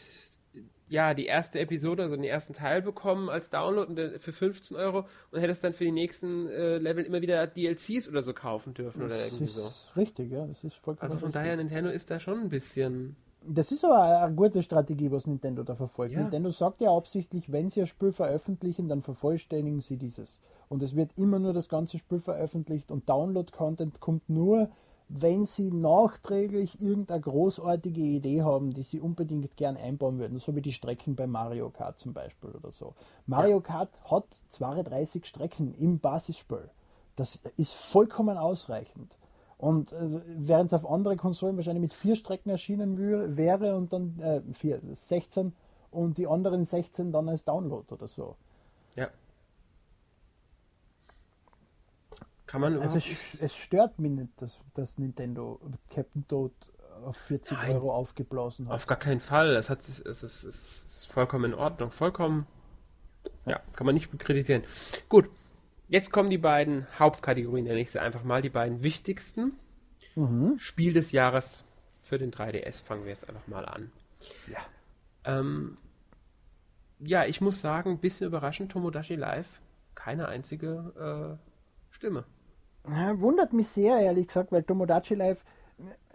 ja, 0.92 1.14
die 1.14 1.26
erste 1.26 1.60
Episode, 1.60 2.04
also 2.04 2.18
den 2.18 2.26
ersten 2.26 2.54
Teil 2.54 2.82
bekommen 2.82 3.30
als 3.30 3.50
Download 3.50 4.20
für 4.20 4.34
15 4.34 4.76
Euro 4.76 5.06
und 5.32 5.40
hättest 5.40 5.64
dann 5.64 5.74
für 5.74 5.86
die 5.86 5.92
nächsten 5.92 6.50
äh, 6.50 6.78
Level 6.80 7.06
immer 7.06 7.22
wieder 7.22 7.48
DLCs 7.48 8.10
oder 8.10 8.22
so 8.22 8.34
kaufen 8.34 8.74
dürfen 8.74 9.00
das 9.00 9.12
oder 9.12 9.26
irgendwie 9.26 9.48
so. 9.48 9.64
Das 9.64 9.86
ist 9.86 9.98
richtig, 9.98 10.32
ja, 10.32 10.46
das 10.46 10.62
ist 10.64 10.76
vollkommen 10.76 11.04
Also 11.04 11.18
von 11.18 11.28
richtig. 11.28 11.42
daher, 11.42 11.56
Nintendo 11.56 11.90
ist 11.90 12.12
da 12.12 12.20
schon 12.20 12.40
ein 12.40 12.50
bisschen. 12.50 13.16
Das 13.44 13.72
ist 13.72 13.86
aber 13.86 14.22
eine 14.22 14.36
gute 14.36 14.62
Strategie, 14.62 15.10
was 15.12 15.26
Nintendo 15.26 15.64
da 15.64 15.76
verfolgt. 15.76 16.14
Ja. 16.14 16.22
Nintendo 16.22 16.52
sagt 16.52 16.82
ja 16.82 16.94
absichtlich, 16.96 17.52
wenn 17.52 17.70
sie 17.70 17.82
ein 17.82 17.88
Spiel 17.88 18.12
veröffentlichen, 18.12 18.90
dann 18.90 19.02
vervollständigen 19.02 19.80
sie 19.80 19.96
dieses. 19.96 20.42
Und 20.68 20.84
es 20.84 20.96
wird 20.96 21.12
immer 21.16 21.40
nur 21.40 21.54
das 21.54 21.70
ganze 21.70 22.00
Spiel 22.00 22.20
veröffentlicht 22.20 22.92
und 22.92 23.10
Download-Content 23.10 24.02
kommt 24.02 24.30
nur, 24.30 24.70
wenn 25.14 25.46
Sie 25.46 25.72
nachträglich 25.72 26.82
irgendeine 26.82 27.22
großartige 27.22 28.02
Idee 28.02 28.44
haben, 28.44 28.74
die 28.74 28.84
Sie 28.84 29.00
unbedingt 29.00 29.58
gern 29.58 29.76
einbauen 29.76 30.20
würden, 30.20 30.40
so 30.40 30.56
wie 30.56 30.62
die 30.62 30.72
Strecken 30.72 31.16
bei 31.16 31.28
Mario 31.28 31.70
Kart 31.70 32.00
zum 32.00 32.14
Beispiel 32.14 32.52
oder 32.52 32.72
so. 32.72 32.94
Mario 33.26 33.60
Kart 33.60 33.90
hat 34.10 34.26
32 34.50 35.26
Strecken 35.26 35.74
im 35.74 36.00
Basisspiel. 36.00 36.70
Das 37.18 37.40
ist 37.58 37.74
vollkommen 37.74 38.38
ausreichend. 38.38 39.18
Und 39.58 39.92
äh, 39.92 40.22
während 40.38 40.72
es 40.72 40.74
auf 40.74 40.90
andere 40.90 41.18
Konsolen 41.18 41.58
wahrscheinlich 41.58 41.82
mit 41.82 41.94
vier 41.94 42.16
Strecken 42.16 42.50
erschienen 42.50 42.98
wäre 43.36 43.76
und 43.76 43.94
dann 43.94 44.20
äh, 44.20 44.42
vier, 44.54 44.82
16 44.94 45.54
und 45.92 46.18
die 46.18 46.26
anderen 46.26 46.66
16 46.66 47.12
dann 47.12 47.28
als 47.28 47.44
Download 47.44 47.86
oder 47.94 48.08
so. 48.08 48.36
Ja. 48.96 49.10
Kann 52.52 52.60
man 52.60 52.82
also 52.82 52.98
es, 52.98 53.42
es, 53.42 53.56
stört 53.56 53.98
mich 53.98 54.12
nicht, 54.12 54.30
dass, 54.42 54.60
dass 54.74 54.98
Nintendo 54.98 55.62
Captain 55.90 56.28
Toad 56.28 56.52
auf 57.06 57.16
40 57.16 57.58
Nein, 57.58 57.72
Euro 57.72 57.96
aufgeblasen 57.96 58.68
hat. 58.68 58.76
Auf 58.76 58.88
gar 58.88 59.00
keinen 59.00 59.22
Fall. 59.22 59.56
Es, 59.56 59.70
hat, 59.70 59.80
es, 59.88 60.00
ist, 60.00 60.24
es 60.24 60.44
ist 60.44 61.06
vollkommen 61.06 61.46
in 61.46 61.54
Ordnung. 61.54 61.92
Vollkommen. 61.92 62.46
Ja, 63.46 63.62
kann 63.74 63.86
man 63.86 63.96
nicht 63.96 64.20
kritisieren. 64.20 64.64
Gut. 65.08 65.30
Jetzt 65.88 66.12
kommen 66.12 66.30
die 66.30 66.38
beiden 66.38 66.88
Hauptkategorien, 67.00 67.64
nenne 67.64 67.80
ich 67.80 67.92
sie 67.92 68.02
einfach 68.02 68.26
mal, 68.26 68.42
die 68.42 68.50
beiden 68.50 68.84
wichtigsten. 68.84 69.54
Mhm. 70.16 70.56
Spiel 70.60 70.92
des 70.92 71.14
Jahres 71.14 71.64
für 72.02 72.18
den 72.18 72.32
3DS 72.32 72.84
fangen 72.84 73.06
wir 73.06 73.12
jetzt 73.12 73.30
einfach 73.30 73.48
mal 73.48 73.66
an. 73.66 73.94
Ja. 74.48 74.60
Ähm, 75.24 75.78
ja, 77.00 77.24
ich 77.24 77.40
muss 77.40 77.62
sagen, 77.62 77.92
ein 77.92 78.00
bisschen 78.00 78.28
überraschend, 78.28 78.74
Tomodachi 78.74 79.16
Live, 79.16 79.62
keine 79.96 80.28
einzige 80.28 81.40
äh, 81.40 81.96
Stimme. 81.96 82.26
Wundert 82.84 83.54
mich 83.54 83.68
sehr, 83.68 84.00
ehrlich 84.00 84.28
gesagt, 84.28 84.52
weil 84.52 84.64
Tomodachi 84.64 85.16
Live 85.16 85.44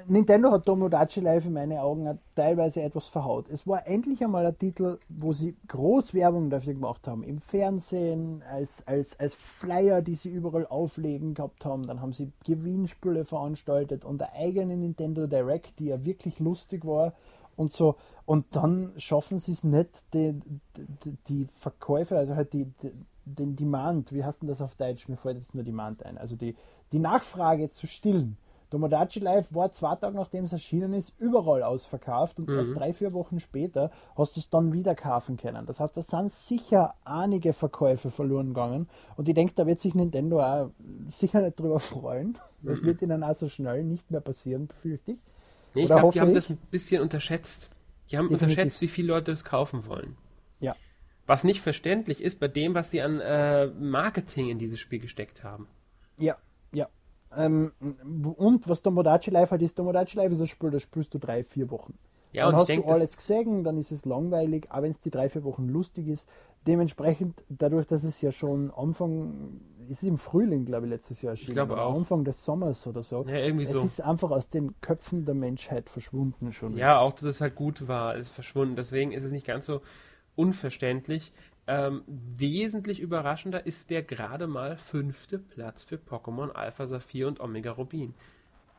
Nintendo 0.06 0.52
hat 0.52 0.66
Tomodachi 0.66 1.20
Live 1.20 1.46
in 1.46 1.54
meinen 1.54 1.78
Augen 1.78 2.18
teilweise 2.34 2.82
etwas 2.82 3.08
verhaut. 3.08 3.48
Es 3.48 3.66
war 3.66 3.86
endlich 3.86 4.22
einmal 4.22 4.46
ein 4.46 4.58
Titel, 4.58 4.98
wo 5.08 5.32
sie 5.32 5.56
groß 5.68 6.14
Werbung 6.14 6.50
dafür 6.50 6.74
gemacht 6.74 7.08
haben. 7.08 7.22
Im 7.24 7.40
Fernsehen, 7.40 8.42
als, 8.50 8.86
als, 8.86 9.18
als 9.18 9.34
Flyer, 9.34 10.02
die 10.02 10.14
sie 10.14 10.28
überall 10.28 10.66
auflegen 10.66 11.34
gehabt 11.34 11.64
haben. 11.64 11.86
Dann 11.86 12.00
haben 12.00 12.12
sie 12.12 12.30
Gewinnspiele 12.44 13.24
veranstaltet 13.24 14.04
und 14.04 14.22
eine 14.22 14.32
eigene 14.32 14.76
Nintendo 14.76 15.26
Direct, 15.26 15.78
die 15.78 15.86
ja 15.86 16.04
wirklich 16.04 16.38
lustig 16.38 16.84
war 16.84 17.14
und 17.56 17.72
so. 17.72 17.96
Und 18.26 18.44
dann 18.54 18.92
schaffen 18.98 19.38
sie 19.38 19.52
es 19.52 19.64
nicht, 19.64 19.90
die, 20.12 20.38
die, 20.76 21.16
die 21.28 21.48
Verkäufe, 21.58 22.16
also 22.16 22.36
halt 22.36 22.52
die, 22.52 22.66
die, 22.82 22.92
den 23.26 23.56
Demand, 23.56 24.12
wie 24.12 24.24
heißt 24.24 24.40
denn 24.40 24.48
das 24.48 24.62
auf 24.62 24.76
Deutsch? 24.76 25.08
Mir 25.08 25.16
fällt 25.16 25.36
jetzt 25.36 25.54
nur 25.54 25.64
Demand 25.64 26.04
ein. 26.06 26.16
Also 26.16 26.36
die, 26.36 26.56
die 26.92 26.98
Nachfrage 26.98 27.68
zu 27.68 27.86
stillen. 27.86 28.38
Tomodachi 28.70 29.20
Live 29.20 29.46
war 29.50 29.70
zwei 29.70 29.94
Tage 29.94 30.16
nachdem 30.16 30.44
es 30.44 30.52
erschienen 30.52 30.92
ist, 30.92 31.12
überall 31.18 31.62
ausverkauft 31.62 32.40
und 32.40 32.48
mhm. 32.48 32.58
erst 32.58 32.74
drei, 32.74 32.92
vier 32.92 33.12
Wochen 33.12 33.38
später 33.38 33.92
hast 34.16 34.36
du 34.36 34.40
es 34.40 34.50
dann 34.50 34.72
wieder 34.72 34.94
kaufen 34.94 35.36
können. 35.36 35.66
Das 35.66 35.78
heißt, 35.78 35.96
da 35.96 36.02
sind 36.02 36.32
sicher 36.32 36.94
einige 37.04 37.52
Verkäufe 37.52 38.10
verloren 38.10 38.48
gegangen 38.48 38.88
und 39.16 39.28
ich 39.28 39.34
denke, 39.34 39.54
da 39.54 39.66
wird 39.66 39.80
sich 39.80 39.94
Nintendo 39.94 40.42
auch 40.42 40.70
sicher 41.10 41.42
nicht 41.42 41.60
drüber 41.60 41.78
freuen. 41.78 42.38
Das 42.62 42.80
mhm. 42.80 42.86
wird 42.86 43.02
ihnen 43.02 43.22
auch 43.22 43.34
so 43.34 43.48
schnell 43.48 43.84
nicht 43.84 44.10
mehr 44.10 44.20
passieren, 44.20 44.66
befürchte 44.66 45.12
ich. 45.12 45.18
Nee, 45.74 45.82
ich 45.82 45.86
glaube, 45.88 46.10
die 46.12 46.20
haben 46.20 46.28
ich? 46.30 46.34
das 46.34 46.50
ein 46.50 46.58
bisschen 46.70 47.02
unterschätzt. 47.02 47.70
Die 48.10 48.16
haben 48.16 48.28
Definitiv. 48.28 48.48
unterschätzt, 48.48 48.80
wie 48.80 48.88
viele 48.88 49.08
Leute 49.08 49.32
das 49.32 49.44
kaufen 49.44 49.86
wollen. 49.86 50.16
Ja. 50.58 50.74
Was 51.26 51.44
nicht 51.44 51.60
verständlich 51.60 52.22
ist 52.22 52.38
bei 52.38 52.48
dem, 52.48 52.74
was 52.74 52.90
sie 52.90 53.02
an 53.02 53.20
äh, 53.20 53.66
Marketing 53.66 54.48
in 54.48 54.58
dieses 54.58 54.78
Spiel 54.78 55.00
gesteckt 55.00 55.42
haben. 55.42 55.66
Ja, 56.18 56.36
ja. 56.72 56.88
Ähm, 57.36 57.72
und 58.36 58.68
was 58.68 58.82
Tomodachi 58.82 59.30
Live 59.30 59.50
hat, 59.50 59.60
ist 59.60 59.76
Tomodachi 59.76 60.16
Live 60.16 60.32
ist 60.32 60.40
ein 60.40 60.46
Spiel, 60.46 60.70
das 60.70 60.82
spielst 60.82 61.12
du 61.14 61.18
drei, 61.18 61.42
vier 61.42 61.70
Wochen. 61.70 61.98
Ja, 62.32 62.44
dann 62.44 62.54
und 62.54 62.60
hast 62.60 62.68
denk, 62.68 62.86
du 62.86 62.92
alles 62.92 63.16
gesehen, 63.16 63.64
dann 63.64 63.78
ist 63.78 63.92
es 63.92 64.04
langweilig, 64.04 64.70
auch 64.70 64.82
wenn 64.82 64.90
es 64.90 65.00
die 65.00 65.10
drei, 65.10 65.28
vier 65.28 65.42
Wochen 65.44 65.68
lustig 65.68 66.08
ist. 66.08 66.28
Dementsprechend, 66.66 67.44
dadurch, 67.48 67.86
dass 67.86 68.04
es 68.04 68.20
ja 68.20 68.32
schon 68.32 68.70
Anfang, 68.72 69.60
ist 69.88 70.02
es 70.02 70.08
im 70.08 70.18
Frühling, 70.18 70.64
glaube 70.64 70.86
ich, 70.86 70.90
letztes 70.90 71.22
Jahr 71.22 71.32
erschienen. 71.32 71.50
Ich 71.50 71.54
glaube 71.54 71.80
auch. 71.80 71.94
Anfang 71.94 72.24
des 72.24 72.44
Sommers 72.44 72.86
oder 72.86 73.02
so. 73.02 73.24
Ja, 73.26 73.36
irgendwie 73.36 73.64
es 73.64 73.70
so. 73.70 73.78
Es 73.78 73.84
ist 73.84 74.00
einfach 74.00 74.30
aus 74.30 74.50
den 74.50 74.74
Köpfen 74.80 75.24
der 75.24 75.34
Menschheit 75.34 75.88
verschwunden 75.88 76.52
schon. 76.52 76.76
Ja, 76.76 76.98
auch 76.98 77.12
dass 77.12 77.22
es 77.24 77.40
halt 77.40 77.54
gut 77.54 77.88
war, 77.88 78.16
ist 78.16 78.30
verschwunden. 78.30 78.76
Deswegen 78.76 79.12
ist 79.12 79.24
es 79.24 79.32
nicht 79.32 79.46
ganz 79.46 79.66
so 79.66 79.80
unverständlich. 80.36 81.32
Ähm, 81.66 82.02
wesentlich 82.06 83.00
überraschender 83.00 83.66
ist 83.66 83.90
der 83.90 84.02
gerade 84.02 84.46
mal 84.46 84.76
fünfte 84.76 85.38
Platz 85.38 85.82
für 85.82 85.96
Pokémon 85.96 86.52
Alpha 86.52 86.86
Saphir 86.86 87.26
und 87.26 87.40
Omega 87.40 87.72
Rubin. 87.72 88.14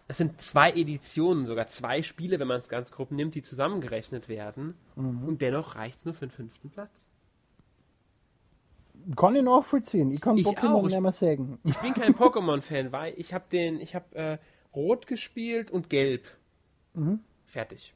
Es 0.07 0.17
sind 0.17 0.41
zwei 0.41 0.71
Editionen, 0.71 1.45
sogar 1.45 1.67
zwei 1.67 2.01
Spiele, 2.01 2.39
wenn 2.39 2.47
man 2.47 2.59
es 2.59 2.69
ganz 2.69 2.91
grob 2.91 3.11
nimmt, 3.11 3.35
die 3.35 3.41
zusammengerechnet 3.41 4.29
werden. 4.29 4.75
Mhm. 4.95 5.27
Und 5.27 5.41
dennoch 5.41 5.75
reicht 5.75 5.99
es 5.99 6.05
nur 6.05 6.13
für 6.13 6.27
den 6.27 6.31
fünften 6.31 6.69
Platz. 6.69 7.11
Kann 9.15 9.35
ich 9.35 9.43
nachvollziehen. 9.43 10.11
Ich 10.11 10.21
kann 10.21 10.37
ich 10.37 10.47
Pokémon 10.47 10.73
auch. 10.73 10.85
nicht 10.85 10.99
mehr 10.99 11.11
sagen. 11.11 11.59
Ich 11.63 11.77
bin 11.77 11.93
kein 11.93 12.15
Pokémon-Fan, 12.15 12.91
weil 12.91 13.13
ich 13.17 13.33
habe 13.33 13.45
den, 13.51 13.79
ich 13.81 13.95
habe 13.95 14.15
äh, 14.15 14.37
Rot 14.73 15.07
gespielt 15.07 15.71
und 15.71 15.89
Gelb. 15.89 16.25
Mhm. 16.93 17.19
Fertig. 17.45 17.93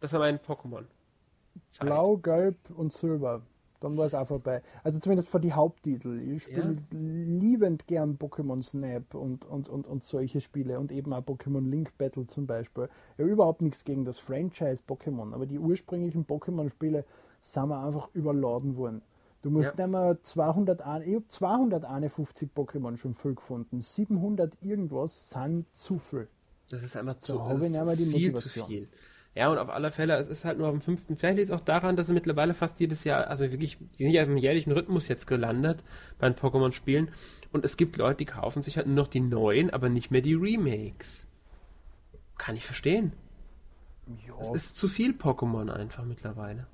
Das 0.00 0.12
war 0.12 0.20
mein 0.20 0.38
Pokémon. 0.38 0.84
Blau, 1.80 2.16
Gelb 2.16 2.56
und 2.70 2.92
Silber 2.92 3.42
dann 3.84 3.98
war 3.98 4.06
es 4.06 4.14
auch 4.14 4.26
vorbei. 4.26 4.62
Also 4.82 4.98
zumindest 4.98 5.28
für 5.28 5.40
die 5.40 5.52
Haupttitel. 5.52 6.18
Ich 6.18 6.44
spiele 6.44 6.78
ja. 6.90 6.98
liebend 6.98 7.86
gern 7.86 8.16
Pokémon 8.16 8.62
Snap 8.62 9.14
und, 9.14 9.44
und, 9.44 9.68
und, 9.68 9.86
und 9.86 10.02
solche 10.02 10.40
Spiele 10.40 10.80
und 10.80 10.90
eben 10.90 11.12
auch 11.12 11.22
Pokémon 11.22 11.68
Link 11.68 11.96
Battle 11.98 12.26
zum 12.26 12.46
Beispiel. 12.46 12.88
Ja, 13.18 13.26
überhaupt 13.26 13.60
nichts 13.60 13.84
gegen 13.84 14.04
das 14.04 14.18
Franchise 14.18 14.82
Pokémon, 14.88 15.34
aber 15.34 15.46
die 15.46 15.58
ursprünglichen 15.58 16.26
Pokémon-Spiele 16.26 17.04
sind 17.42 17.68
wir 17.68 17.84
einfach 17.84 18.08
überladen 18.14 18.76
worden. 18.76 19.02
Du 19.42 19.50
musst 19.50 19.74
ja. 19.76 19.84
immer 19.84 20.18
200, 20.22 20.80
ich 21.04 21.14
habe 21.14 21.28
251 21.28 22.48
Pokémon 22.56 22.96
schon 22.96 23.14
voll 23.14 23.34
gefunden. 23.34 23.82
700 23.82 24.54
irgendwas 24.62 25.28
sind 25.28 25.66
zu 25.74 25.98
viel. 25.98 26.28
Das 26.70 26.82
ist 26.82 26.96
einfach 26.96 27.16
zu, 27.16 27.36
da 27.36 27.52
das 27.52 27.98
ist 27.98 28.08
viel 28.10 28.34
zu 28.34 28.48
viel. 28.48 28.88
Ja, 29.34 29.50
und 29.50 29.58
auf 29.58 29.68
alle 29.68 29.90
Fälle, 29.90 30.16
es 30.16 30.28
ist 30.28 30.44
halt 30.44 30.58
nur 30.58 30.70
dem 30.70 30.80
fünften. 30.80 31.16
Vielleicht 31.16 31.38
liegt 31.38 31.50
es 31.50 31.54
auch 31.54 31.64
daran, 31.64 31.96
dass 31.96 32.06
sie 32.06 32.12
mittlerweile 32.12 32.54
fast 32.54 32.78
jedes 32.78 33.02
Jahr, 33.02 33.26
also 33.26 33.50
wirklich, 33.50 33.78
die 33.98 34.04
sind 34.04 34.12
ja 34.12 34.22
im 34.22 34.36
jährlichen 34.36 34.70
Rhythmus 34.70 35.08
jetzt 35.08 35.26
gelandet 35.26 35.82
bei 36.18 36.28
den 36.28 36.36
Pokémon-Spielen. 36.36 37.10
Und 37.52 37.64
es 37.64 37.76
gibt 37.76 37.96
Leute, 37.96 38.18
die 38.18 38.26
kaufen 38.26 38.62
sich 38.62 38.76
halt 38.76 38.86
nur 38.86 38.96
noch 38.96 39.08
die 39.08 39.20
neuen, 39.20 39.70
aber 39.70 39.88
nicht 39.88 40.12
mehr 40.12 40.20
die 40.20 40.34
Remakes. 40.34 41.28
Kann 42.38 42.56
ich 42.56 42.64
verstehen. 42.64 43.12
Ja. 44.26 44.34
Es 44.40 44.50
ist 44.50 44.76
zu 44.76 44.86
viel 44.86 45.12
Pokémon 45.12 45.68
einfach 45.68 46.04
mittlerweile. 46.04 46.68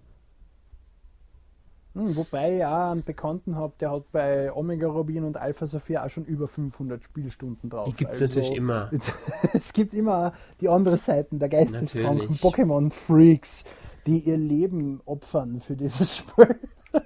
Hm, 1.94 2.14
wobei 2.14 2.58
ich 2.58 2.64
auch 2.64 2.92
einen 2.92 3.02
Bekannten 3.02 3.56
habe, 3.56 3.72
der 3.80 3.90
hat 3.90 4.12
bei 4.12 4.52
Omega 4.52 4.86
Rubin 4.86 5.24
und 5.24 5.36
Alpha 5.36 5.66
Sophia 5.66 6.04
auch 6.04 6.10
schon 6.10 6.24
über 6.24 6.46
500 6.46 7.02
Spielstunden 7.02 7.68
drauf. 7.68 7.88
Die 7.88 7.94
gibt 7.94 8.14
es 8.14 8.22
also, 8.22 8.38
natürlich 8.38 8.56
immer. 8.56 8.90
es 9.52 9.72
gibt 9.72 9.92
immer 9.92 10.32
die 10.60 10.68
andere 10.68 10.96
Seiten 10.96 11.40
der 11.40 11.48
geisteskranken 11.48 12.36
Pokémon-Freaks, 12.36 13.64
die 14.06 14.20
ihr 14.20 14.36
Leben 14.36 15.00
opfern 15.04 15.60
für 15.60 15.74
dieses 15.74 16.16
Spiel. 16.18 16.56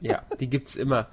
ja, 0.01 0.23
die 0.39 0.51
gibt 0.51 0.69
es 0.69 0.77
immer. 0.77 1.09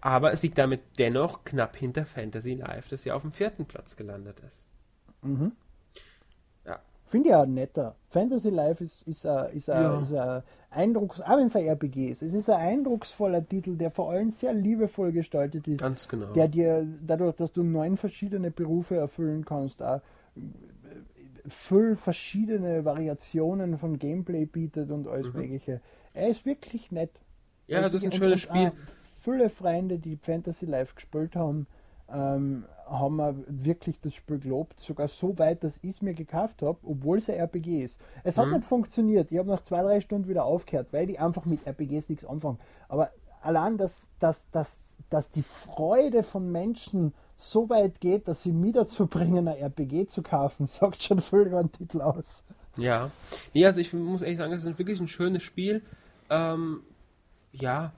Aber 0.00 0.32
es 0.32 0.42
liegt 0.42 0.56
damit 0.56 0.80
dennoch 0.98 1.44
knapp 1.44 1.76
hinter 1.76 2.06
Fantasy 2.06 2.54
Life, 2.54 2.88
das 2.88 3.04
ja 3.04 3.14
auf 3.14 3.22
dem 3.22 3.32
vierten 3.32 3.66
Platz 3.66 3.96
gelandet 3.96 4.40
ist. 4.40 4.66
Mhm. 5.22 5.52
Finde 7.08 7.30
ich 7.30 7.34
auch 7.34 7.46
netter. 7.46 7.94
Fantasy 8.10 8.50
Life 8.50 8.84
ist, 8.84 9.02
ist, 9.08 9.26
ein, 9.26 9.56
ist, 9.56 9.70
ein, 9.70 9.82
ja. 9.82 10.00
ist 10.02 10.12
ein 10.12 10.42
Eindrucks, 10.70 11.22
auch 11.22 11.38
wenn 11.38 11.46
es 11.46 11.56
ein 11.56 11.64
RPG 11.64 12.10
ist, 12.10 12.22
es 12.22 12.34
ist 12.34 12.50
ein 12.50 12.60
eindrucksvoller 12.60 13.46
Titel, 13.46 13.76
der 13.76 13.90
vor 13.90 14.10
allem 14.10 14.30
sehr 14.30 14.52
liebevoll 14.52 15.12
gestaltet 15.12 15.66
ist. 15.66 15.80
Ganz 15.80 16.06
genau. 16.06 16.26
Der 16.34 16.48
dir, 16.48 16.86
dadurch, 17.06 17.34
dass 17.36 17.52
du 17.52 17.62
neun 17.62 17.96
verschiedene 17.96 18.50
Berufe 18.50 18.96
erfüllen 18.96 19.46
kannst, 19.46 19.82
auch 19.82 20.02
viel 21.48 21.96
verschiedene 21.96 22.84
Variationen 22.84 23.78
von 23.78 23.98
Gameplay 23.98 24.44
bietet 24.44 24.90
und 24.90 25.08
alles 25.08 25.32
mhm. 25.32 25.40
mögliche. 25.40 25.80
Er 26.12 26.28
ist 26.28 26.44
wirklich 26.44 26.92
nett. 26.92 27.12
Ja, 27.68 27.80
das 27.80 27.94
ist 27.94 28.04
ein 28.04 28.12
schönes 28.12 28.40
Spiel. 28.40 28.72
Viele 29.20 29.48
Freunde, 29.48 29.98
die 29.98 30.16
Fantasy 30.16 30.66
Life 30.66 30.94
gespielt 30.94 31.36
haben, 31.36 31.66
ähm, 32.12 32.64
haben 32.90 33.16
wir 33.16 33.34
wirklich 33.46 34.00
das 34.00 34.14
Spiel 34.14 34.38
gelobt. 34.38 34.80
Sogar 34.80 35.08
so 35.08 35.38
weit, 35.38 35.64
dass 35.64 35.78
ich 35.82 35.90
es 35.90 36.02
mir 36.02 36.14
gekauft 36.14 36.62
habe, 36.62 36.78
obwohl 36.82 37.18
es 37.18 37.28
ein 37.28 37.36
RPG 37.36 37.82
ist. 37.82 38.00
Es 38.24 38.38
hat 38.38 38.46
mhm. 38.46 38.54
nicht 38.54 38.64
funktioniert. 38.64 39.30
Ich 39.30 39.38
habe 39.38 39.48
nach 39.48 39.62
zwei, 39.62 39.82
drei 39.82 40.00
Stunden 40.00 40.28
wieder 40.28 40.44
aufgehört, 40.44 40.88
weil 40.92 41.06
die 41.06 41.18
einfach 41.18 41.44
mit 41.44 41.66
RPGs 41.66 42.08
nichts 42.08 42.24
anfangen. 42.24 42.58
Aber 42.88 43.10
allein, 43.42 43.78
dass, 43.78 44.08
dass, 44.18 44.50
dass, 44.50 44.82
dass 45.10 45.30
die 45.30 45.42
Freude 45.42 46.22
von 46.22 46.50
Menschen 46.50 47.12
so 47.36 47.68
weit 47.70 48.00
geht, 48.00 48.26
dass 48.28 48.42
sie 48.42 48.52
mich 48.52 48.72
dazu 48.72 49.06
bringen, 49.06 49.48
ein 49.48 49.56
RPG 49.56 50.06
zu 50.06 50.22
kaufen, 50.22 50.66
sagt 50.66 51.02
schon 51.02 51.20
viel 51.20 51.40
über 51.40 51.62
den 51.62 51.72
Titel 51.72 52.00
aus. 52.00 52.44
Ja. 52.76 53.10
Nee, 53.54 53.66
also 53.66 53.80
ich 53.80 53.92
muss 53.92 54.22
ehrlich 54.22 54.38
sagen, 54.38 54.52
es 54.52 54.64
ist 54.64 54.78
wirklich 54.78 55.00
ein 55.00 55.08
schönes 55.08 55.42
Spiel. 55.42 55.82
Ähm, 56.30 56.82
ja, 57.52 57.92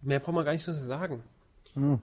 mehr 0.00 0.20
braucht 0.20 0.34
man 0.34 0.44
gar 0.44 0.52
nicht 0.52 0.64
so 0.64 0.72
zu 0.72 0.86
sagen. 0.86 1.22
Hm. 1.74 2.00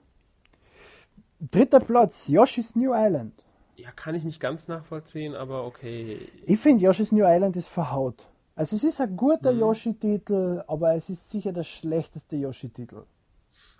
Dritter 1.40 1.80
Platz, 1.80 2.28
Yoshi's 2.28 2.76
New 2.76 2.92
Island. 2.94 3.32
Ja, 3.76 3.90
kann 3.92 4.14
ich 4.14 4.24
nicht 4.24 4.40
ganz 4.40 4.68
nachvollziehen, 4.68 5.34
aber 5.34 5.64
okay. 5.64 6.28
Ich 6.44 6.58
finde, 6.60 6.84
Yoshi's 6.84 7.12
New 7.12 7.24
Island 7.24 7.56
ist 7.56 7.68
verhaut. 7.68 8.26
Also 8.54 8.76
es 8.76 8.84
ist 8.84 9.00
ein 9.00 9.16
guter 9.16 9.52
mhm. 9.52 9.60
Yoshi-Titel, 9.60 10.62
aber 10.66 10.94
es 10.94 11.08
ist 11.08 11.30
sicher 11.30 11.52
der 11.52 11.64
schlechteste 11.64 12.36
Yoshi-Titel. 12.36 13.04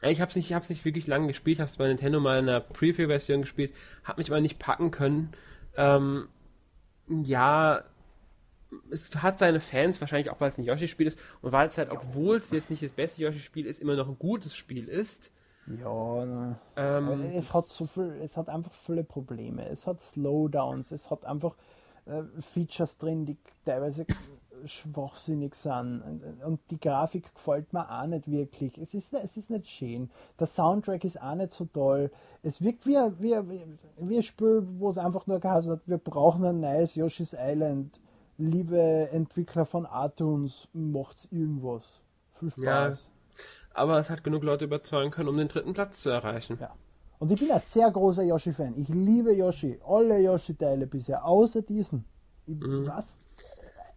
Ich 0.00 0.22
habe 0.22 0.30
es 0.30 0.36
nicht, 0.36 0.70
nicht 0.70 0.84
wirklich 0.86 1.06
lange 1.06 1.26
gespielt, 1.26 1.58
habe 1.58 1.68
es 1.68 1.76
bei 1.76 1.86
Nintendo 1.86 2.18
mal 2.18 2.38
in 2.38 2.48
einer 2.48 2.60
Preview-Version 2.60 3.42
gespielt, 3.42 3.74
habe 4.04 4.20
mich 4.20 4.30
aber 4.30 4.40
nicht 4.40 4.58
packen 4.58 4.90
können. 4.90 5.32
Ähm, 5.76 6.28
ja, 7.08 7.84
es 8.90 9.14
hat 9.22 9.38
seine 9.38 9.60
Fans, 9.60 10.00
wahrscheinlich 10.00 10.30
auch, 10.30 10.40
weil 10.40 10.48
es 10.48 10.56
ein 10.56 10.64
Yoshi-Spiel 10.64 11.08
ist 11.08 11.18
und 11.42 11.52
weil 11.52 11.66
es 11.66 11.76
halt, 11.76 11.90
obwohl 11.90 12.38
es 12.38 12.50
jetzt 12.50 12.70
nicht 12.70 12.82
das 12.82 12.92
beste 12.92 13.20
Yoshi-Spiel 13.20 13.66
ist, 13.66 13.82
immer 13.82 13.96
noch 13.96 14.08
ein 14.08 14.18
gutes 14.18 14.54
Spiel 14.54 14.88
ist. 14.88 15.30
Ja, 15.66 16.24
ne. 16.24 16.56
ähm, 16.76 17.22
es 17.34 17.52
hat 17.52 17.64
so 17.64 17.86
viel, 17.86 18.20
es 18.22 18.36
hat 18.36 18.48
einfach 18.48 18.72
viele 18.72 19.04
Probleme. 19.04 19.68
Es 19.68 19.86
hat 19.86 20.00
Slowdowns, 20.00 20.90
es 20.90 21.10
hat 21.10 21.24
einfach 21.24 21.54
äh, 22.06 22.22
Features 22.40 22.98
drin, 22.98 23.26
die 23.26 23.36
teilweise 23.64 24.06
schwachsinnig 24.64 25.54
sind. 25.54 26.02
Und 26.44 26.60
die 26.70 26.78
Grafik 26.78 27.34
gefällt 27.34 27.72
mir 27.72 27.90
auch 27.90 28.06
nicht 28.06 28.30
wirklich. 28.30 28.76
Es 28.78 28.94
ist, 28.94 29.14
es 29.14 29.36
ist 29.36 29.50
nicht 29.50 29.68
schön. 29.68 30.10
Der 30.38 30.46
Soundtrack 30.46 31.04
ist 31.04 31.20
auch 31.20 31.34
nicht 31.34 31.52
so 31.52 31.64
toll. 31.66 32.10
Es 32.42 32.60
wirkt 32.60 32.86
wie, 32.86 32.96
wie, 33.18 33.36
wie 33.98 34.16
ein 34.16 34.22
Spiel, 34.22 34.66
wo 34.78 34.90
es 34.90 34.98
einfach 34.98 35.26
nur 35.26 35.40
geheißen 35.40 35.72
hat, 35.72 35.80
wir 35.86 35.98
brauchen 35.98 36.44
ein 36.44 36.60
neues 36.60 36.94
Yoshi's 36.94 37.34
Island. 37.38 38.00
Liebe 38.38 39.08
Entwickler 39.12 39.66
von 39.66 39.84
Atunes, 39.84 40.66
macht 40.72 41.28
irgendwas 41.30 42.00
Viel 42.38 42.50
Spaß. 42.50 42.62
Ja. 42.62 42.96
Aber 43.74 43.98
es 43.98 44.10
hat 44.10 44.24
genug 44.24 44.42
Leute 44.42 44.64
überzeugen 44.64 45.10
können, 45.10 45.28
um 45.28 45.36
den 45.36 45.48
dritten 45.48 45.72
Platz 45.74 46.00
zu 46.02 46.10
erreichen. 46.10 46.58
Ja. 46.60 46.74
Und 47.18 47.30
ich 47.30 47.38
bin 47.40 47.50
ein 47.50 47.60
sehr 47.60 47.90
großer 47.90 48.22
Yoshi-Fan. 48.22 48.74
Ich 48.78 48.88
liebe 48.88 49.32
Yoshi. 49.32 49.78
Alle 49.86 50.18
Yoshi-Teile 50.20 50.86
bisher, 50.86 51.24
außer 51.24 51.62
diesen. 51.62 52.04
Ich, 52.46 52.56
Was? 52.60 53.18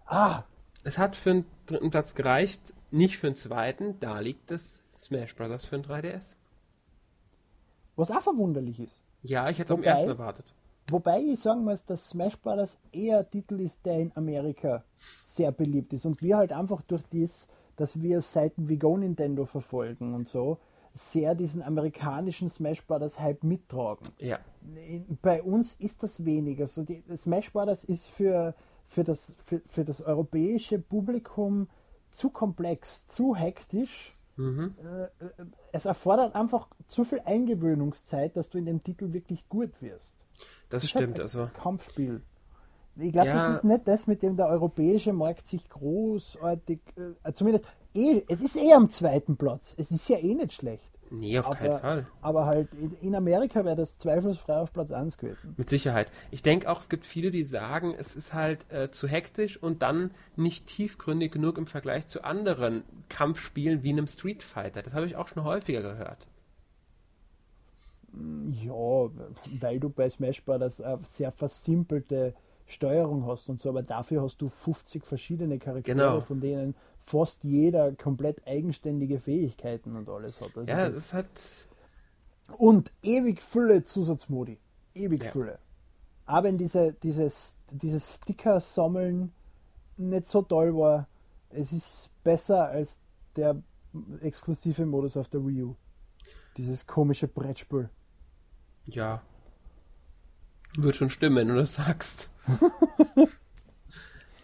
Ah, 0.05 0.43
Es 0.83 0.97
hat 0.97 1.15
für 1.15 1.31
den 1.33 1.45
dritten 1.65 1.89
Platz 1.89 2.13
gereicht, 2.13 2.73
nicht 2.91 3.17
für 3.17 3.27
den 3.27 3.35
zweiten. 3.35 3.99
Da 3.99 4.19
liegt 4.19 4.51
das 4.51 4.81
Smash 4.93 5.33
Bros. 5.35 5.65
für 5.65 5.77
den 5.79 5.85
3DS. 5.85 6.35
was 7.95 8.11
auch 8.11 8.21
verwunderlich 8.21 8.79
ist. 8.79 9.01
Ja, 9.21 9.49
ich 9.49 9.57
hätte 9.59 9.73
es 9.73 9.77
am 9.77 9.79
Wobei- 9.79 9.89
ersten 9.91 10.09
erwartet. 10.09 10.45
Wobei 10.89 11.21
ich 11.21 11.39
sagen 11.39 11.63
muss, 11.63 11.83
dass 11.85 12.09
Smash 12.09 12.37
Bros. 12.39 12.77
eher 12.91 13.19
ein 13.19 13.31
Titel 13.31 13.61
ist, 13.61 13.85
der 13.85 13.99
in 13.99 14.11
Amerika 14.15 14.83
sehr 15.27 15.51
beliebt 15.53 15.93
ist. 15.93 16.05
Und 16.05 16.21
wir 16.21 16.37
halt 16.37 16.51
einfach 16.51 16.81
durch 16.81 17.03
dies, 17.11 17.47
dass 17.75 18.01
wir 18.01 18.21
Seiten 18.21 18.69
wie 18.69 18.77
Go 18.77 18.97
Nintendo 18.97 19.45
verfolgen 19.45 20.13
und 20.13 20.27
so, 20.27 20.59
sehr 20.93 21.33
diesen 21.35 21.61
amerikanischen 21.63 22.49
Smash 22.49 22.85
Bros. 22.85 23.19
Hype 23.19 23.43
mittragen. 23.43 24.07
Ja. 24.19 24.39
Bei 25.21 25.41
uns 25.41 25.73
ist 25.75 26.03
das 26.03 26.23
weniger. 26.23 26.67
So 26.67 26.83
die, 26.83 27.03
Smash 27.17 27.51
Bros. 27.51 27.83
ist 27.83 28.07
für, 28.07 28.53
für, 28.87 29.03
das, 29.03 29.35
für, 29.39 29.61
für 29.65 29.83
das 29.83 30.01
europäische 30.01 30.79
Publikum 30.79 31.67
zu 32.11 32.29
komplex, 32.29 33.07
zu 33.07 33.35
hektisch. 33.35 34.17
Mhm. 34.35 34.75
Äh, 34.83 35.03
äh, 35.03 35.09
Es 35.71 35.85
erfordert 35.85 36.35
einfach 36.35 36.67
zu 36.85 37.03
viel 37.03 37.21
Eingewöhnungszeit, 37.25 38.35
dass 38.37 38.49
du 38.49 38.57
in 38.57 38.65
dem 38.65 38.83
Titel 38.83 39.13
wirklich 39.13 39.47
gut 39.49 39.81
wirst. 39.81 40.15
Das 40.69 40.83
halt 40.83 40.89
stimmt. 40.89 41.19
ein 41.19 41.23
Also, 41.23 41.49
Kampfspiel. 41.61 42.21
Ich 42.95 43.11
glaube, 43.11 43.27
Ja. 43.29 43.47
das 43.47 43.57
ist 43.57 43.63
nicht 43.63 43.87
das, 43.87 44.05
mit 44.07 44.21
dem 44.21 44.37
der 44.37 44.47
europäische 44.47 45.13
Markt 45.13 45.47
sich 45.47 45.67
großartig, 45.69 46.79
äh, 47.23 47.33
zumindest, 47.33 47.65
eh, 47.95 48.21
es 48.27 48.41
ist 48.41 48.55
eh 48.55 48.73
am 48.73 48.89
zweiten 48.89 49.35
Platz. 49.35 49.73
Es 49.77 49.89
ist 49.91 50.07
ja 50.09 50.17
eh 50.17 50.35
nicht 50.35 50.53
schlecht. 50.53 50.89
nee, 51.09 51.37
auf 51.37 51.49
keinen 51.51 51.77
Fall. 51.79 52.07
aber 52.21 52.45
halt 52.47 52.69
in, 53.01 53.13
Amerika 53.13 53.63
wäre 53.65 53.75
das 53.75 53.97
zweifelfrei 53.99 54.57
auf 54.57 54.73
Platz 54.73 54.91
1 54.91 55.17
gewesen. 55.19 55.53
Mit 55.57 55.69
Sicherheit. 55.69 56.07
Ich 56.31 56.41
denke 56.41 56.67
auch, 56.71 56.79
es 56.81 56.89
gibt 56.89 57.05
viele, 57.05 57.29
die 57.29 57.43
sagen, 57.43 57.93
es 57.95 58.15
ist 58.15 58.33
halt 58.33 58.65
äh, 58.71 58.89
zu 58.89 59.07
hektisch 59.07 59.61
und 59.61 59.83
dann 59.83 60.09
nicht 60.35 60.65
tiefgründig 60.65 61.31
genug 61.31 61.59
im 61.59 61.67
Vergleich 61.67 62.07
zu 62.07 62.23
anderen 62.23 62.83
Kampfspielen 63.09 63.83
wie 63.83 63.91
einem 63.91 64.07
Street 64.07 64.41
Fighter. 64.41 64.81
Das 64.81 64.95
habe 64.95 65.05
ich 65.05 65.15
auch 65.15 65.27
schon 65.27 65.43
häufiger 65.43 65.81
gehört. 65.83 66.25
Ja, 68.63 69.09
weil 69.59 69.79
du 69.79 69.89
bei 69.89 70.09
Smash 70.09 70.43
Bros. 70.43 70.81
sehr 71.03 71.31
versimpelte 71.31 72.33
Steuerung 72.73 73.25
hast 73.25 73.47
und 73.49 73.59
so, 73.61 73.69
aber 73.69 73.83
dafür 73.83 74.21
hast 74.21 74.41
du 74.41 74.49
50 74.49 75.03
verschiedene 75.05 75.59
Charaktere, 75.59 75.95
Genau. 75.95 76.19
von 76.21 76.41
denen 76.41 76.75
fast 77.05 77.43
jeder 77.43 77.93
komplett 77.93 78.45
eigenständige 78.47 79.19
Fähigkeiten 79.19 79.95
und 79.95 80.09
alles 80.09 80.41
hat. 80.41 80.57
Also 80.57 80.69
Ja, 80.69 80.85
das- 80.87 80.95
ist 80.95 81.13
halt. 81.13 81.67
Und 82.57 82.91
ewig 83.01 83.41
Fülle 83.41 83.83
Zusatzmodi. 83.83 84.57
Ewig 84.93 85.23
Ja. 85.23 85.31
Fülle. 85.31 85.59
Aber 86.25 86.47
wenn 86.47 86.57
diese, 86.57 86.93
dieses, 86.93 87.55
dieses 87.71 88.15
Sticker 88.15 88.59
sammeln 88.59 89.31
nicht 89.97 90.27
so 90.27 90.41
toll 90.41 90.75
war, 90.75 91.07
es 91.49 91.71
ist 91.71 92.09
besser 92.23 92.67
als 92.69 92.97
der 93.35 93.61
exklusive 94.21 94.85
Modus 94.85 95.17
auf 95.17 95.29
der 95.29 95.45
Wii 95.45 95.63
U. 95.63 95.75
Dieses 96.57 96.85
komische 96.87 97.27
Brettspiel. 97.27 97.89
Ja. 98.85 99.21
Wird 100.77 100.95
schon 100.95 101.09
stimmen, 101.09 101.35
wenn 101.37 101.47
du 101.49 101.55
das 101.55 101.73
sagst. 101.73 102.29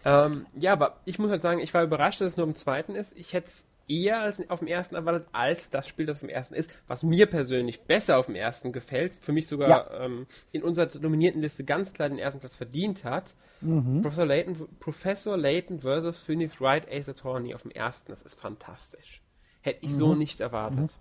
ähm, 0.04 0.46
ja, 0.56 0.72
aber 0.72 0.96
ich 1.04 1.18
muss 1.18 1.30
halt 1.30 1.42
sagen, 1.42 1.60
ich 1.60 1.74
war 1.74 1.82
überrascht, 1.82 2.20
dass 2.20 2.32
es 2.32 2.36
nur 2.36 2.46
im 2.46 2.54
zweiten 2.54 2.94
ist. 2.94 3.16
Ich 3.18 3.32
hätte 3.32 3.46
es 3.46 3.66
eher 3.88 4.20
als 4.20 4.48
auf 4.48 4.60
dem 4.60 4.68
ersten 4.68 4.94
erwartet, 4.94 5.26
als 5.32 5.68
das 5.70 5.88
Spiel, 5.88 6.06
das 6.06 6.18
auf 6.18 6.20
dem 6.20 6.28
ersten 6.28 6.54
ist, 6.54 6.72
was 6.86 7.02
mir 7.02 7.26
persönlich 7.26 7.82
besser 7.82 8.18
auf 8.18 8.26
dem 8.26 8.36
ersten 8.36 8.72
gefällt, 8.72 9.16
für 9.16 9.32
mich 9.32 9.48
sogar 9.48 9.68
Ja. 9.68 10.04
ähm, 10.04 10.26
in 10.52 10.62
unserer 10.62 10.88
nominierten 11.00 11.40
Liste 11.42 11.64
ganz 11.64 11.92
klar 11.92 12.08
den 12.08 12.18
ersten 12.18 12.38
Platz 12.40 12.54
verdient 12.54 13.02
hat. 13.04 13.34
Mhm. 13.60 14.00
Professor 14.02 14.26
Layton, 14.26 14.56
Professor 14.78 15.36
Layton 15.36 15.80
versus 15.80 16.20
Phoenix 16.20 16.60
Wright 16.60 16.86
Ace 16.88 17.08
Attorney 17.08 17.52
auf 17.52 17.62
dem 17.62 17.72
ersten, 17.72 18.12
das 18.12 18.22
ist 18.22 18.38
fantastisch. 18.40 19.22
Hätte 19.60 19.80
ich 19.84 19.90
Mhm. 19.90 19.96
so 19.96 20.14
nicht 20.14 20.40
erwartet. 20.40 20.96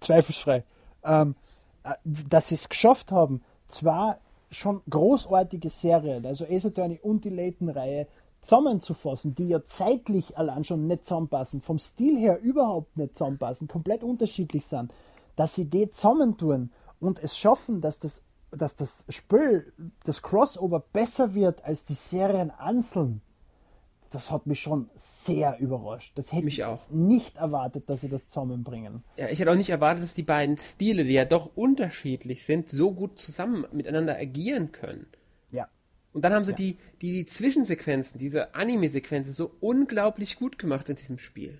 Zweifelsfrei. 0.00 0.64
Ähm, 1.04 1.36
äh, 1.84 1.94
dass 2.04 2.48
sie 2.48 2.54
es 2.54 2.68
geschafft 2.70 3.12
haben, 3.12 3.42
zwar 3.72 4.18
schon 4.50 4.82
großartige 4.88 5.70
Serien, 5.70 6.26
also 6.26 6.44
Ace 6.44 6.66
Attorney 6.66 7.00
und 7.02 7.24
die 7.24 7.30
Layton-Reihe, 7.30 8.06
zusammenzufassen, 8.42 9.34
die 9.34 9.48
ja 9.48 9.64
zeitlich 9.64 10.36
allein 10.36 10.64
schon 10.64 10.86
nicht 10.86 11.04
zusammenpassen, 11.04 11.60
vom 11.60 11.78
Stil 11.78 12.18
her 12.18 12.40
überhaupt 12.40 12.96
nicht 12.96 13.14
zusammenpassen, 13.14 13.68
komplett 13.68 14.02
unterschiedlich 14.02 14.66
sind, 14.66 14.92
dass 15.36 15.54
sie 15.54 15.64
die 15.64 15.88
zusammentun 15.90 16.70
und 17.00 17.22
es 17.22 17.38
schaffen, 17.38 17.80
dass 17.80 18.00
das, 18.00 18.20
dass 18.50 18.74
das 18.74 19.04
Spiel, 19.08 19.72
das 20.04 20.22
Crossover 20.22 20.80
besser 20.80 21.34
wird 21.34 21.64
als 21.64 21.84
die 21.84 21.94
Serien 21.94 22.50
einzeln, 22.50 23.22
das 24.12 24.30
hat 24.30 24.46
mich 24.46 24.60
schon 24.60 24.88
sehr 24.94 25.58
überrascht. 25.58 26.12
Das 26.16 26.32
hätte 26.32 26.44
Mich 26.44 26.58
ich 26.58 26.64
auch. 26.64 26.88
nicht 26.90 27.36
erwartet, 27.36 27.88
dass 27.88 28.02
sie 28.02 28.08
das 28.08 28.28
zusammenbringen. 28.28 29.02
Ja, 29.16 29.28
ich 29.28 29.40
hätte 29.40 29.50
auch 29.50 29.56
nicht 29.56 29.70
erwartet, 29.70 30.04
dass 30.04 30.14
die 30.14 30.22
beiden 30.22 30.56
Stile, 30.58 31.04
die 31.04 31.12
ja 31.14 31.24
doch 31.24 31.50
unterschiedlich 31.56 32.44
sind, 32.44 32.68
so 32.68 32.92
gut 32.92 33.18
zusammen 33.18 33.66
miteinander 33.72 34.16
agieren 34.16 34.72
können. 34.72 35.06
Ja. 35.50 35.68
Und 36.12 36.24
dann 36.24 36.32
haben 36.34 36.44
sie 36.44 36.54
die, 36.54 36.78
die, 37.00 37.12
die 37.12 37.26
Zwischensequenzen, 37.26 38.18
diese 38.18 38.54
Anime-Sequenzen 38.54 39.32
so 39.32 39.50
unglaublich 39.60 40.38
gut 40.38 40.58
gemacht 40.58 40.88
in 40.88 40.96
diesem 40.96 41.18
Spiel. 41.18 41.58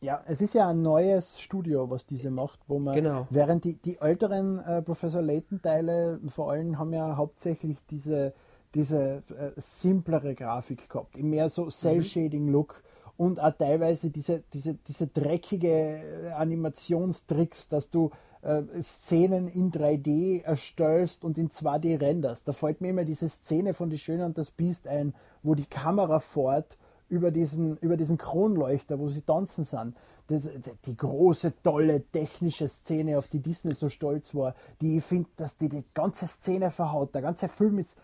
Ja, 0.00 0.22
es 0.26 0.42
ist 0.42 0.52
ja 0.52 0.68
ein 0.68 0.82
neues 0.82 1.40
Studio, 1.40 1.88
was 1.88 2.04
diese 2.04 2.30
macht, 2.30 2.60
wo 2.68 2.78
man, 2.78 2.94
Genau. 2.94 3.26
während 3.30 3.64
die, 3.64 3.74
die 3.74 3.96
älteren 3.98 4.58
äh, 4.58 4.82
Professor 4.82 5.22
Layton-Teile 5.22 6.20
vor 6.28 6.50
allem 6.52 6.78
haben 6.78 6.92
ja 6.92 7.16
hauptsächlich 7.16 7.78
diese, 7.90 8.34
diese 8.74 9.22
äh, 9.28 9.52
simplere 9.56 10.34
Grafik 10.34 10.88
gehabt, 10.88 11.16
mehr 11.16 11.48
so 11.48 11.68
Cell-Shading-Look 11.68 12.82
und 13.16 13.40
auch 13.40 13.52
teilweise 13.52 14.10
diese, 14.10 14.42
diese, 14.52 14.74
diese 14.74 15.06
dreckige 15.06 15.68
äh, 15.68 16.30
Animationstricks, 16.32 17.68
dass 17.68 17.90
du 17.90 18.10
äh, 18.42 18.62
Szenen 18.82 19.48
in 19.48 19.70
3D 19.70 20.42
erstellst 20.42 21.24
und 21.24 21.38
in 21.38 21.48
2D 21.48 22.00
renderst. 22.00 22.48
Da 22.48 22.52
fällt 22.52 22.80
mir 22.80 22.90
immer 22.90 23.04
diese 23.04 23.28
Szene 23.28 23.74
von 23.74 23.90
Die 23.90 23.98
Schöne 23.98 24.26
und 24.26 24.36
das 24.36 24.50
Biest 24.50 24.88
ein, 24.88 25.14
wo 25.42 25.54
die 25.54 25.66
Kamera 25.66 26.20
fährt 26.20 26.76
über 27.08 27.30
diesen, 27.30 27.76
über 27.78 27.96
diesen 27.96 28.18
Kronleuchter, 28.18 28.98
wo 28.98 29.08
sie 29.08 29.22
tanzen 29.22 29.64
sind. 29.64 29.96
Das, 30.26 30.48
die 30.86 30.96
große, 30.96 31.52
tolle 31.62 32.02
technische 32.02 32.68
Szene, 32.68 33.18
auf 33.18 33.28
die 33.28 33.40
Disney 33.40 33.74
so 33.74 33.90
stolz 33.90 34.34
war, 34.34 34.54
die 34.80 34.96
ich 34.96 35.04
finde, 35.04 35.28
dass 35.36 35.58
die 35.58 35.68
die 35.68 35.84
ganze 35.92 36.26
Szene 36.26 36.70
verhaut. 36.70 37.14
Der 37.14 37.20
ganze 37.20 37.48
Film 37.48 37.78
ist 37.78 37.98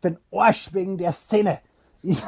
für 0.00 0.10
den 0.10 0.18
Arsch 0.32 0.72
wegen 0.74 0.98
der 0.98 1.12
Szene. 1.12 1.60
Ich, 2.02 2.22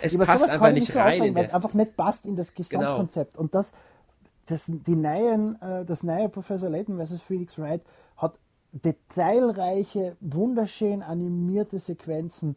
Es 0.00 0.14
über 0.14 0.24
passt 0.26 0.48
einfach 0.48 0.72
nicht 0.72 0.94
rein 0.96 1.04
aufregen, 1.06 1.26
in 1.28 1.34
weil 1.34 1.44
es 1.44 1.54
einfach 1.54 1.74
nicht 1.74 1.96
passt 1.96 2.26
in 2.26 2.36
das 2.36 2.54
Gesamtkonzept. 2.54 3.36
Und 3.38 3.54
das, 3.54 3.72
das, 4.46 4.66
die 4.66 4.96
neuen, 4.96 5.60
äh, 5.62 5.84
das 5.84 6.02
neue 6.02 6.28
Professor 6.28 6.68
Layton 6.68 7.04
vs. 7.04 7.20
Felix 7.22 7.58
Wright 7.58 7.82
hat 8.16 8.38
detailreiche, 8.72 10.16
wunderschön 10.20 11.02
animierte 11.02 11.78
Sequenzen. 11.78 12.56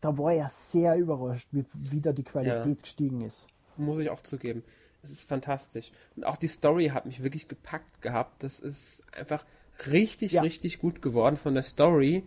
Da 0.00 0.16
war 0.16 0.32
er 0.32 0.48
sehr 0.48 0.96
überrascht, 0.96 1.48
wie, 1.52 1.64
wie 1.74 2.00
da 2.00 2.12
die 2.12 2.24
Qualität 2.24 2.82
gestiegen 2.82 3.20
ist. 3.22 3.46
Muss 3.76 3.98
ich 3.98 4.10
auch 4.10 4.20
zugeben. 4.20 4.64
Es 5.02 5.10
ist 5.10 5.28
fantastisch. 5.28 5.92
Und 6.16 6.24
auch 6.24 6.36
die 6.36 6.48
Story 6.48 6.88
hat 6.88 7.06
mich 7.06 7.22
wirklich 7.22 7.46
gepackt 7.46 8.02
gehabt. 8.02 8.42
Das 8.42 8.58
ist 8.58 9.02
einfach 9.16 9.44
richtig, 9.86 10.32
Ja. 10.32 10.42
richtig 10.42 10.78
gut 10.80 11.02
geworden 11.02 11.36
von 11.36 11.54
der 11.54 11.62
Story. 11.62 12.26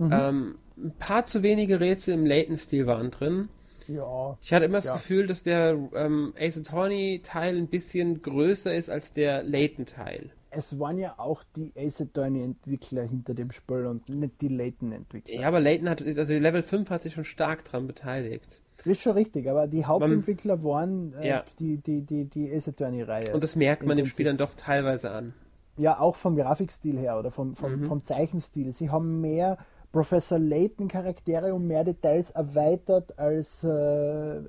Ähm, 0.00 0.58
ein 0.76 0.92
paar 0.98 1.24
zu 1.24 1.42
wenige 1.42 1.80
Rätsel 1.80 2.14
im 2.14 2.26
Layton-Stil 2.26 2.86
waren 2.86 3.10
drin. 3.10 3.48
Ja, 3.88 4.36
Ich 4.40 4.52
hatte 4.52 4.66
immer 4.66 4.78
das 4.78 4.86
Ja. 4.86 4.94
Gefühl, 4.94 5.26
dass 5.26 5.42
der 5.42 5.76
ähm, 5.94 6.32
Ace 6.38 6.58
Attorney-Teil 6.58 7.56
ein 7.56 7.66
bisschen 7.66 8.22
größer 8.22 8.74
ist 8.74 8.88
als 8.90 9.12
der 9.12 9.42
Layton-Teil. 9.42 10.30
es 10.50 10.78
waren 10.78 10.98
ja 10.98 11.14
auch 11.18 11.42
die 11.56 11.72
Ace 11.76 12.00
Attorney-Entwickler 12.02 13.02
hinter 13.02 13.34
dem 13.34 13.50
Spiel 13.50 13.86
und 13.86 14.08
nicht 14.08 14.40
die 14.40 14.48
Layton-Entwickler. 14.48 15.34
Ja, 15.40 15.48
aber 15.48 15.60
Layton 15.60 15.88
hat, 15.88 16.02
also 16.02 16.34
Level 16.34 16.62
5 16.62 16.90
hat 16.90 17.02
sich 17.02 17.14
schon 17.14 17.24
stark 17.24 17.64
dran 17.64 17.86
beteiligt. 17.86 18.60
Das 18.76 18.86
ist 18.86 19.00
schon 19.02 19.12
richtig, 19.12 19.48
aber 19.48 19.66
die 19.66 19.84
Hauptentwickler 19.84 20.62
waren 20.64 21.14
äh, 21.14 21.28
Ja. 21.28 21.44
die, 21.58 21.76
die, 21.78 22.02
die, 22.02 22.24
die 22.26 22.52
Ace 22.52 22.68
Attorney-Reihe. 22.68 23.32
Und 23.34 23.42
das 23.42 23.56
merkt 23.56 23.84
man 23.86 23.96
dem 23.96 24.06
Spiel 24.06 24.26
dann 24.26 24.36
doch 24.38 24.54
teilweise 24.56 25.10
an. 25.10 25.34
Ja, 25.78 25.98
auch 25.98 26.16
vom 26.16 26.36
Grafikstil 26.36 26.98
her 26.98 27.18
oder 27.18 27.30
vom, 27.30 27.54
vom, 27.54 27.80
Mhm. 27.80 27.86
vom 27.86 28.04
Zeichenstil. 28.04 28.72
Sie 28.72 28.90
haben 28.90 29.20
mehr 29.22 29.56
Professor 29.92 30.38
Layton 30.38 30.88
Charaktere 30.88 31.54
und 31.54 31.66
mehr 31.66 31.84
Details 31.84 32.30
erweitert 32.30 33.18
als, 33.18 33.62
äh, 33.62 33.68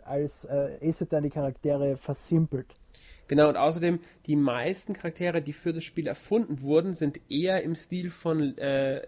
als 0.05 0.45
äh, 0.45 0.77
Ace 0.81 1.01
Attorney 1.01 1.29
Charaktere 1.29 1.97
versimpelt. 1.97 2.67
Genau, 3.27 3.49
und 3.49 3.57
außerdem, 3.57 3.99
die 4.25 4.35
meisten 4.35 4.93
Charaktere, 4.93 5.41
die 5.41 5.53
für 5.53 5.73
das 5.73 5.83
Spiel 5.83 6.07
erfunden 6.07 6.61
wurden, 6.61 6.95
sind 6.95 7.19
eher 7.29 7.63
im 7.63 7.75
Stil 7.75 8.09
von 8.09 8.57
äh, 8.57 9.01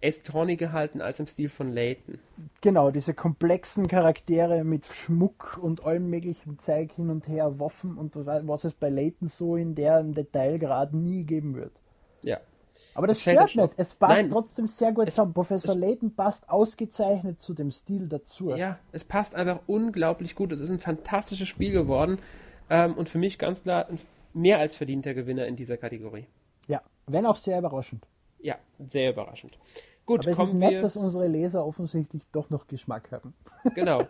S-Tony 0.00 0.56
gehalten 0.56 1.00
als 1.00 1.20
im 1.20 1.26
Stil 1.26 1.48
von 1.48 1.72
Layton. 1.72 2.18
Genau, 2.60 2.90
diese 2.90 3.14
komplexen 3.14 3.88
Charaktere 3.88 4.64
mit 4.64 4.86
Schmuck 4.86 5.58
und 5.60 5.84
allem 5.84 6.08
möglichen 6.08 6.58
Zeug 6.58 6.92
hin 6.92 7.10
und 7.10 7.26
her, 7.28 7.58
Waffen 7.58 7.98
und 7.98 8.14
was 8.14 8.64
es 8.64 8.72
bei 8.72 8.90
Layton 8.90 9.28
so 9.28 9.56
in 9.56 9.74
der 9.74 10.02
Detailgrad 10.02 10.94
nie 10.94 11.24
geben 11.24 11.54
wird. 11.56 11.72
Ja. 12.22 12.38
Aber 12.94 13.06
das 13.06 13.18
Es 13.18 13.22
fällt 13.24 13.50
stört 13.50 13.70
nicht. 13.70 13.78
Es 13.80 13.94
passt 13.94 14.16
Nein, 14.22 14.30
trotzdem 14.30 14.66
sehr 14.66 14.92
gut 14.92 15.08
es- 15.08 15.14
zusammen. 15.14 15.32
Professor 15.34 15.74
Layton 15.74 16.14
passt 16.14 16.48
ausgezeichnet 16.48 17.40
zu 17.40 17.54
dem 17.54 17.70
Stil 17.70 18.08
dazu. 18.08 18.50
Ja, 18.54 18.78
es 18.92 19.04
passt 19.04 19.34
einfach 19.34 19.60
unglaublich 19.66 20.34
gut. 20.34 20.52
Es 20.52 20.60
ist 20.60 20.70
ein 20.70 20.78
fantastisches 20.80 21.48
Spiel 21.48 21.72
geworden 21.72 22.18
ähm, 22.70 22.94
und 22.94 23.08
für 23.08 23.18
mich 23.18 23.38
ganz 23.38 23.62
klar 23.62 23.88
ein 23.88 23.98
mehr 24.34 24.58
als 24.58 24.76
verdienter 24.76 25.14
Gewinner 25.14 25.46
in 25.46 25.56
dieser 25.56 25.76
Kategorie. 25.76 26.26
Ja, 26.66 26.82
wenn 27.06 27.24
auch 27.26 27.36
sehr 27.36 27.58
überraschend. 27.58 28.04
Ja, 28.40 28.56
sehr 28.78 29.10
überraschend. 29.10 29.58
Gut, 30.06 30.26
Aber 30.26 30.30
es 30.42 30.48
ist 30.48 30.54
nett, 30.54 30.70
wir. 30.70 30.82
dass 30.82 30.96
unsere 30.96 31.26
Leser 31.26 31.64
offensichtlich 31.66 32.22
doch 32.32 32.50
noch 32.50 32.66
Geschmack 32.66 33.10
haben. 33.12 33.34
Genau. 33.74 34.04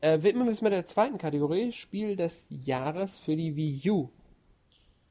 äh, 0.00 0.22
widmen 0.22 0.44
wir 0.44 0.50
uns 0.50 0.62
mit 0.62 0.72
der 0.72 0.86
zweiten 0.86 1.18
Kategorie: 1.18 1.72
Spiel 1.72 2.16
des 2.16 2.46
Jahres 2.50 3.18
für 3.18 3.36
die 3.36 3.54
Wii 3.56 3.90
U. 3.90 4.08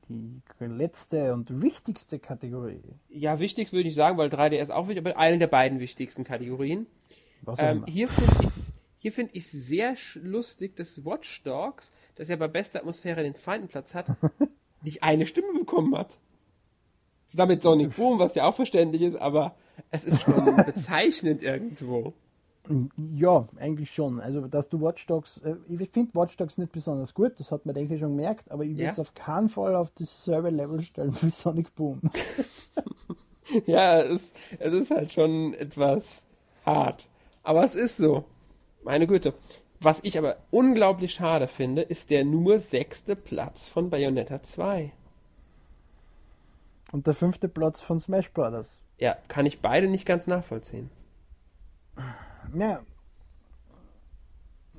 Die 0.09 0.41
letzte 0.59 1.33
und 1.33 1.61
wichtigste 1.61 2.19
Kategorie. 2.19 2.81
Ja, 3.09 3.39
wichtig 3.39 3.73
würde 3.73 3.89
ich 3.89 3.95
sagen, 3.95 4.17
weil 4.17 4.29
3DS 4.29 4.71
auch 4.71 4.87
wichtig, 4.87 5.05
aber 5.05 5.17
eine 5.17 5.37
der 5.37 5.47
beiden 5.47 5.79
wichtigsten 5.79 6.23
Kategorien. 6.23 6.87
Ähm, 7.57 7.85
hier 7.87 8.07
finde 8.07 8.43
ich 8.43 8.77
hier 8.99 9.11
find 9.11 9.29
ich 9.33 9.47
sehr 9.49 9.95
lustig, 10.15 10.75
dass 10.75 11.05
Watch 11.05 11.43
Dogs, 11.43 11.93
das 12.15 12.29
ja 12.29 12.35
bei 12.35 12.47
bester 12.47 12.79
Atmosphäre 12.79 13.23
den 13.23 13.35
zweiten 13.35 13.67
Platz 13.67 13.93
hat, 13.93 14.07
nicht 14.81 15.03
eine 15.03 15.25
Stimme 15.25 15.53
bekommen 15.57 15.95
hat. 15.95 16.17
Zusammen 17.27 17.51
mit 17.51 17.63
Sonic 17.63 17.95
Boom, 17.95 18.19
was 18.19 18.35
ja 18.35 18.45
auch 18.45 18.55
verständlich 18.55 19.03
ist, 19.03 19.15
aber 19.15 19.55
es 19.91 20.03
ist 20.03 20.21
schon 20.21 20.55
bezeichnend 20.65 21.43
irgendwo. 21.43 22.13
Ja, 23.13 23.47
eigentlich 23.57 23.93
schon. 23.93 24.19
Also, 24.19 24.41
dass 24.47 24.69
du 24.69 24.81
Watch 24.81 25.05
Dogs, 25.07 25.37
äh, 25.39 25.55
ich 25.69 25.89
finde 25.89 26.13
Watch 26.15 26.35
Dogs 26.37 26.57
nicht 26.57 26.71
besonders 26.71 27.13
gut, 27.13 27.39
das 27.39 27.51
hat 27.51 27.65
man, 27.65 27.75
denke 27.75 27.93
ich, 27.95 27.99
schon 27.99 28.15
gemerkt, 28.17 28.49
aber 28.51 28.63
ich 28.63 28.71
würde 28.71 28.83
Ja. 28.83 28.91
es 28.91 28.99
auf 28.99 29.13
keinen 29.13 29.49
Fall 29.49 29.75
auf 29.75 29.91
dasselbe 29.91 30.49
Level 30.49 30.81
stellen 30.83 31.15
wie 31.21 31.29
Sonic 31.31 31.73
Boom. 31.75 32.01
Ja, 33.65 34.01
es, 34.01 34.33
es 34.59 34.73
ist 34.73 34.91
halt 34.91 35.13
schon 35.13 35.53
etwas 35.53 36.25
hart. 36.65 37.07
Aber 37.43 37.63
es 37.63 37.75
ist 37.75 37.95
so. 37.95 38.25
Meine 38.83 39.07
Güte. 39.07 39.33
Was 39.79 39.99
ich 40.03 40.17
aber 40.17 40.35
unglaublich 40.51 41.13
schade 41.13 41.47
finde, 41.47 41.81
ist 41.83 42.09
der 42.09 42.25
nur 42.25 42.59
sechste 42.59 43.15
Platz 43.15 43.65
von 43.67 43.89
Bayonetta 43.89 44.43
2. 44.43 44.91
Und 46.91 47.07
der 47.07 47.13
fünfte 47.13 47.47
Platz 47.47 47.79
von 47.79 47.99
Smash 48.01 48.31
Brothers. 48.31 48.77
Ja, 48.97 49.15
kann 49.29 49.45
ich 49.45 49.61
beide 49.61 49.87
nicht 49.87 50.05
ganz 50.05 50.27
nachvollziehen. 50.27 50.89
Ja. 52.55 52.81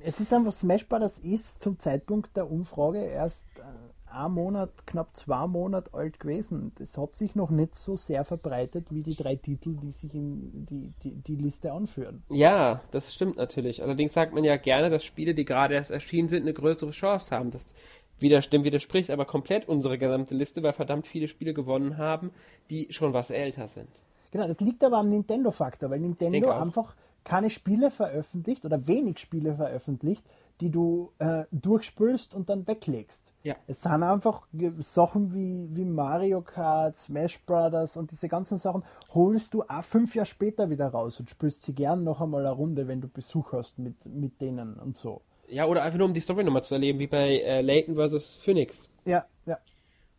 Es 0.01 0.19
ist 0.19 0.33
einfach, 0.33 0.53
Smash 0.53 0.87
Brothers 0.87 1.19
ist 1.19 1.61
zum 1.61 1.77
Zeitpunkt 1.77 2.35
der 2.37 2.49
Umfrage 2.49 2.99
erst 2.99 3.45
äh, 3.57 3.63
ein 4.11 4.31
Monat, 4.31 4.87
knapp 4.87 5.15
zwei 5.15 5.45
Monate 5.45 5.93
alt 5.93 6.19
gewesen. 6.19 6.71
Das 6.75 6.97
hat 6.97 7.15
sich 7.15 7.35
noch 7.35 7.49
nicht 7.49 7.75
so 7.75 7.95
sehr 7.95 8.23
verbreitet 8.23 8.87
wie 8.91 9.01
die 9.01 9.15
drei 9.15 9.35
Titel, 9.35 9.75
die 9.75 9.91
sich 9.91 10.13
in 10.13 10.65
die, 10.65 10.93
die, 11.03 11.15
die 11.15 11.35
Liste 11.35 11.73
anführen. 11.73 12.23
Ja, 12.29 12.81
das 12.91 13.13
stimmt 13.13 13.37
natürlich. 13.37 13.83
Allerdings 13.83 14.13
sagt 14.13 14.33
man 14.33 14.43
ja 14.43 14.57
gerne, 14.57 14.89
dass 14.89 15.03
Spiele, 15.03 15.35
die 15.35 15.45
gerade 15.45 15.75
erst 15.75 15.91
erschienen 15.91 16.29
sind, 16.29 16.43
eine 16.43 16.53
größere 16.53 16.91
Chance 16.91 17.35
haben. 17.35 17.51
Das 17.51 17.73
dem 18.21 18.63
widerspricht 18.63 19.11
aber 19.11 19.25
komplett 19.25 19.67
unsere 19.69 19.97
gesamte 19.97 20.35
Liste, 20.35 20.61
weil 20.63 20.73
verdammt 20.73 21.07
viele 21.07 21.27
Spiele 21.27 21.53
gewonnen 21.53 21.97
haben, 21.97 22.31
die 22.69 22.87
schon 22.91 23.13
was 23.13 23.29
älter 23.29 23.67
sind. 23.67 23.89
Genau, 24.31 24.47
das 24.47 24.59
liegt 24.59 24.83
aber 24.83 24.97
am 24.97 25.09
Nintendo-Faktor, 25.09 25.89
weil 25.89 25.99
Nintendo 25.99 26.51
auch. 26.51 26.93
Keine 27.29 27.51
Spiele 27.51 27.91
veröffentlicht 27.91 28.65
oder 28.65 28.87
wenig 28.87 29.19
Spiele 29.19 29.53
veröffentlicht, 29.53 30.25
die 30.61 30.71
du 30.71 31.11
äh, 31.19 31.43
durchspülst 31.51 32.33
und 32.33 32.49
dann 32.49 32.65
weglegst. 32.65 33.35
Ja. 33.43 33.55
Es 33.67 33.83
sind 33.83 34.01
einfach 34.01 34.47
Sachen 34.79 35.31
wie, 35.31 35.69
wie 35.71 35.85
Mario 35.85 36.41
Kart, 36.41 36.97
Smash 36.97 37.39
Brothers 37.45 37.97
und 37.97 38.09
diese 38.09 38.27
ganzen 38.29 38.57
Sachen 38.57 38.83
holst 39.13 39.53
du 39.53 39.61
auch 39.61 39.83
fünf 39.83 40.15
Jahre 40.15 40.25
später 40.25 40.71
wieder 40.71 40.87
raus 40.87 41.19
und 41.19 41.29
spülst 41.29 41.61
sie 41.61 41.73
gern 41.73 42.03
noch 42.03 42.19
einmal 42.19 42.47
eine 42.47 42.55
Runde, 42.55 42.87
wenn 42.87 42.99
du 42.99 43.07
Besuch 43.07 43.53
hast 43.53 43.77
mit, 43.77 44.03
mit 44.07 44.41
denen 44.41 44.73
und 44.79 44.97
so. 44.97 45.21
Ja, 45.47 45.67
oder 45.67 45.83
einfach 45.83 45.99
nur 45.99 46.07
um 46.07 46.15
die 46.15 46.21
Story 46.21 46.43
nochmal 46.43 46.63
zu 46.63 46.73
erleben, 46.73 46.97
wie 46.97 47.07
bei 47.07 47.41
äh, 47.41 47.61
Layton 47.61 47.95
vs. 47.95 48.37
Phoenix. 48.37 48.89
Ja. 49.05 49.25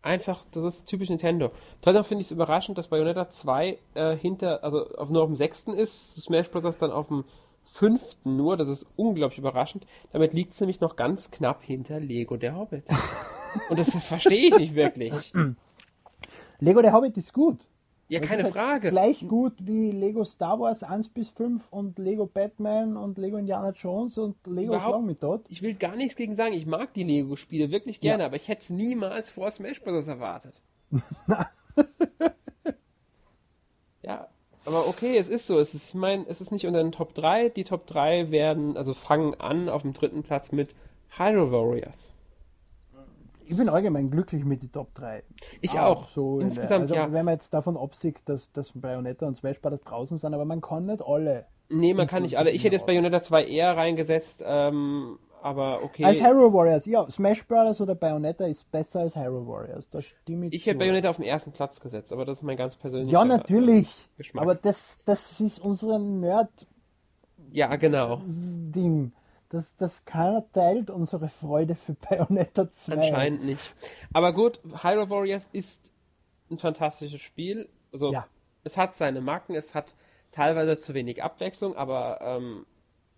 Einfach, 0.02 0.44
das 0.52 0.64
ist 0.64 0.84
typisch 0.86 1.10
Nintendo. 1.10 1.50
Trotzdem 1.82 2.04
finde 2.04 2.22
ich 2.22 2.28
es 2.28 2.32
überraschend, 2.32 2.78
dass 2.78 2.88
Bayonetta 2.88 3.28
2 3.28 3.78
äh, 3.94 4.16
hinter, 4.16 4.64
also 4.64 4.86
auf, 4.96 5.10
nur 5.10 5.22
auf 5.22 5.28
dem 5.28 5.36
sechsten 5.36 5.74
ist, 5.74 6.16
Smash 6.22 6.50
Bros. 6.50 6.78
dann 6.78 6.90
auf 6.90 7.08
dem 7.08 7.24
fünften 7.64 8.36
nur. 8.36 8.56
Das 8.56 8.68
ist 8.68 8.86
unglaublich 8.96 9.38
überraschend. 9.38 9.86
Damit 10.12 10.32
liegt 10.32 10.54
es 10.54 10.60
nämlich 10.60 10.80
noch 10.80 10.96
ganz 10.96 11.30
knapp 11.30 11.62
hinter 11.62 12.00
Lego 12.00 12.36
der 12.36 12.56
Hobbit. 12.56 12.84
Und 13.68 13.78
das, 13.78 13.90
das 13.90 14.06
verstehe 14.06 14.48
ich 14.48 14.56
nicht 14.56 14.74
wirklich. 14.74 15.32
Lego 16.60 16.80
der 16.80 16.92
Hobbit 16.92 17.16
ist 17.16 17.34
gut. 17.34 17.58
Ja, 18.10 18.18
Das 18.18 18.28
keine 18.28 18.42
halt 18.42 18.52
Frage. 18.52 18.88
Gleich 18.90 19.26
gut 19.28 19.52
wie 19.60 19.92
Lego 19.92 20.24
Star 20.24 20.58
Wars 20.58 20.82
1 20.82 21.10
bis 21.10 21.28
5 21.30 21.68
und 21.70 21.96
Lego 21.96 22.26
Batman 22.26 22.96
und 22.96 23.18
Lego 23.18 23.36
Indiana 23.36 23.70
Jones 23.70 24.18
und 24.18 24.34
Lego 24.48 24.76
dort. 25.20 25.46
Ich 25.48 25.62
will 25.62 25.74
gar 25.74 25.94
nichts 25.94 26.16
gegen 26.16 26.34
sagen. 26.34 26.52
Ich 26.52 26.66
mag 26.66 26.92
die 26.92 27.04
Lego-Spiele 27.04 27.70
wirklich 27.70 28.00
gerne, 28.00 28.24
aber 28.24 28.34
ich 28.34 28.48
hätte 28.48 28.62
es 28.62 28.70
niemals 28.70 29.30
vor 29.30 29.48
Smash 29.52 29.80
Bros. 29.80 30.08
erwartet. 30.08 30.60
ja, 34.02 34.26
aber 34.64 34.88
okay, 34.88 35.16
es 35.16 35.28
ist 35.28 35.46
so. 35.46 35.60
Es 35.60 35.72
ist, 35.74 35.90
ich 35.90 35.94
mein, 35.94 36.26
es 36.26 36.40
ist 36.40 36.50
nicht 36.50 36.66
unter 36.66 36.82
den 36.82 36.90
Top 36.90 37.14
3. 37.14 37.50
Die 37.50 37.62
Top 37.62 37.86
3 37.86 38.32
werden, 38.32 38.76
also 38.76 38.92
fangen 38.92 39.34
an 39.40 39.68
auf 39.68 39.82
dem 39.82 39.92
dritten 39.92 40.24
Platz 40.24 40.50
mit 40.50 40.74
Hyrule 41.16 41.52
Warriors. 41.52 42.12
Ich 43.50 43.56
bin 43.56 43.68
allgemein 43.68 44.12
glücklich 44.12 44.44
mit 44.44 44.62
den 44.62 44.70
Top 44.70 44.94
3. 44.94 45.24
Ich 45.60 45.76
auch. 45.76 46.06
So 46.06 46.38
in 46.38 46.46
Insgesamt, 46.46 46.82
also 46.82 46.94
ja. 46.94 47.12
Wenn 47.12 47.24
man 47.24 47.34
jetzt 47.34 47.52
davon 47.52 47.76
absieht, 47.76 48.16
dass, 48.26 48.52
dass 48.52 48.70
Bayonetta 48.74 49.26
und 49.26 49.36
Smash 49.36 49.60
Brothers 49.60 49.80
draußen 49.80 50.18
sind, 50.18 50.32
aber 50.34 50.44
man 50.44 50.60
kann 50.60 50.86
nicht 50.86 51.02
alle. 51.02 51.46
Nee, 51.68 51.92
man 51.92 52.06
kann 52.06 52.22
nicht 52.22 52.38
alle. 52.38 52.52
Ich 52.52 52.62
hätte 52.62 52.76
jetzt 52.76 52.86
Bayonetta 52.86 53.22
2 53.22 53.46
eher 53.46 53.76
reingesetzt, 53.76 54.44
ähm, 54.46 55.18
aber 55.42 55.82
okay. 55.82 56.04
Als 56.04 56.20
Hyrule 56.20 56.52
Warriors, 56.52 56.86
ja, 56.86 57.10
Smash 57.10 57.44
Brothers 57.44 57.80
oder 57.80 57.96
Bayonetta 57.96 58.44
ist 58.44 58.70
besser 58.70 59.00
als 59.00 59.16
Hyrule 59.16 59.46
Warriors. 59.48 59.90
Da 59.90 60.00
stimme 60.00 60.46
ich 60.46 60.54
ich 60.54 60.66
hätte. 60.66 60.78
Bayonetta 60.78 61.10
auf 61.10 61.16
den 61.16 61.24
ersten 61.24 61.50
Platz 61.50 61.80
gesetzt, 61.80 62.12
aber 62.12 62.24
das 62.24 62.38
ist 62.38 62.42
mein 62.44 62.56
ganz 62.56 62.76
persönlicher 62.76 63.18
Ja, 63.18 63.24
natürlich. 63.24 63.88
Geschmack. 64.16 64.42
Aber 64.42 64.54
das, 64.54 64.98
das 65.04 65.40
ist 65.40 65.58
unser 65.58 65.98
Nerd-Ding. 65.98 66.68
Ja, 67.52 67.74
genau. 67.74 68.20
Das, 69.50 69.74
das 69.76 70.04
keiner 70.04 70.44
teilt 70.52 70.90
unsere 70.90 71.28
Freude 71.28 71.74
für 71.74 71.94
Bayonetta 71.94 72.70
2. 72.70 72.92
Anscheinend 72.94 73.44
nicht. 73.44 73.74
Aber 74.12 74.32
gut, 74.32 74.60
Hyrule 74.82 75.10
Warriors 75.10 75.48
ist 75.52 75.92
ein 76.50 76.58
fantastisches 76.58 77.20
Spiel. 77.20 77.68
Also, 77.92 78.12
Ja. 78.12 78.26
es 78.64 78.76
hat 78.76 78.94
seine 78.94 79.20
Macken, 79.20 79.54
es 79.56 79.74
hat 79.74 79.94
teilweise 80.30 80.78
zu 80.80 80.94
wenig 80.94 81.22
Abwechslung, 81.22 81.76
aber 81.76 82.20
ähm, 82.22 82.64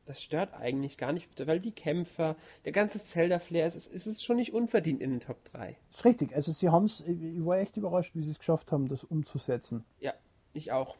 das 0.06 0.22
stört 0.22 0.54
eigentlich 0.54 0.96
gar 0.98 1.12
nicht, 1.12 1.46
weil 1.46 1.60
die 1.60 1.70
Kämpfer, 1.72 2.36
der 2.64 2.72
ganze 2.72 2.98
Zelda-Flair, 3.02 3.66
es 3.66 3.76
ist, 3.76 3.92
es 3.92 4.06
ist 4.06 4.24
schon 4.24 4.36
nicht 4.36 4.54
unverdient 4.54 5.00
in 5.02 5.10
den 5.10 5.20
Top 5.20 5.44
3. 5.44 5.76
ist 5.92 6.04
richtig. 6.06 6.34
Also 6.34 6.50
sie 6.50 6.70
haben 6.70 6.86
es, 6.86 7.00
ich 7.06 7.44
war 7.44 7.58
echt 7.58 7.76
überrascht, 7.76 8.14
wie 8.14 8.22
sie 8.22 8.30
es 8.30 8.38
geschafft 8.38 8.72
haben, 8.72 8.88
das 8.88 9.04
umzusetzen. 9.04 9.84
Ja, 10.00 10.14
ich 10.54 10.72
auch. 10.72 10.96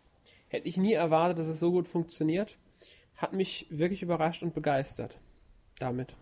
Hätte 0.48 0.68
ich 0.68 0.76
nie 0.76 0.92
erwartet, 0.92 1.38
dass 1.38 1.46
es 1.48 1.58
so 1.58 1.72
gut 1.72 1.86
funktioniert. 1.88 2.58
Hat 3.22 3.32
mich 3.32 3.66
wirklich 3.70 4.02
überrascht 4.02 4.42
und 4.42 4.52
begeistert. 4.52 5.18
Damit. 5.78 6.14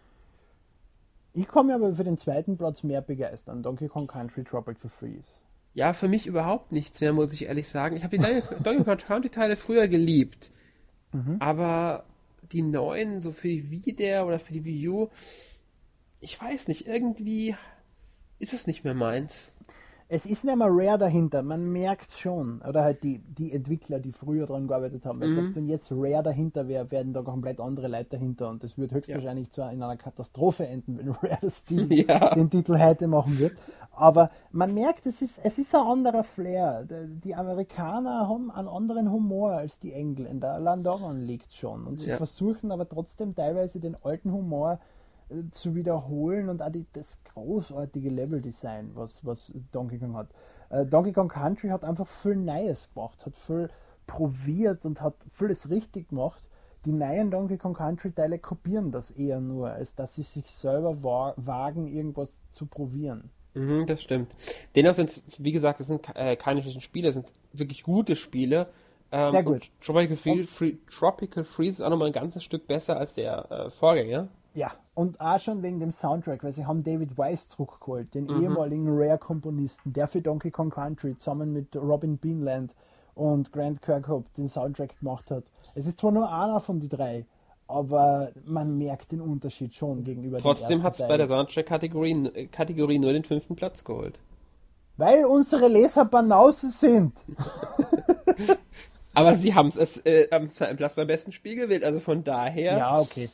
Ich 1.32 1.48
mich 1.48 1.74
aber 1.74 1.94
für 1.94 2.05
den 2.05 2.18
zweiten 2.18 2.57
Platz 2.57 2.82
mehr 2.82 3.01
begeistern. 3.01 3.62
Donkey 3.62 3.88
Kong 3.88 4.07
Country 4.07 4.44
Tropical 4.44 4.90
Freeze. 4.90 5.30
Ja, 5.72 5.92
für 5.94 6.09
mich 6.09 6.26
überhaupt 6.26 6.72
nichts 6.72 7.01
mehr, 7.01 7.12
muss 7.12 7.32
ich 7.32 7.48
ehrlich 7.48 7.68
sagen. 7.68 7.96
Ich 7.96 8.05
habe 8.05 8.18
die 8.18 8.42
Donkey 8.62 8.84
Kong 8.84 8.98
Country 8.98 9.30
Teile 9.30 9.57
früher 9.57 9.88
geliebt. 9.88 10.53
Aber 11.38 12.05
die 12.53 12.62
neuen, 12.62 13.22
so 13.22 13.32
für 13.32 13.48
die 13.48 13.70
Wii 13.70 13.96
der 13.96 14.26
oder 14.26 14.38
für 14.38 14.53
die 14.53 14.64
Wii 14.64 14.88
U, 14.88 15.09
ich 16.20 16.40
weiß 16.40 16.68
nicht, 16.68 16.86
irgendwie 16.86 17.57
ist 18.38 18.53
es 18.53 18.66
nicht 18.66 18.84
mehr 18.84 18.94
meins. 18.94 19.53
Es 20.13 20.27
ist 20.27 20.45
nicht 20.45 20.57
mehr 20.57 20.67
Rare 20.69 20.99
dahinter, 20.99 21.41
man 21.43 21.71
merkt 21.71 22.11
schon. 22.11 22.61
Oder 22.69 22.83
halt 22.83 23.05
die, 23.05 23.21
die 23.21 23.53
Entwickler, 23.53 24.01
die 24.01 24.11
früher 24.11 24.45
dran 24.47 24.67
gearbeitet 24.67 25.07
haben. 25.07 25.21
Weil 25.21 25.29
Mhm. 25.29 25.35
selbst 25.35 25.55
wenn 25.57 25.69
jetzt 25.69 25.93
Rare 25.93 26.25
dahinter 26.25 26.67
wäre, 26.67 26.91
werden 26.91 27.13
da 27.13 27.23
komplett 27.23 27.61
andere 27.61 27.87
Leute 27.87 28.11
dahinter. 28.11 28.49
Und 28.49 28.65
das 28.65 28.77
wird 28.77 28.91
höchstwahrscheinlich 28.91 29.53
zu 29.53 29.61
in 29.63 29.81
einer 29.81 29.97
Katastrophe 29.97 30.67
enden, 30.67 30.99
wenn 30.99 31.11
Rare 31.23 31.53
Team 31.65 31.89
Ja. 32.09 32.35
den 32.35 32.51
Titel 32.51 32.77
heute 32.77 33.07
machen 33.07 33.39
wird. 33.39 33.53
Aber 33.93 34.31
man 34.51 34.75
merkt, 34.75 35.07
es 35.07 35.23
ist, 35.23 35.41
es 35.45 35.59
ist 35.59 35.73
ein 35.77 35.87
anderer 35.87 36.25
Flair. 36.25 36.85
Die- 36.89 37.35
Amerikaner 37.37 38.29
haben 38.29 38.51
einen 38.51 38.67
anderen 38.67 39.13
Humor 39.13 39.53
als 39.53 39.79
die 39.79 39.93
Engländer. 39.93 40.55
Allein 40.55 40.83
daran 40.83 41.21
liegt 41.21 41.53
schon. 41.53 41.87
Und 41.87 42.01
sie 42.01 42.09
Ja. 42.09 42.17
versuchen 42.17 42.73
aber 42.73 42.89
trotzdem 42.89 43.37
teilweise 43.37 43.79
den 43.79 43.97
alten 44.03 44.33
Humor 44.33 44.81
zu 45.51 45.74
wiederholen 45.74 46.49
und 46.49 46.62
auch 46.62 46.70
die, 46.70 46.87
das 46.93 47.18
großartige 47.24 48.09
Leveldesign, 48.09 48.91
was, 48.95 49.24
was 49.24 49.53
Donkey 49.72 49.99
Kong 49.99 50.16
hat. 50.16 50.28
Äh, 50.70 50.87
Donkey 50.87 51.12
Kong 51.12 51.28
Country 51.28 51.68
hat 51.68 51.85
einfach 51.85 52.07
viel 52.07 52.37
Neues 52.37 52.89
gebracht, 52.89 53.24
hat 53.26 53.37
viel 53.37 53.68
probiert 54.07 54.85
und 54.85 55.01
hat 55.01 55.14
vieles 55.33 55.70
richtig 55.70 56.09
gemacht. 56.09 56.43
Die 56.85 56.93
neuen 56.93 57.31
Donkey 57.31 57.59
Kong 57.59 57.74
Country 57.74 58.11
Teile 58.11 58.39
kopieren 58.39 58.91
das 58.91 59.11
eher 59.11 59.41
nur, 59.41 59.70
als 59.70 59.95
dass 59.95 60.14
sie 60.14 60.22
sich 60.22 60.47
selber 60.47 61.03
wa 61.03 61.35
wagen, 61.37 61.87
irgendwas 61.87 62.37
zu 62.53 62.66
probieren. 62.66 63.31
Mhm, 63.55 63.87
das 63.87 64.03
stimmt. 64.03 64.35
Dennoch 64.74 64.95
sind 64.95 65.11
es, 65.11 65.45
wie 65.45 65.53
gesagt, 65.53 65.81
das 65.81 65.89
sind 65.89 66.09
äh, 66.14 66.37
keine 66.37 66.62
schlechten 66.62 66.81
Spiele, 66.81 67.09
das 67.09 67.14
sind 67.14 67.33
wirklich 67.53 67.83
gute 67.83 68.16
Spiele. 68.16 68.68
Ähm, 69.12 69.31
Sehr 69.31 69.43
gut. 69.43 69.70
Tropical, 69.81 70.16
Free, 70.16 70.45
Free, 70.45 70.74
Tropical 70.89 71.45
Freeze 71.45 71.83
ist 71.83 71.83
auch 71.83 71.91
nochmal 71.91 72.09
ein 72.09 72.12
ganzes 72.12 72.45
Stück 72.45 72.66
besser 72.66 72.97
als 72.97 73.14
der 73.14 73.51
äh, 73.51 73.70
Vorgänger. 73.70 74.28
Ja, 74.55 74.72
und 74.94 75.20
auch 75.20 75.38
schon 75.40 75.62
wegen 75.62 75.78
dem 75.78 75.92
Soundtrack, 75.92 76.42
weil 76.42 76.53
sie 76.53 76.66
haben 76.66 76.82
David 76.82 77.16
Weiss 77.16 77.48
zurückgeholt, 77.48 78.14
den 78.14 78.24
mhm. 78.24 78.42
ehemaligen 78.42 78.86
Rare-Komponisten, 78.88 79.92
der 79.92 80.07
für 80.07 80.20
Donkey 80.20 80.51
Kong 80.51 80.70
Country 80.70 81.16
zusammen 81.16 81.53
mit 81.53 81.76
Robin 81.76 82.18
Beanland 82.18 82.74
und 83.14 83.53
Grant 83.53 83.82
Kirkhope 83.82 84.28
den 84.36 84.48
Soundtrack 84.48 84.98
gemacht 84.98 85.30
hat. 85.30 85.44
Es 85.74 85.86
ist 85.86 85.98
zwar 85.98 86.11
nur 86.11 86.32
einer 86.32 86.61
von 86.61 86.80
die 86.80 86.88
drei, 86.88 87.26
aber 87.68 88.32
man 88.44 88.76
merkt 88.76 89.12
den 89.12 89.20
Unterschied 89.20 89.74
schon 89.74 90.03
gegenüber 90.03 90.38
Trotzdem 90.38 90.82
hat 90.82 90.94
es 90.94 91.07
bei 91.07 91.16
der 91.16 91.28
Soundtrack-Kategorie 91.28 92.48
Kategorie 92.51 92.98
nur 92.98 93.12
den 93.12 93.24
fünften 93.24 93.55
Platz 93.55 93.84
geholt. 93.84 94.18
Weil 94.96 95.24
unsere 95.24 95.68
Leser 95.68 96.05
Banausen 96.05 96.70
sind. 96.70 97.12
aber 99.14 99.34
sie 99.34 99.55
haben 99.55 99.68
es 99.68 100.05
äh, 100.05 100.28
am 100.30 100.51
zweiten 100.51 100.76
Platz 100.76 100.96
beim 100.96 101.07
besten 101.07 101.32
Spiel 101.32 101.55
gewählt, 101.55 101.84
also 101.84 102.01
von 102.01 102.24
daher. 102.24 102.76
Ja, 102.76 102.98
okay. 102.98 103.30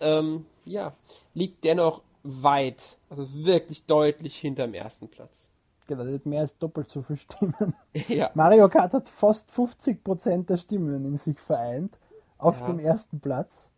Ähm, 0.00 0.46
ja, 0.64 0.94
liegt 1.34 1.64
dennoch 1.64 2.02
weit, 2.22 2.98
also 3.08 3.26
wirklich 3.44 3.86
deutlich 3.86 4.36
hinterm 4.36 4.74
ersten 4.74 5.08
Platz. 5.08 5.50
Genau, 5.86 6.04
das 6.04 6.14
hat 6.14 6.26
mehr 6.26 6.42
als 6.42 6.56
doppelt 6.58 6.88
so 6.88 7.02
viele 7.02 7.18
Stimmen. 7.18 7.74
Ja. 8.08 8.30
Mario 8.34 8.68
Kart 8.68 8.92
hat 8.92 9.08
fast 9.08 9.50
50% 9.50 10.46
der 10.46 10.56
Stimmen 10.56 11.04
in 11.04 11.16
sich 11.16 11.38
vereint 11.38 11.98
auf 12.38 12.60
ja. 12.60 12.66
dem 12.68 12.78
ersten 12.78 13.20
Platz. 13.20 13.70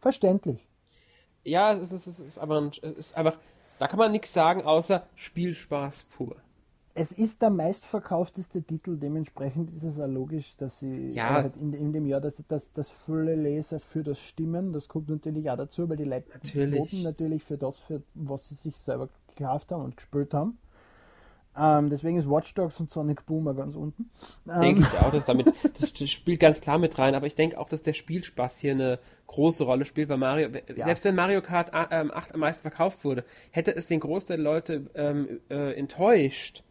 Verständlich. 0.00 0.66
Ja, 1.44 1.72
es 1.72 1.92
ist, 1.92 2.06
es 2.06 2.20
ist 2.20 2.38
aber 2.38 2.70
es 2.82 2.96
ist 2.96 3.16
einfach, 3.16 3.38
da 3.78 3.88
kann 3.88 3.98
man 3.98 4.12
nichts 4.12 4.32
sagen, 4.32 4.62
außer 4.62 5.06
Spielspaß 5.14 6.04
pur 6.04 6.36
es 6.98 7.12
ist 7.12 7.42
der 7.42 7.50
meistverkaufteste 7.50 8.62
Titel, 8.62 8.96
dementsprechend 8.96 9.70
ist 9.70 9.84
es 9.84 10.00
auch 10.00 10.08
logisch, 10.08 10.56
dass 10.56 10.80
sie 10.80 11.10
ja. 11.10 11.30
halt 11.30 11.56
in, 11.56 11.72
in, 11.72 11.92
dem 11.92 12.06
Jahr, 12.06 12.20
dass, 12.20 12.42
dass, 12.48 12.72
dass 12.72 12.90
viele 12.90 13.36
Leser 13.36 13.78
für 13.78 14.02
das 14.02 14.18
stimmen. 14.18 14.72
Das 14.72 14.88
kommt 14.88 15.08
natürlich 15.08 15.48
auch 15.48 15.56
dazu, 15.56 15.88
weil 15.88 15.96
die 15.96 16.04
Leute 16.04 16.28
natürlich. 16.30 17.04
natürlich 17.04 17.44
für 17.44 17.56
das, 17.56 17.78
für 17.78 18.02
was 18.14 18.48
sie 18.48 18.56
sich 18.56 18.76
selber 18.76 19.08
gekauft 19.36 19.70
haben 19.70 19.84
und 19.84 19.96
gespielt 19.96 20.34
haben. 20.34 20.58
Ähm, 21.56 21.88
deswegen 21.88 22.18
ist 22.18 22.28
Watch 22.28 22.52
Dogs 22.54 22.80
und 22.80 22.90
Sonic 22.90 23.26
Boomer 23.26 23.54
ganz 23.54 23.76
unten. 23.76 24.10
Denke 24.44 24.80
ähm. 24.80 24.86
ich 24.92 25.00
auch, 25.00 25.12
dass 25.12 25.26
damit, 25.26 25.52
das 25.78 26.10
spielt 26.10 26.40
ganz 26.40 26.60
klar 26.60 26.78
mit 26.78 26.98
rein, 26.98 27.14
aber 27.14 27.26
ich 27.26 27.36
denke 27.36 27.58
auch, 27.58 27.68
dass 27.68 27.82
der 27.82 27.94
Spielspaß 27.94 28.58
hier 28.58 28.72
eine 28.72 28.98
große 29.28 29.62
Rolle 29.62 29.84
spielt, 29.84 30.08
weil 30.08 30.18
Mario, 30.18 30.48
ja. 30.74 30.84
selbst 30.84 31.04
wenn 31.04 31.14
Mario 31.14 31.42
Kart 31.42 31.74
8 31.74 31.88
ähm, 31.92 32.10
am 32.10 32.40
meisten 32.40 32.62
verkauft 32.62 33.04
wurde, 33.04 33.24
hätte 33.52 33.74
es 33.74 33.86
den 33.86 34.00
Großteil 34.00 34.38
der 34.38 34.44
Leute 34.44 34.90
ähm, 34.94 35.40
äh, 35.48 35.74
enttäuscht, 35.74 36.64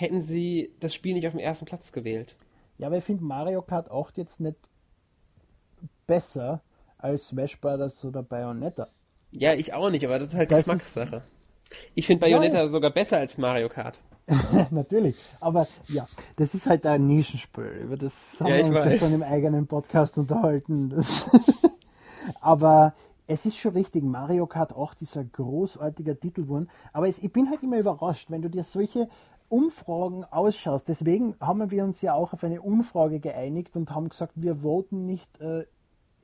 hätten 0.00 0.22
sie 0.22 0.72
das 0.80 0.94
Spiel 0.94 1.14
nicht 1.14 1.26
auf 1.26 1.34
dem 1.34 1.40
ersten 1.40 1.66
Platz 1.66 1.92
gewählt. 1.92 2.34
Ja, 2.78 2.86
aber 2.86 2.96
ich 2.96 3.04
finde 3.04 3.22
Mario 3.22 3.60
Kart 3.60 3.90
8 3.90 4.16
jetzt 4.16 4.40
nicht 4.40 4.56
besser 6.06 6.62
als 6.96 7.28
Smash 7.28 7.60
Brothers 7.60 8.02
oder 8.04 8.22
Bayonetta. 8.22 8.88
Ja, 9.30 9.52
ich 9.52 9.74
auch 9.74 9.90
nicht, 9.90 10.04
aber 10.04 10.18
das 10.18 10.28
ist 10.28 10.34
halt 10.34 10.50
das 10.50 10.60
Geschmackssache. 10.60 11.16
Ist... 11.16 11.80
Ich 11.94 12.06
finde 12.06 12.20
Bayonetta 12.20 12.56
ja, 12.56 12.62
ja. 12.64 12.68
sogar 12.68 12.90
besser 12.90 13.18
als 13.18 13.36
Mario 13.36 13.68
Kart. 13.68 14.00
Natürlich, 14.70 15.16
aber 15.40 15.68
ja, 15.88 16.08
das 16.36 16.54
ist 16.54 16.66
halt 16.66 16.86
ein 16.86 17.06
Nischenspiel. 17.06 17.82
Über 17.82 17.96
das 17.96 18.40
haben 18.40 18.48
ja, 18.48 18.56
wir 18.56 18.66
uns 18.66 18.74
weiß. 18.74 18.84
ja 18.84 18.98
schon 18.98 19.14
im 19.14 19.22
eigenen 19.22 19.66
Podcast 19.66 20.16
unterhalten. 20.16 20.94
aber 22.40 22.94
es 23.26 23.44
ist 23.44 23.58
schon 23.58 23.72
richtig, 23.72 24.02
Mario 24.02 24.46
Kart 24.46 24.74
8 24.74 25.02
ist 25.02 25.16
ein 25.16 25.30
großartiger 25.32 26.18
Titel 26.18 26.42
geworden. 26.42 26.70
Aber 26.92 27.08
es, 27.08 27.18
ich 27.18 27.32
bin 27.32 27.50
halt 27.50 27.62
immer 27.62 27.78
überrascht, 27.78 28.30
wenn 28.30 28.40
du 28.40 28.48
dir 28.48 28.62
solche 28.62 29.08
Umfragen 29.50 30.24
ausschaust. 30.24 30.88
Deswegen 30.88 31.34
haben 31.40 31.70
wir 31.70 31.84
uns 31.84 32.00
ja 32.00 32.14
auch 32.14 32.32
auf 32.32 32.44
eine 32.44 32.62
Umfrage 32.62 33.20
geeinigt 33.20 33.76
und 33.76 33.90
haben 33.94 34.08
gesagt, 34.08 34.32
wir 34.36 34.62
voten 34.62 35.06
nicht 35.06 35.40
äh, 35.40 35.64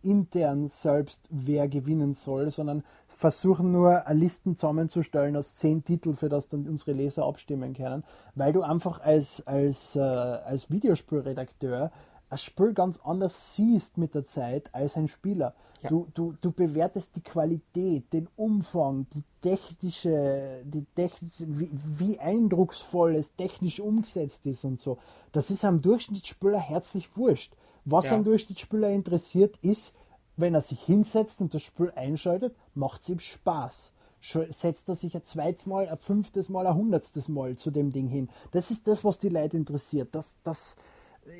intern 0.02 0.68
selbst, 0.68 1.20
wer 1.30 1.68
gewinnen 1.68 2.14
soll, 2.14 2.50
sondern 2.50 2.84
versuchen 3.08 3.72
nur 3.72 4.04
Listen 4.10 4.56
zusammenzustellen 4.56 5.36
aus 5.36 5.56
zehn 5.56 5.84
Titeln, 5.84 6.16
für 6.16 6.28
das 6.28 6.48
dann 6.48 6.68
unsere 6.68 6.92
Leser 6.92 7.24
abstimmen 7.24 7.74
können, 7.74 8.04
weil 8.36 8.52
du 8.52 8.62
einfach 8.62 9.00
als, 9.00 9.44
als, 9.46 9.96
äh, 9.96 10.00
als 10.00 10.70
Videospielredakteur 10.70 11.90
ein 12.30 12.38
Spiel 12.38 12.72
ganz 12.72 13.00
anders 13.02 13.56
siehst 13.56 13.98
mit 13.98 14.14
der 14.14 14.24
Zeit 14.24 14.72
als 14.72 14.96
ein 14.96 15.08
Spieler. 15.08 15.54
Ja. 15.82 15.90
Du, 15.90 16.06
du, 16.14 16.34
du 16.40 16.52
bewertest 16.52 17.16
die 17.16 17.22
Qualität, 17.22 18.12
den 18.12 18.28
Umfang, 18.36 19.06
die 19.14 19.22
technische, 19.42 20.62
die 20.64 20.84
technische 20.94 21.44
wie, 21.46 21.70
wie 21.72 22.18
eindrucksvoll 22.18 23.16
es 23.16 23.34
technisch 23.36 23.80
umgesetzt 23.80 24.46
ist 24.46 24.64
und 24.64 24.80
so. 24.80 24.98
Das 25.32 25.50
ist 25.50 25.64
am 25.64 25.82
Durchschnittsspieler 25.82 26.58
herzlich 26.58 27.16
wurscht. 27.16 27.52
Was 27.84 28.06
ja. 28.06 28.12
am 28.12 28.24
Durchschnittsspieler 28.24 28.90
interessiert, 28.90 29.56
ist, 29.62 29.94
wenn 30.36 30.54
er 30.54 30.60
sich 30.60 30.80
hinsetzt 30.82 31.40
und 31.40 31.54
das 31.54 31.62
Spiel 31.62 31.92
einschaltet, 31.94 32.54
macht 32.74 33.02
es 33.02 33.08
ihm 33.08 33.20
Spaß. 33.20 33.92
Setzt 34.20 34.88
er 34.88 34.96
sich 34.96 35.14
ein 35.14 35.24
zweites 35.24 35.66
Mal, 35.66 35.88
ein 35.88 35.98
fünftes 35.98 36.48
Mal, 36.48 36.66
ein 36.66 36.74
hundertstes 36.74 37.28
Mal 37.28 37.56
zu 37.56 37.70
dem 37.70 37.92
Ding 37.92 38.08
hin. 38.08 38.28
Das 38.50 38.70
ist 38.70 38.88
das, 38.88 39.04
was 39.04 39.18
die 39.18 39.28
Leute 39.28 39.56
interessiert. 39.56 40.08
Das, 40.12 40.36
das, 40.42 40.74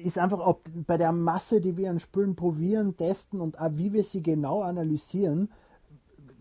ist 0.03 0.18
einfach 0.18 0.41
ob, 0.41 0.62
bei 0.87 0.97
der 0.97 1.12
Masse, 1.12 1.61
die 1.61 1.76
wir 1.76 1.91
an 1.91 2.01
Spülen 2.01 2.37
probieren, 2.37 2.97
testen 2.97 3.41
und 3.41 3.59
auch 3.59 3.70
wie 3.72 3.93
wir 3.93 4.05
sie 4.05 4.22
genau 4.22 4.62
analysieren, 4.62 5.51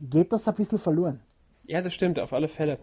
geht 0.02 0.32
das 0.32 0.48
ein 0.48 0.56
bisschen 0.56 0.80
verloren. 0.80 1.20
Ja, 1.68 1.82
das 1.82 1.94
stimmt, 1.94 2.20
auf 2.20 2.34
alle 2.34 2.48
Fälle. 2.48 2.78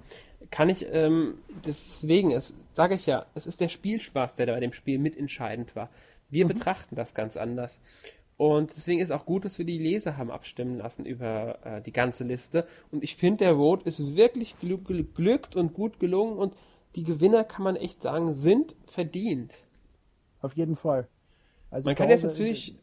Kann 0.50 0.68
ich, 0.68 0.86
ähm, 0.90 1.34
deswegen, 1.64 2.36
sage 2.72 2.94
ich 2.94 3.06
ja, 3.06 3.26
es 3.34 3.46
ist 3.46 3.60
der 3.60 3.68
Spielspaß, 3.68 4.34
der 4.34 4.46
da 4.46 4.52
bei 4.52 4.60
dem 4.60 4.72
Spiel 4.72 4.98
mitentscheidend 4.98 5.76
war. 5.76 5.88
Wir 6.30 6.44
mhm. 6.44 6.48
betrachten 6.48 6.96
das 6.96 7.14
ganz 7.14 7.36
anders. 7.36 7.80
Und 8.36 8.74
deswegen 8.74 9.00
ist 9.00 9.12
auch 9.12 9.24
gut, 9.24 9.44
dass 9.44 9.58
wir 9.58 9.64
die 9.64 9.78
Leser 9.78 10.16
haben 10.16 10.30
abstimmen 10.30 10.76
lassen 10.76 11.04
über 11.06 11.58
äh, 11.64 11.82
die 11.82 11.92
ganze 11.92 12.24
Liste. 12.24 12.66
Und 12.90 13.04
ich 13.04 13.14
finde, 13.14 13.44
der 13.44 13.54
Vote 13.54 13.86
ist 13.86 14.16
wirklich 14.16 14.56
glückt 14.58 15.54
und 15.54 15.74
gut 15.74 16.00
gelungen 16.00 16.38
und 16.38 16.54
die 16.96 17.04
Gewinner, 17.04 17.44
kann 17.44 17.62
man 17.62 17.76
echt 17.76 18.02
sagen, 18.02 18.34
sind 18.34 18.74
verdient. 18.86 19.66
Auf 20.42 20.56
jeden 20.56 20.74
Fall. 20.74 21.08
Also 21.70 21.88
Man 21.88 21.96
kann 21.96 22.10
jetzt 22.10 22.24
natürlich. 22.24 22.76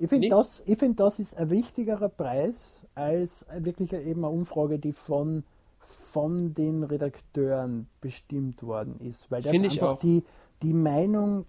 Ich 0.00 0.08
finde, 0.08 0.28
das, 0.28 0.62
find, 0.78 1.00
das 1.00 1.18
ist 1.18 1.36
ein 1.36 1.50
wichtigerer 1.50 2.08
Preis 2.08 2.86
als 2.94 3.44
wirklich 3.58 3.92
eben 3.92 4.24
eine 4.24 4.32
Umfrage, 4.32 4.78
die 4.78 4.92
von, 4.92 5.42
von 5.80 6.54
den 6.54 6.84
Redakteuren 6.84 7.88
bestimmt 8.00 8.62
worden 8.62 9.00
ist. 9.00 9.28
Weil 9.30 9.42
das 9.42 9.50
find 9.50 9.64
einfach 9.64 9.98
die, 9.98 10.22
die 10.62 10.72
Meinung 10.72 11.46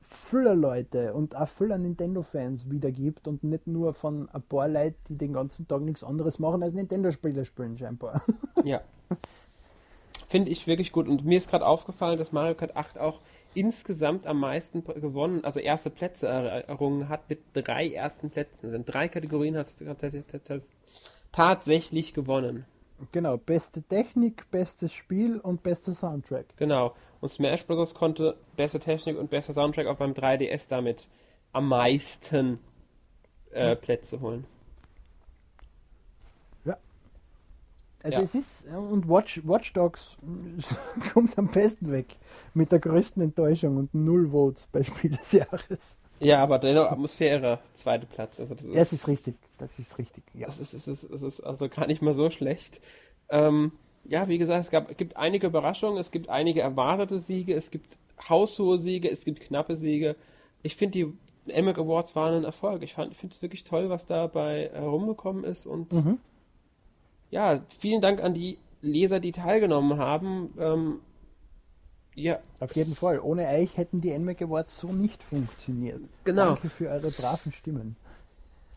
vieler 0.00 0.54
Leute 0.54 1.12
und 1.12 1.36
auch 1.36 1.48
vieler 1.48 1.76
Nintendo-Fans 1.76 2.70
wiedergibt 2.70 3.26
und 3.26 3.42
nicht 3.42 3.66
nur 3.66 3.92
von 3.94 4.28
ein 4.30 4.42
paar 4.42 4.68
Leuten, 4.68 4.96
die 5.08 5.16
den 5.16 5.32
ganzen 5.32 5.66
Tag 5.66 5.82
nichts 5.82 6.04
anderes 6.04 6.38
machen 6.38 6.62
als 6.62 6.74
Nintendo-Spiele 6.74 7.44
spielen, 7.44 7.76
scheinbar. 7.76 8.22
Ja. 8.64 8.80
Finde 10.28 10.50
ich 10.50 10.66
wirklich 10.66 10.92
gut. 10.92 11.08
Und 11.08 11.24
mir 11.24 11.38
ist 11.38 11.48
gerade 11.48 11.66
aufgefallen, 11.66 12.18
dass 12.18 12.32
Mario 12.32 12.54
Kart 12.54 12.76
8 12.76 12.98
auch 12.98 13.20
insgesamt 13.54 14.26
am 14.26 14.38
meisten 14.38 14.84
gewonnen, 14.84 15.42
also 15.42 15.58
erste 15.58 15.88
Plätze 15.88 16.28
errungen 16.28 17.08
hat 17.08 17.30
mit 17.30 17.40
drei 17.54 17.90
ersten 17.90 18.28
Plätzen. 18.28 18.66
Also 18.66 18.76
in 18.76 18.84
drei 18.84 19.08
Kategorien 19.08 19.56
hat 19.56 19.68
es 19.68 19.82
tatsächlich 21.32 22.12
gewonnen. 22.12 22.66
Genau, 23.10 23.38
beste 23.38 23.82
Technik, 23.82 24.50
bestes 24.50 24.92
Spiel 24.92 25.38
und 25.38 25.62
bester 25.62 25.94
Soundtrack. 25.94 26.46
Genau. 26.58 26.94
Und 27.20 27.30
Smash 27.30 27.64
Bros. 27.64 27.94
konnte 27.94 28.36
beste 28.56 28.80
Technik 28.80 29.16
und 29.16 29.30
bester 29.30 29.54
Soundtrack 29.54 29.86
auch 29.86 29.96
beim 29.96 30.12
3DS 30.12 30.68
damit 30.68 31.08
am 31.52 31.68
meisten 31.68 32.58
äh, 33.52 33.76
Plätze 33.76 34.20
holen. 34.20 34.44
Also 38.02 38.18
ja. 38.18 38.22
es 38.22 38.34
ist, 38.34 38.66
und 38.68 39.08
Watch, 39.08 39.40
Watch 39.44 39.72
Dogs 39.72 40.16
kommt 41.12 41.36
am 41.36 41.48
besten 41.48 41.90
weg. 41.90 42.16
Mit 42.54 42.70
der 42.70 42.78
größten 42.78 43.22
Enttäuschung 43.22 43.76
und 43.76 43.94
null 43.94 44.30
Votes 44.30 44.68
bei 44.70 44.84
Spiel 44.84 45.10
des 45.10 45.32
Jahres. 45.32 45.98
Ja, 46.20 46.42
aber 46.42 46.58
dennoch 46.58 46.90
Atmosphäre, 46.90 47.60
zweiter 47.74 48.06
Platz. 48.06 48.40
Also 48.40 48.54
das 48.54 48.64
ist, 48.64 48.76
das 48.76 48.92
ist 48.92 49.08
richtig, 49.08 49.34
das 49.58 49.78
ist 49.78 49.98
richtig. 49.98 50.24
Ja. 50.34 50.46
Das 50.46 50.58
ist, 50.58 50.74
es 50.74 50.88
ist, 50.88 51.04
es 51.04 51.22
ist 51.22 51.40
also 51.40 51.68
gar 51.68 51.86
nicht 51.86 52.02
mal 52.02 52.14
so 52.14 52.30
schlecht. 52.30 52.80
Ähm, 53.30 53.72
ja, 54.04 54.28
wie 54.28 54.38
gesagt, 54.38 54.64
es 54.64 54.70
gab, 54.70 54.96
gibt 54.96 55.16
einige 55.16 55.48
Überraschungen, 55.48 55.98
es 55.98 56.10
gibt 56.10 56.28
einige 56.28 56.60
erwartete 56.60 57.18
Siege, 57.18 57.54
es 57.54 57.70
gibt 57.70 57.98
haushohe 58.28 58.78
Siege, 58.78 59.10
es 59.10 59.24
gibt 59.24 59.40
knappe 59.40 59.76
Siege. 59.76 60.16
Ich 60.62 60.76
finde, 60.76 60.92
die 60.98 61.52
Emmerich 61.52 61.78
Awards 61.78 62.16
waren 62.16 62.34
ein 62.34 62.44
Erfolg. 62.44 62.82
Ich, 62.82 62.96
ich 62.98 63.16
finde 63.16 63.34
es 63.34 63.42
wirklich 63.42 63.64
toll, 63.64 63.90
was 63.90 64.06
dabei 64.06 64.70
herumgekommen 64.72 65.44
ist 65.44 65.66
und 65.66 65.92
mhm 65.92 66.18
ja, 67.30 67.60
vielen 67.68 68.00
Dank 68.00 68.22
an 68.22 68.34
die 68.34 68.58
Leser, 68.80 69.20
die 69.20 69.32
teilgenommen 69.32 69.98
haben. 69.98 70.54
Ähm, 70.58 71.00
Ja. 72.14 72.38
Auf 72.60 72.74
jeden 72.74 72.94
Fall. 72.94 73.20
Ohne 73.20 73.46
euch 73.46 73.76
hätten 73.76 74.00
die 74.00 74.16
NMAC 74.16 74.42
Awards 74.42 74.78
so 74.78 74.88
nicht 74.88 75.22
funktioniert. 75.22 76.00
Genau. 76.24 76.46
Danke 76.46 76.68
für 76.68 76.88
eure 76.88 77.10
braven 77.10 77.52
Stimmen. 77.52 77.96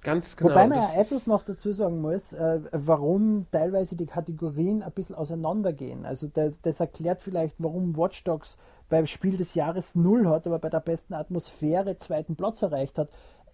Ganz 0.03 0.35
genau. 0.35 0.51
Wobei 0.51 0.67
man 0.67 0.79
ja 0.79 0.99
etwas 0.99 1.27
noch 1.27 1.43
dazu 1.43 1.71
sagen 1.71 2.01
muss, 2.01 2.33
äh, 2.33 2.59
warum 2.71 3.45
teilweise 3.51 3.95
die 3.95 4.07
Kategorien 4.07 4.81
ein 4.81 4.91
bisschen 4.91 5.15
auseinandergehen. 5.15 6.05
Also 6.05 6.27
das, 6.27 6.53
das 6.63 6.79
erklärt 6.79 7.21
vielleicht, 7.21 7.55
warum 7.59 7.95
Watch 7.95 8.23
Dogs 8.23 8.57
beim 8.89 9.05
Spiel 9.05 9.37
des 9.37 9.53
Jahres 9.53 9.95
null 9.95 10.27
hat, 10.27 10.47
aber 10.47 10.57
bei 10.59 10.69
der 10.69 10.79
besten 10.79 11.13
Atmosphäre 11.13 11.97
zweiten 11.99 12.35
Platz 12.35 12.61
erreicht 12.63 12.97
hat. 12.97 13.09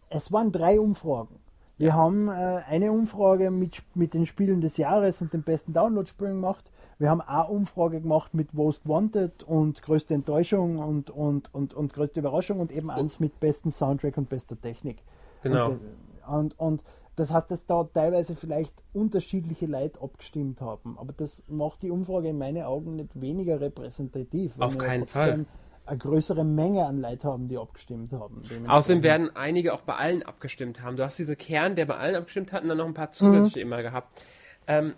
Es 0.09 0.31
waren 0.31 0.53
drei 0.53 0.79
Umfragen. 0.79 1.35
Wir 1.77 1.89
ja. 1.89 1.93
haben 1.93 2.27
äh, 2.27 2.61
eine 2.67 2.91
Umfrage 2.91 3.51
mit, 3.51 3.81
mit 3.93 4.13
den 4.13 4.25
Spielen 4.25 4.61
des 4.61 4.77
Jahres 4.77 5.21
und 5.21 5.33
den 5.33 5.43
besten 5.43 5.73
Download-Spielen 5.73 6.33
gemacht. 6.33 6.71
Wir 6.99 7.11
haben 7.11 7.21
eine 7.21 7.47
Umfrage 7.47 8.01
gemacht 8.01 8.33
mit 8.33 8.53
Most 8.53 8.87
Wanted 8.87 9.43
und 9.43 9.81
größte 9.83 10.15
Enttäuschung 10.15 10.79
und, 10.79 11.11
und, 11.11 11.53
und, 11.53 11.75
und 11.75 11.93
größte 11.93 12.19
Überraschung 12.19 12.59
und 12.59 12.71
eben 12.71 12.89
eins 12.89 13.19
mit 13.19 13.39
besten 13.39 13.69
Soundtrack 13.69 14.17
und 14.17 14.29
bester 14.29 14.59
Technik. 14.59 14.97
Genau. 15.43 15.69
Und, 15.69 15.79
und, 16.27 16.59
und 16.59 16.83
das 17.15 17.31
heißt, 17.31 17.49
dass 17.49 17.65
da 17.65 17.83
teilweise 17.83 18.35
vielleicht 18.35 18.73
unterschiedliche 18.93 19.65
Leute 19.65 20.01
abgestimmt 20.01 20.61
haben. 20.61 20.97
Aber 20.99 21.13
das 21.13 21.43
macht 21.47 21.81
die 21.81 21.91
Umfrage 21.91 22.29
in 22.29 22.37
meinen 22.37 22.63
Augen 22.63 22.95
nicht 22.95 23.19
weniger 23.19 23.59
repräsentativ. 23.59 24.53
Auf 24.59 24.77
keinen 24.77 25.05
Fall. 25.05 25.45
Eine 25.87 25.99
größere 25.99 26.43
Menge 26.43 26.85
an 26.85 26.99
Leuten 26.99 27.23
haben, 27.23 27.47
die 27.47 27.57
abgestimmt 27.57 28.11
haben. 28.11 28.41
Außerdem 28.67 29.03
werden 29.03 29.35
einige 29.35 29.73
auch 29.73 29.81
bei 29.81 29.95
allen 29.95 30.21
abgestimmt 30.21 30.81
haben. 30.81 30.97
Du 30.97 31.03
hast 31.03 31.17
diese 31.17 31.37
Kern, 31.37 31.75
der 31.75 31.85
bei 31.85 31.95
allen 31.95 32.15
abgestimmt 32.15 32.51
hat, 32.51 32.63
und 32.63 32.69
dann 32.69 32.77
noch 32.77 32.85
ein 32.85 32.93
paar 32.93 33.11
zusätzliche 33.11 33.65
mhm. 33.65 33.71
immer 33.71 33.81
gehabt. 33.81 34.21
Ähm, 34.67 34.95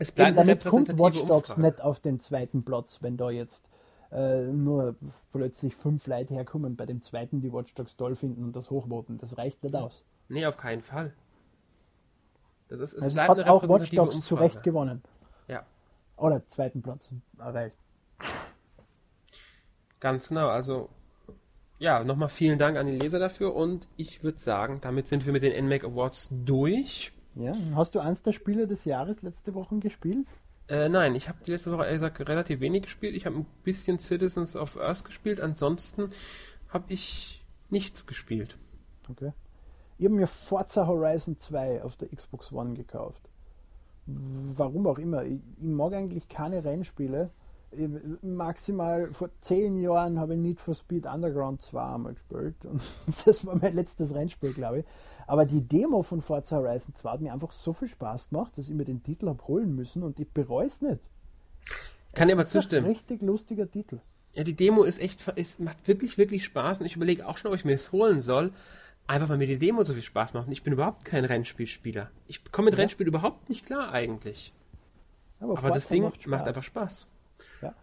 es 0.00 0.10
bleibt 0.10 0.30
Eben, 0.30 0.36
damit 0.36 0.64
kommt 0.64 0.98
Watch 0.98 1.24
Dogs 1.24 1.56
nicht 1.56 1.80
auf 1.80 2.00
den 2.00 2.18
zweiten 2.18 2.64
Platz, 2.64 2.98
wenn 3.02 3.16
da 3.16 3.30
jetzt 3.30 3.68
äh, 4.10 4.48
nur 4.48 4.96
plötzlich 5.32 5.76
fünf 5.76 6.08
Leute 6.08 6.34
herkommen 6.34 6.74
bei 6.74 6.86
dem 6.86 7.00
zweiten, 7.00 7.40
die 7.40 7.52
Watch 7.52 7.72
Dogs 7.74 7.96
toll 7.96 8.16
finden 8.16 8.42
und 8.42 8.56
das 8.56 8.70
hochvoten. 8.70 9.18
Das 9.18 9.38
reicht 9.38 9.62
nicht 9.62 9.76
aus. 9.76 10.04
Nee, 10.28 10.44
auf 10.46 10.56
keinen 10.56 10.82
Fall. 10.82 11.12
Das 12.68 12.80
ist, 12.80 12.94
es, 12.94 13.02
also 13.02 13.20
es 13.20 13.28
hat 13.28 13.46
auch 13.46 13.68
Watch 13.68 13.92
Dogs 13.92 14.20
zu 14.22 14.34
Recht 14.34 14.64
gewonnen. 14.64 15.02
Ja. 15.46 15.64
Oder 16.16 16.44
zweiten 16.48 16.82
Platz 16.82 17.12
erreicht. 17.38 17.76
Ganz 20.04 20.28
genau, 20.28 20.48
also 20.48 20.90
ja, 21.78 22.04
nochmal 22.04 22.28
vielen 22.28 22.58
Dank 22.58 22.76
an 22.76 22.86
die 22.86 22.98
Leser 22.98 23.18
dafür 23.18 23.54
und 23.54 23.88
ich 23.96 24.22
würde 24.22 24.38
sagen, 24.38 24.82
damit 24.82 25.08
sind 25.08 25.24
wir 25.24 25.32
mit 25.32 25.42
den 25.42 25.64
NMAC 25.64 25.84
Awards 25.84 26.28
durch. 26.44 27.14
Ja, 27.36 27.54
hast 27.74 27.94
du 27.94 28.00
eins 28.00 28.22
der 28.22 28.32
Spiele 28.32 28.66
des 28.66 28.84
Jahres 28.84 29.22
letzte 29.22 29.54
Woche 29.54 29.78
gespielt? 29.78 30.26
Äh, 30.68 30.90
nein, 30.90 31.14
ich 31.14 31.30
habe 31.30 31.38
die 31.46 31.52
letzte 31.52 31.72
Woche 31.72 31.86
ehrlich 31.86 32.02
gesagt 32.02 32.28
relativ 32.28 32.60
wenig 32.60 32.82
gespielt. 32.82 33.16
Ich 33.16 33.24
habe 33.24 33.36
ein 33.36 33.46
bisschen 33.62 33.98
Citizens 33.98 34.56
of 34.56 34.78
Earth 34.78 35.06
gespielt, 35.06 35.40
ansonsten 35.40 36.10
habe 36.68 36.84
ich 36.92 37.42
nichts 37.70 38.06
gespielt. 38.06 38.58
Okay. 39.10 39.32
Ich 39.96 40.04
habe 40.04 40.16
mir 40.16 40.26
Forza 40.26 40.86
Horizon 40.86 41.40
2 41.40 41.82
auf 41.82 41.96
der 41.96 42.10
Xbox 42.10 42.52
One 42.52 42.74
gekauft. 42.74 43.22
Warum 44.04 44.86
auch 44.86 44.98
immer. 44.98 45.24
Ich, 45.24 45.40
ich 45.56 45.62
mag 45.66 45.94
eigentlich 45.94 46.28
keine 46.28 46.62
Rennspiele. 46.62 47.30
Ich, 47.76 47.88
maximal 48.22 49.12
vor 49.12 49.30
zehn 49.40 49.76
Jahren 49.76 50.18
habe 50.18 50.34
ich 50.34 50.40
Need 50.40 50.60
for 50.60 50.74
Speed 50.74 51.06
Underground 51.06 51.62
2 51.62 51.94
einmal 51.94 52.14
gespielt. 52.14 52.64
Und 52.64 52.80
das 53.24 53.44
war 53.46 53.56
mein 53.56 53.74
letztes 53.74 54.14
Rennspiel, 54.14 54.52
glaube 54.52 54.80
ich. 54.80 54.84
Aber 55.26 55.46
die 55.46 55.60
Demo 55.60 56.02
von 56.02 56.20
Forza 56.20 56.56
Horizon 56.56 56.94
2 56.94 57.10
hat 57.10 57.20
mir 57.20 57.32
einfach 57.32 57.52
so 57.52 57.72
viel 57.72 57.88
Spaß 57.88 58.30
gemacht, 58.30 58.56
dass 58.56 58.68
ich 58.68 58.74
mir 58.74 58.84
den 58.84 59.02
Titel 59.02 59.28
habe 59.28 59.46
holen 59.48 59.74
müssen 59.74 60.02
und 60.02 60.20
ich 60.20 60.28
bereue 60.28 60.66
es 60.66 60.82
nicht. 60.82 61.00
Kann 62.14 62.28
dir 62.28 62.34
aber 62.34 62.46
zustimmen. 62.46 62.86
Ein 62.86 62.92
richtig 62.92 63.22
lustiger 63.22 63.70
Titel. 63.70 64.00
Ja, 64.34 64.44
die 64.44 64.54
Demo 64.54 64.82
ist 64.82 65.00
echt, 65.00 65.26
ist, 65.28 65.60
macht 65.60 65.86
wirklich, 65.86 66.18
wirklich 66.18 66.44
Spaß 66.44 66.80
und 66.80 66.86
ich 66.86 66.96
überlege 66.96 67.26
auch 67.26 67.36
schon, 67.36 67.50
ob 67.50 67.56
ich 67.56 67.64
mir 67.64 67.74
es 67.74 67.92
holen 67.92 68.20
soll. 68.20 68.52
Einfach 69.06 69.28
weil 69.28 69.38
mir 69.38 69.46
die 69.46 69.58
Demo 69.58 69.82
so 69.82 69.92
viel 69.92 70.02
Spaß 70.02 70.32
macht. 70.34 70.46
Und 70.46 70.52
ich 70.52 70.62
bin 70.62 70.72
überhaupt 70.72 71.04
kein 71.04 71.24
Rennspielspieler. 71.24 72.10
Ich 72.26 72.50
komme 72.50 72.66
mit 72.66 72.74
ja. 72.74 72.80
Rennspiel 72.80 73.06
überhaupt 73.06 73.48
nicht 73.48 73.66
klar 73.66 73.92
eigentlich. 73.92 74.52
Aber, 75.40 75.58
Aber 75.58 75.70
das 75.70 75.88
Ding 75.88 76.04
macht, 76.04 76.26
macht, 76.26 76.46
einfach 76.46 76.62
Spaß. 76.62 77.06
Ja. 77.62 77.74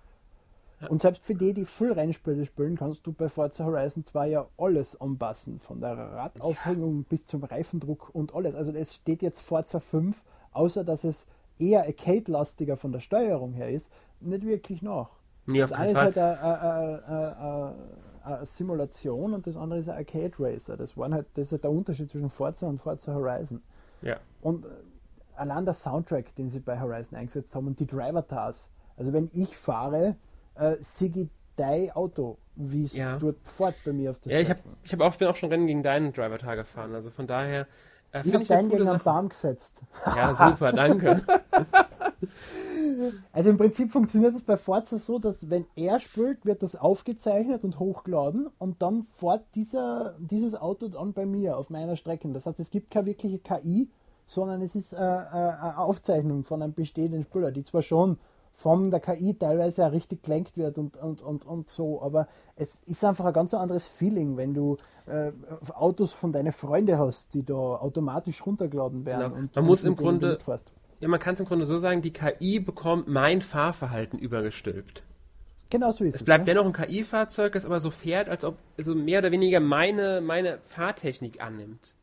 ja. 0.81 0.87
Und 0.87 1.01
selbst 1.01 1.23
für 1.23 1.35
die, 1.35 1.53
die 1.53 1.65
Full-Rennspiele 1.65 2.45
spielen, 2.45 2.75
kannst 2.77 3.05
du 3.05 3.13
bei 3.13 3.29
Forza 3.29 3.65
Horizon 3.65 4.05
2 4.05 4.27
ja 4.27 4.47
alles 4.57 4.99
anpassen. 4.99 5.59
Von 5.59 5.81
der 5.81 5.97
Radaufhängung 5.97 6.99
ja. 6.99 7.05
bis 7.09 7.25
zum 7.25 7.43
Reifendruck 7.43 8.09
und 8.13 8.33
alles. 8.35 8.55
Also 8.55 8.71
es 8.71 8.95
steht 8.95 9.21
jetzt 9.21 9.41
Forza 9.41 9.79
5, 9.79 10.15
außer 10.51 10.83
dass 10.83 11.03
es 11.03 11.25
eher 11.59 11.85
Arcade-lastiger 11.85 12.77
von 12.77 12.91
der 12.91 12.99
Steuerung 12.99 13.53
her 13.53 13.69
ist, 13.69 13.91
nicht 14.19 14.45
wirklich 14.45 14.81
nach. 14.81 15.09
Ja, 15.47 15.61
das 15.61 15.71
eine 15.71 15.91
ist 15.91 15.97
halt 15.97 16.17
eine 16.17 17.75
eine 18.23 18.45
Simulation 18.45 19.33
und 19.33 19.47
das 19.47 19.57
andere 19.57 19.79
ist 19.79 19.89
ein 19.89 19.97
Arcade 19.97 20.33
Racer. 20.39 20.77
Das, 20.77 20.97
waren 20.97 21.13
halt, 21.13 21.27
das 21.33 21.47
ist 21.47 21.51
halt 21.53 21.63
der 21.63 21.71
Unterschied 21.71 22.09
zwischen 22.09 22.29
Forza 22.29 22.67
und 22.67 22.79
Forza 22.79 23.13
Horizon. 23.13 23.61
Ja. 24.01 24.17
Und 24.41 24.65
äh, 24.65 24.69
allein 25.35 25.65
der 25.65 25.73
Soundtrack, 25.73 26.35
den 26.35 26.49
sie 26.49 26.59
bei 26.59 26.79
Horizon 26.79 27.17
eingesetzt 27.17 27.53
haben 27.55 27.67
und 27.67 27.79
die 27.79 27.87
Driver 27.87 28.25
Tars. 28.25 28.67
Also 29.01 29.13
wenn 29.13 29.31
ich 29.33 29.57
fahre, 29.57 30.15
äh, 30.53 30.75
Sigi 30.79 31.27
dein 31.55 31.89
Auto, 31.89 32.37
wie 32.55 32.83
es 32.83 32.93
ja. 32.93 33.17
dort 33.17 33.37
fährt 33.43 33.73
bei 33.83 33.93
mir 33.93 34.11
auf 34.11 34.19
der 34.19 34.33
Ja, 34.33 34.39
ich, 34.39 34.49
hab, 34.51 34.59
ich 34.83 34.93
hab 34.93 35.01
auch, 35.01 35.15
bin 35.15 35.27
auch 35.27 35.35
schon 35.35 35.49
Rennen 35.49 35.65
gegen 35.65 35.81
deinen 35.81 36.13
Driver 36.13 36.37
Tar 36.37 36.55
gefahren. 36.55 36.93
Also 36.93 37.09
von 37.09 37.25
daher. 37.25 37.65
Äh, 38.11 38.21
ich 38.23 38.31
habe 38.35 38.45
deinen 38.45 38.69
gegen 38.69 38.87
einen 38.87 38.99
Baum 38.99 39.29
gesetzt. 39.29 39.81
Ja, 40.05 40.35
super, 40.35 40.71
danke. 40.71 41.21
Also 43.31 43.49
im 43.49 43.57
Prinzip 43.57 43.91
funktioniert 43.91 44.35
das 44.35 44.43
bei 44.43 44.57
Forza 44.57 44.99
so, 44.99 45.17
dass 45.17 45.49
wenn 45.49 45.65
er 45.75 45.99
spielt, 45.99 46.45
wird 46.45 46.61
das 46.61 46.75
aufgezeichnet 46.75 47.63
und 47.63 47.79
hochgeladen 47.79 48.47
und 48.59 48.83
dann 48.83 49.07
fährt 49.17 49.43
dieser, 49.55 50.15
dieses 50.19 50.53
Auto 50.53 50.87
dann 50.87 51.13
bei 51.13 51.25
mir 51.25 51.57
auf 51.57 51.71
meiner 51.71 51.95
Strecke. 51.95 52.27
Das 52.29 52.45
heißt, 52.45 52.59
es 52.59 52.69
gibt 52.69 52.91
keine 52.91 53.07
wirkliche 53.07 53.39
KI, 53.39 53.89
sondern 54.27 54.61
es 54.61 54.75
ist 54.75 54.93
äh, 54.93 54.97
äh, 54.97 54.99
eine 54.99 55.79
Aufzeichnung 55.79 56.43
von 56.43 56.61
einem 56.61 56.73
bestehenden 56.73 57.23
Spieler, 57.23 57.51
die 57.51 57.63
zwar 57.63 57.81
schon 57.81 58.19
von 58.61 58.91
der 58.91 58.99
KI 58.99 59.33
teilweise 59.33 59.85
auch 59.85 59.91
richtig 59.91 60.21
gelenkt 60.23 60.55
wird 60.55 60.77
und, 60.77 60.95
und, 60.97 61.21
und, 61.21 61.45
und 61.45 61.69
so, 61.69 62.01
aber 62.01 62.27
es 62.55 62.81
ist 62.85 63.03
einfach 63.03 63.25
ein 63.25 63.33
ganz 63.33 63.53
anderes 63.53 63.87
Feeling, 63.87 64.37
wenn 64.37 64.53
du 64.53 64.77
äh, 65.07 65.31
Autos 65.73 66.13
von 66.13 66.31
deinen 66.31 66.51
Freunden 66.51 66.97
hast, 66.97 67.33
die 67.33 67.43
da 67.43 67.53
automatisch 67.53 68.45
runtergeladen 68.45 69.05
werden. 69.05 69.29
Genau. 69.29 69.41
Und, 69.41 69.55
Man 69.55 69.65
muss 69.65 69.83
im 69.83 69.95
Grunde 69.95 70.37
ja, 70.99 71.07
man 71.07 71.19
kann 71.19 71.33
es 71.33 71.39
im 71.39 71.47
Grunde 71.47 71.65
so 71.65 71.79
sagen, 71.79 72.03
die 72.03 72.13
KI 72.13 72.59
bekommt 72.59 73.07
mein 73.07 73.41
Fahrverhalten 73.41 74.19
übergestülpt. 74.19 75.01
Genau 75.71 75.89
so 75.89 76.03
ist 76.03 76.13
es. 76.13 76.21
Es 76.21 76.25
bleibt 76.25 76.47
ja. 76.47 76.53
dennoch 76.53 76.67
ein 76.67 76.73
KI-Fahrzeug, 76.73 77.53
das 77.53 77.65
aber 77.65 77.79
so 77.79 77.89
fährt, 77.89 78.29
als 78.29 78.45
ob 78.45 78.57
also 78.77 78.93
mehr 78.93 79.19
oder 79.19 79.31
weniger 79.31 79.59
meine, 79.59 80.21
meine 80.21 80.59
Fahrtechnik 80.61 81.41
annimmt. 81.41 81.95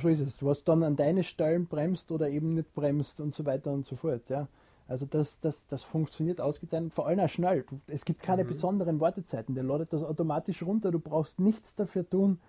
So 0.00 0.08
ist 0.08 0.20
es. 0.20 0.38
Du 0.38 0.48
hast 0.48 0.64
dann 0.64 0.82
an 0.82 0.96
deine 0.96 1.24
Stellen 1.24 1.66
bremst 1.66 2.10
oder 2.10 2.30
eben 2.30 2.54
nicht 2.54 2.74
bremst 2.74 3.20
und 3.20 3.34
so 3.34 3.44
weiter 3.44 3.70
und 3.70 3.84
so 3.84 3.96
fort, 3.96 4.22
ja. 4.30 4.48
Also 4.88 5.04
das, 5.04 5.38
das, 5.40 5.66
das 5.66 5.82
funktioniert 5.82 6.40
ausgezeichnet, 6.40 6.94
vor 6.94 7.06
allem 7.06 7.20
auch 7.20 7.28
schnell. 7.28 7.64
Du, 7.68 7.78
es 7.88 8.06
gibt 8.06 8.22
keine 8.22 8.42
mhm. 8.42 8.48
besonderen 8.48 9.00
Wartezeiten. 9.00 9.54
Der 9.54 9.62
ladet 9.62 9.92
das 9.92 10.02
automatisch 10.02 10.62
runter, 10.62 10.90
du 10.90 10.98
brauchst 10.98 11.38
nichts 11.38 11.74
dafür 11.74 12.08
tun. 12.08 12.40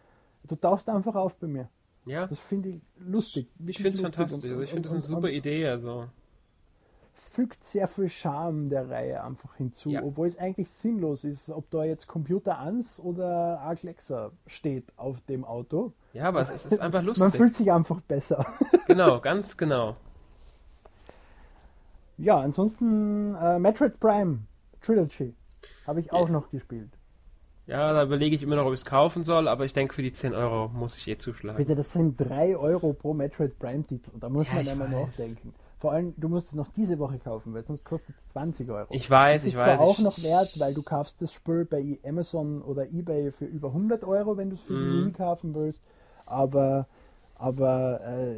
Du 0.48 0.56
tauchst 0.56 0.90
einfach 0.90 1.16
auf 1.16 1.36
bei 1.36 1.48
mir. 1.48 1.70
Ja. 2.06 2.28
Das 2.28 2.40
finde 2.40 2.70
ich 2.70 2.82
lustig. 2.98 3.50
Ich 3.68 3.78
finde 3.78 3.90
es 3.90 4.02
fantastisch. 4.02 4.46
Und, 4.46 4.52
also 4.52 4.62
ich 4.64 4.70
finde 4.70 4.84
das 4.84 4.94
eine 4.94 5.02
super 5.02 5.28
und, 5.28 5.34
Idee. 5.34 5.68
Also. 5.68 6.06
Fügt 7.14 7.66
sehr 7.66 7.88
viel 7.90 8.08
Charme 8.08 8.70
der 8.70 8.90
Reihe 8.90 9.22
einfach 9.22 9.56
hinzu, 9.56 9.90
ja. 9.90 10.02
obwohl 10.02 10.28
es 10.28 10.38
eigentlich 10.38 10.70
sinnlos 10.70 11.26
ist, 11.26 11.50
ob 11.50 11.70
da 11.70 11.84
jetzt 11.84 12.08
Computer 12.08 12.58
ans 12.60 13.02
oder 13.02 13.62
Alexa 13.62 14.32
steht 14.48 14.86
auf 14.96 15.20
dem 15.22 15.44
Auto. 15.44 15.92
Ja, 16.14 16.30
aber 16.30 16.42
es 16.42 16.66
ist 16.66 16.80
einfach 16.80 17.04
lustig. 17.04 17.22
Man 17.22 17.32
fühlt 17.32 17.56
sich 17.56 17.70
einfach 17.72 18.00
besser. 18.00 18.46
Genau, 18.88 19.20
ganz 19.20 19.58
genau. 19.58 19.98
Ja, 22.20 22.40
ansonsten 22.40 23.36
äh, 23.36 23.60
Metroid 23.60 24.00
Prime 24.00 24.40
Trilogy 24.82 25.34
habe 25.88 26.02
ich 26.02 26.12
auch 26.12 26.28
ja. 26.28 26.34
noch 26.34 26.52
gespielt. 26.52 26.90
Ja, 27.66 27.94
da 27.94 28.04
überlege 28.04 28.36
ich 28.36 28.42
immer 28.44 28.56
noch, 28.56 28.66
ob 28.66 28.74
ich 28.74 28.80
es 28.80 28.86
kaufen 28.86 29.24
soll, 29.24 29.48
aber 29.48 29.64
ich 29.64 29.74
denke, 29.74 29.94
für 29.94 30.02
die 30.02 30.12
10 30.12 30.34
Euro 30.34 30.70
muss 30.70 30.98
ich 30.98 31.08
eh 31.08 31.18
zuschlagen. 31.18 31.58
Bitte, 31.58 31.76
das 31.76 31.94
sind 31.94 32.20
3 32.20 32.58
Euro 32.58 32.94
pro 32.94 33.14
Metroid 33.14 33.58
Prime-Titel. 33.60 34.12
Da 34.20 34.28
muss 34.28 34.48
ja, 34.48 34.56
man 34.56 34.68
einmal 34.68 34.90
nachdenken. 34.90 35.54
Vor 35.78 35.94
allem, 35.94 36.14
du 36.18 36.28
musst 36.28 36.48
es 36.48 36.56
noch 36.56 36.68
diese 36.76 37.00
Woche 37.00 37.20
kaufen, 37.20 37.54
weil 37.54 37.64
sonst 37.64 37.86
kostet 37.86 38.16
es 38.18 38.28
20 38.30 38.70
Euro. 38.70 38.88
Ich 38.90 39.10
weiß, 39.10 39.46
ich 39.46 39.56
weiß. 39.56 39.64
Das 39.64 39.74
ist 39.74 39.78
zwar 39.78 39.88
auch 39.88 40.00
noch 40.00 40.22
wert, 40.24 40.60
weil 40.60 40.74
du 40.74 40.82
kaufst 40.82 41.22
das 41.22 41.32
Spiel 41.32 41.64
bei 41.64 42.00
Amazon 42.04 42.62
oder 42.64 42.90
Ebay 42.90 43.32
für 43.32 43.46
über 43.46 43.70
100 43.70 44.04
Euro, 44.04 44.36
wenn 44.36 44.50
du 44.50 44.56
es 44.56 44.62
für 44.64 44.74
mm. 44.74 44.76
die 44.76 44.98
mhm. 44.98 45.06
Wii 45.06 45.12
kaufen 45.14 45.56
willst. 45.56 45.84
Aber, 46.26 46.88
aber 47.36 48.02
äh, 48.02 48.38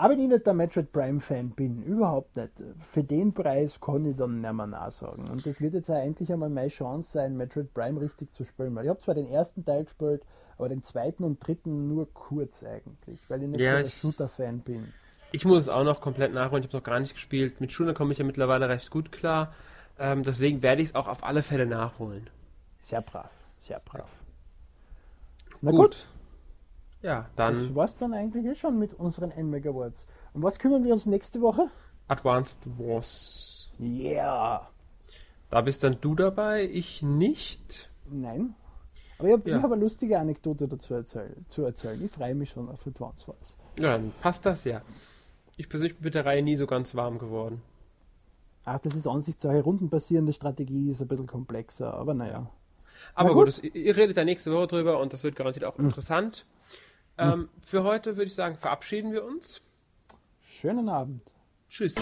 aber 0.00 0.14
ich 0.14 0.28
nicht 0.28 0.46
der 0.46 0.54
Metroid 0.54 0.92
Prime 0.92 1.20
Fan 1.20 1.50
bin, 1.50 1.82
überhaupt 1.82 2.34
nicht. 2.34 2.52
Für 2.80 3.04
den 3.04 3.34
Preis 3.34 3.78
kann 3.78 4.06
ich 4.06 4.16
dann 4.16 4.40
nicht 4.40 4.52
mehr 4.52 4.66
nachsagen. 4.66 5.28
Und 5.28 5.44
das 5.44 5.60
wird 5.60 5.74
jetzt 5.74 5.90
auch 5.90 6.02
endlich 6.02 6.32
einmal 6.32 6.48
meine 6.48 6.68
Chance 6.68 7.12
sein, 7.12 7.36
Metroid 7.36 7.74
Prime 7.74 8.00
richtig 8.00 8.32
zu 8.32 8.44
spielen. 8.44 8.74
Weil 8.74 8.84
ich 8.84 8.88
habe 8.88 9.00
zwar 9.00 9.14
den 9.14 9.26
ersten 9.26 9.62
Teil 9.62 9.84
gespielt, 9.84 10.22
aber 10.56 10.70
den 10.70 10.82
zweiten 10.82 11.22
und 11.22 11.46
dritten 11.46 11.86
nur 11.88 12.12
kurz 12.14 12.64
eigentlich, 12.64 13.20
weil 13.28 13.42
ich 13.42 13.48
nicht 13.48 13.60
ja, 13.60 13.72
so 13.72 13.78
ein 13.78 13.86
Shooter-Fan 13.86 14.60
bin. 14.60 14.90
Ich 15.32 15.44
muss 15.44 15.64
es 15.64 15.68
auch 15.68 15.84
noch 15.84 16.00
komplett 16.00 16.32
nachholen, 16.32 16.62
ich 16.62 16.68
habe 16.68 16.78
es 16.78 16.82
noch 16.82 16.90
gar 16.90 16.98
nicht 16.98 17.12
gespielt. 17.12 17.60
Mit 17.60 17.70
Shooter 17.70 17.92
komme 17.92 18.12
ich 18.12 18.18
ja 18.18 18.24
mittlerweile 18.24 18.70
recht 18.70 18.90
gut 18.90 19.12
klar. 19.12 19.52
Ähm, 19.98 20.22
deswegen 20.22 20.62
werde 20.62 20.80
ich 20.80 20.88
es 20.88 20.94
auch 20.94 21.08
auf 21.08 21.24
alle 21.24 21.42
Fälle 21.42 21.66
nachholen. 21.66 22.30
Sehr 22.82 23.02
brav, 23.02 23.30
sehr 23.60 23.80
brav. 23.84 24.08
Na 25.60 25.72
gut. 25.72 25.78
Gut. 25.78 26.19
Ja, 27.02 27.22
Das 27.36 27.54
dann 27.56 27.74
war's 27.74 27.96
dann 27.96 28.12
eigentlich 28.12 28.44
eh 28.44 28.54
schon 28.54 28.78
mit 28.78 28.94
unseren 28.94 29.30
NMAG 29.30 29.66
Awards. 29.66 30.06
Um 30.34 30.42
was 30.42 30.58
kümmern 30.58 30.84
wir 30.84 30.92
uns 30.92 31.06
nächste 31.06 31.40
Woche? 31.40 31.68
Advanced 32.08 32.60
Wars. 32.78 33.70
Yeah! 33.80 34.68
Da 35.48 35.60
bist 35.62 35.82
dann 35.82 35.96
du 36.00 36.14
dabei, 36.14 36.64
ich 36.64 37.02
nicht. 37.02 37.90
Nein. 38.08 38.54
Aber 39.18 39.28
ich 39.28 39.34
habe 39.34 39.50
Ja. 39.50 39.62
hab 39.62 39.72
eine 39.72 39.80
lustige 39.80 40.18
Anekdote 40.18 40.68
dazu 40.68 40.94
erzähl 40.94 41.34
zu 41.48 41.64
erzählen. 41.64 42.02
Ich 42.04 42.10
freue 42.10 42.34
mich 42.34 42.50
schon 42.50 42.68
auf 42.68 42.86
Advance 42.86 43.26
Wars. 43.28 43.56
Ja, 43.78 43.92
dann 43.92 44.12
passt 44.20 44.44
das 44.46 44.64
ja. 44.64 44.82
Ich 45.56 45.68
persönlich 45.68 45.96
bin 45.96 46.04
mit 46.04 46.14
der 46.14 46.24
Reihe 46.26 46.42
nie 46.42 46.56
so 46.56 46.66
ganz 46.66 46.94
warm 46.94 47.18
geworden. 47.18 47.62
Ach, 48.64 48.78
das 48.78 48.94
ist 48.94 49.06
Ansichtssache. 49.06 49.60
Rundenbasierende 49.62 50.32
Strategie 50.32 50.90
ist 50.90 51.00
ein 51.00 51.08
bisschen 51.08 51.26
komplexer, 51.26 51.94
aber 51.94 52.14
naja. 52.14 52.50
Aber 53.14 53.28
Na 53.30 53.34
gut, 53.34 53.46
gut. 53.46 53.48
das, 53.48 53.58
ihr 53.74 53.96
redet 53.96 54.16
da 54.16 54.24
nächste 54.24 54.52
Woche 54.52 54.66
drüber 54.68 55.00
und 55.00 55.12
das 55.12 55.24
wird 55.24 55.34
garantiert 55.36 55.64
auch 55.64 55.78
interessant. 55.78 56.44
Ähm, 57.20 57.48
für 57.62 57.84
heute 57.84 58.16
würde 58.16 58.26
ich 58.26 58.34
sagen, 58.34 58.56
verabschieden 58.56 59.12
wir 59.12 59.24
uns. 59.24 59.60
Schönen 60.42 60.88
Abend. 60.88 61.22
Tschüss. 61.68 61.94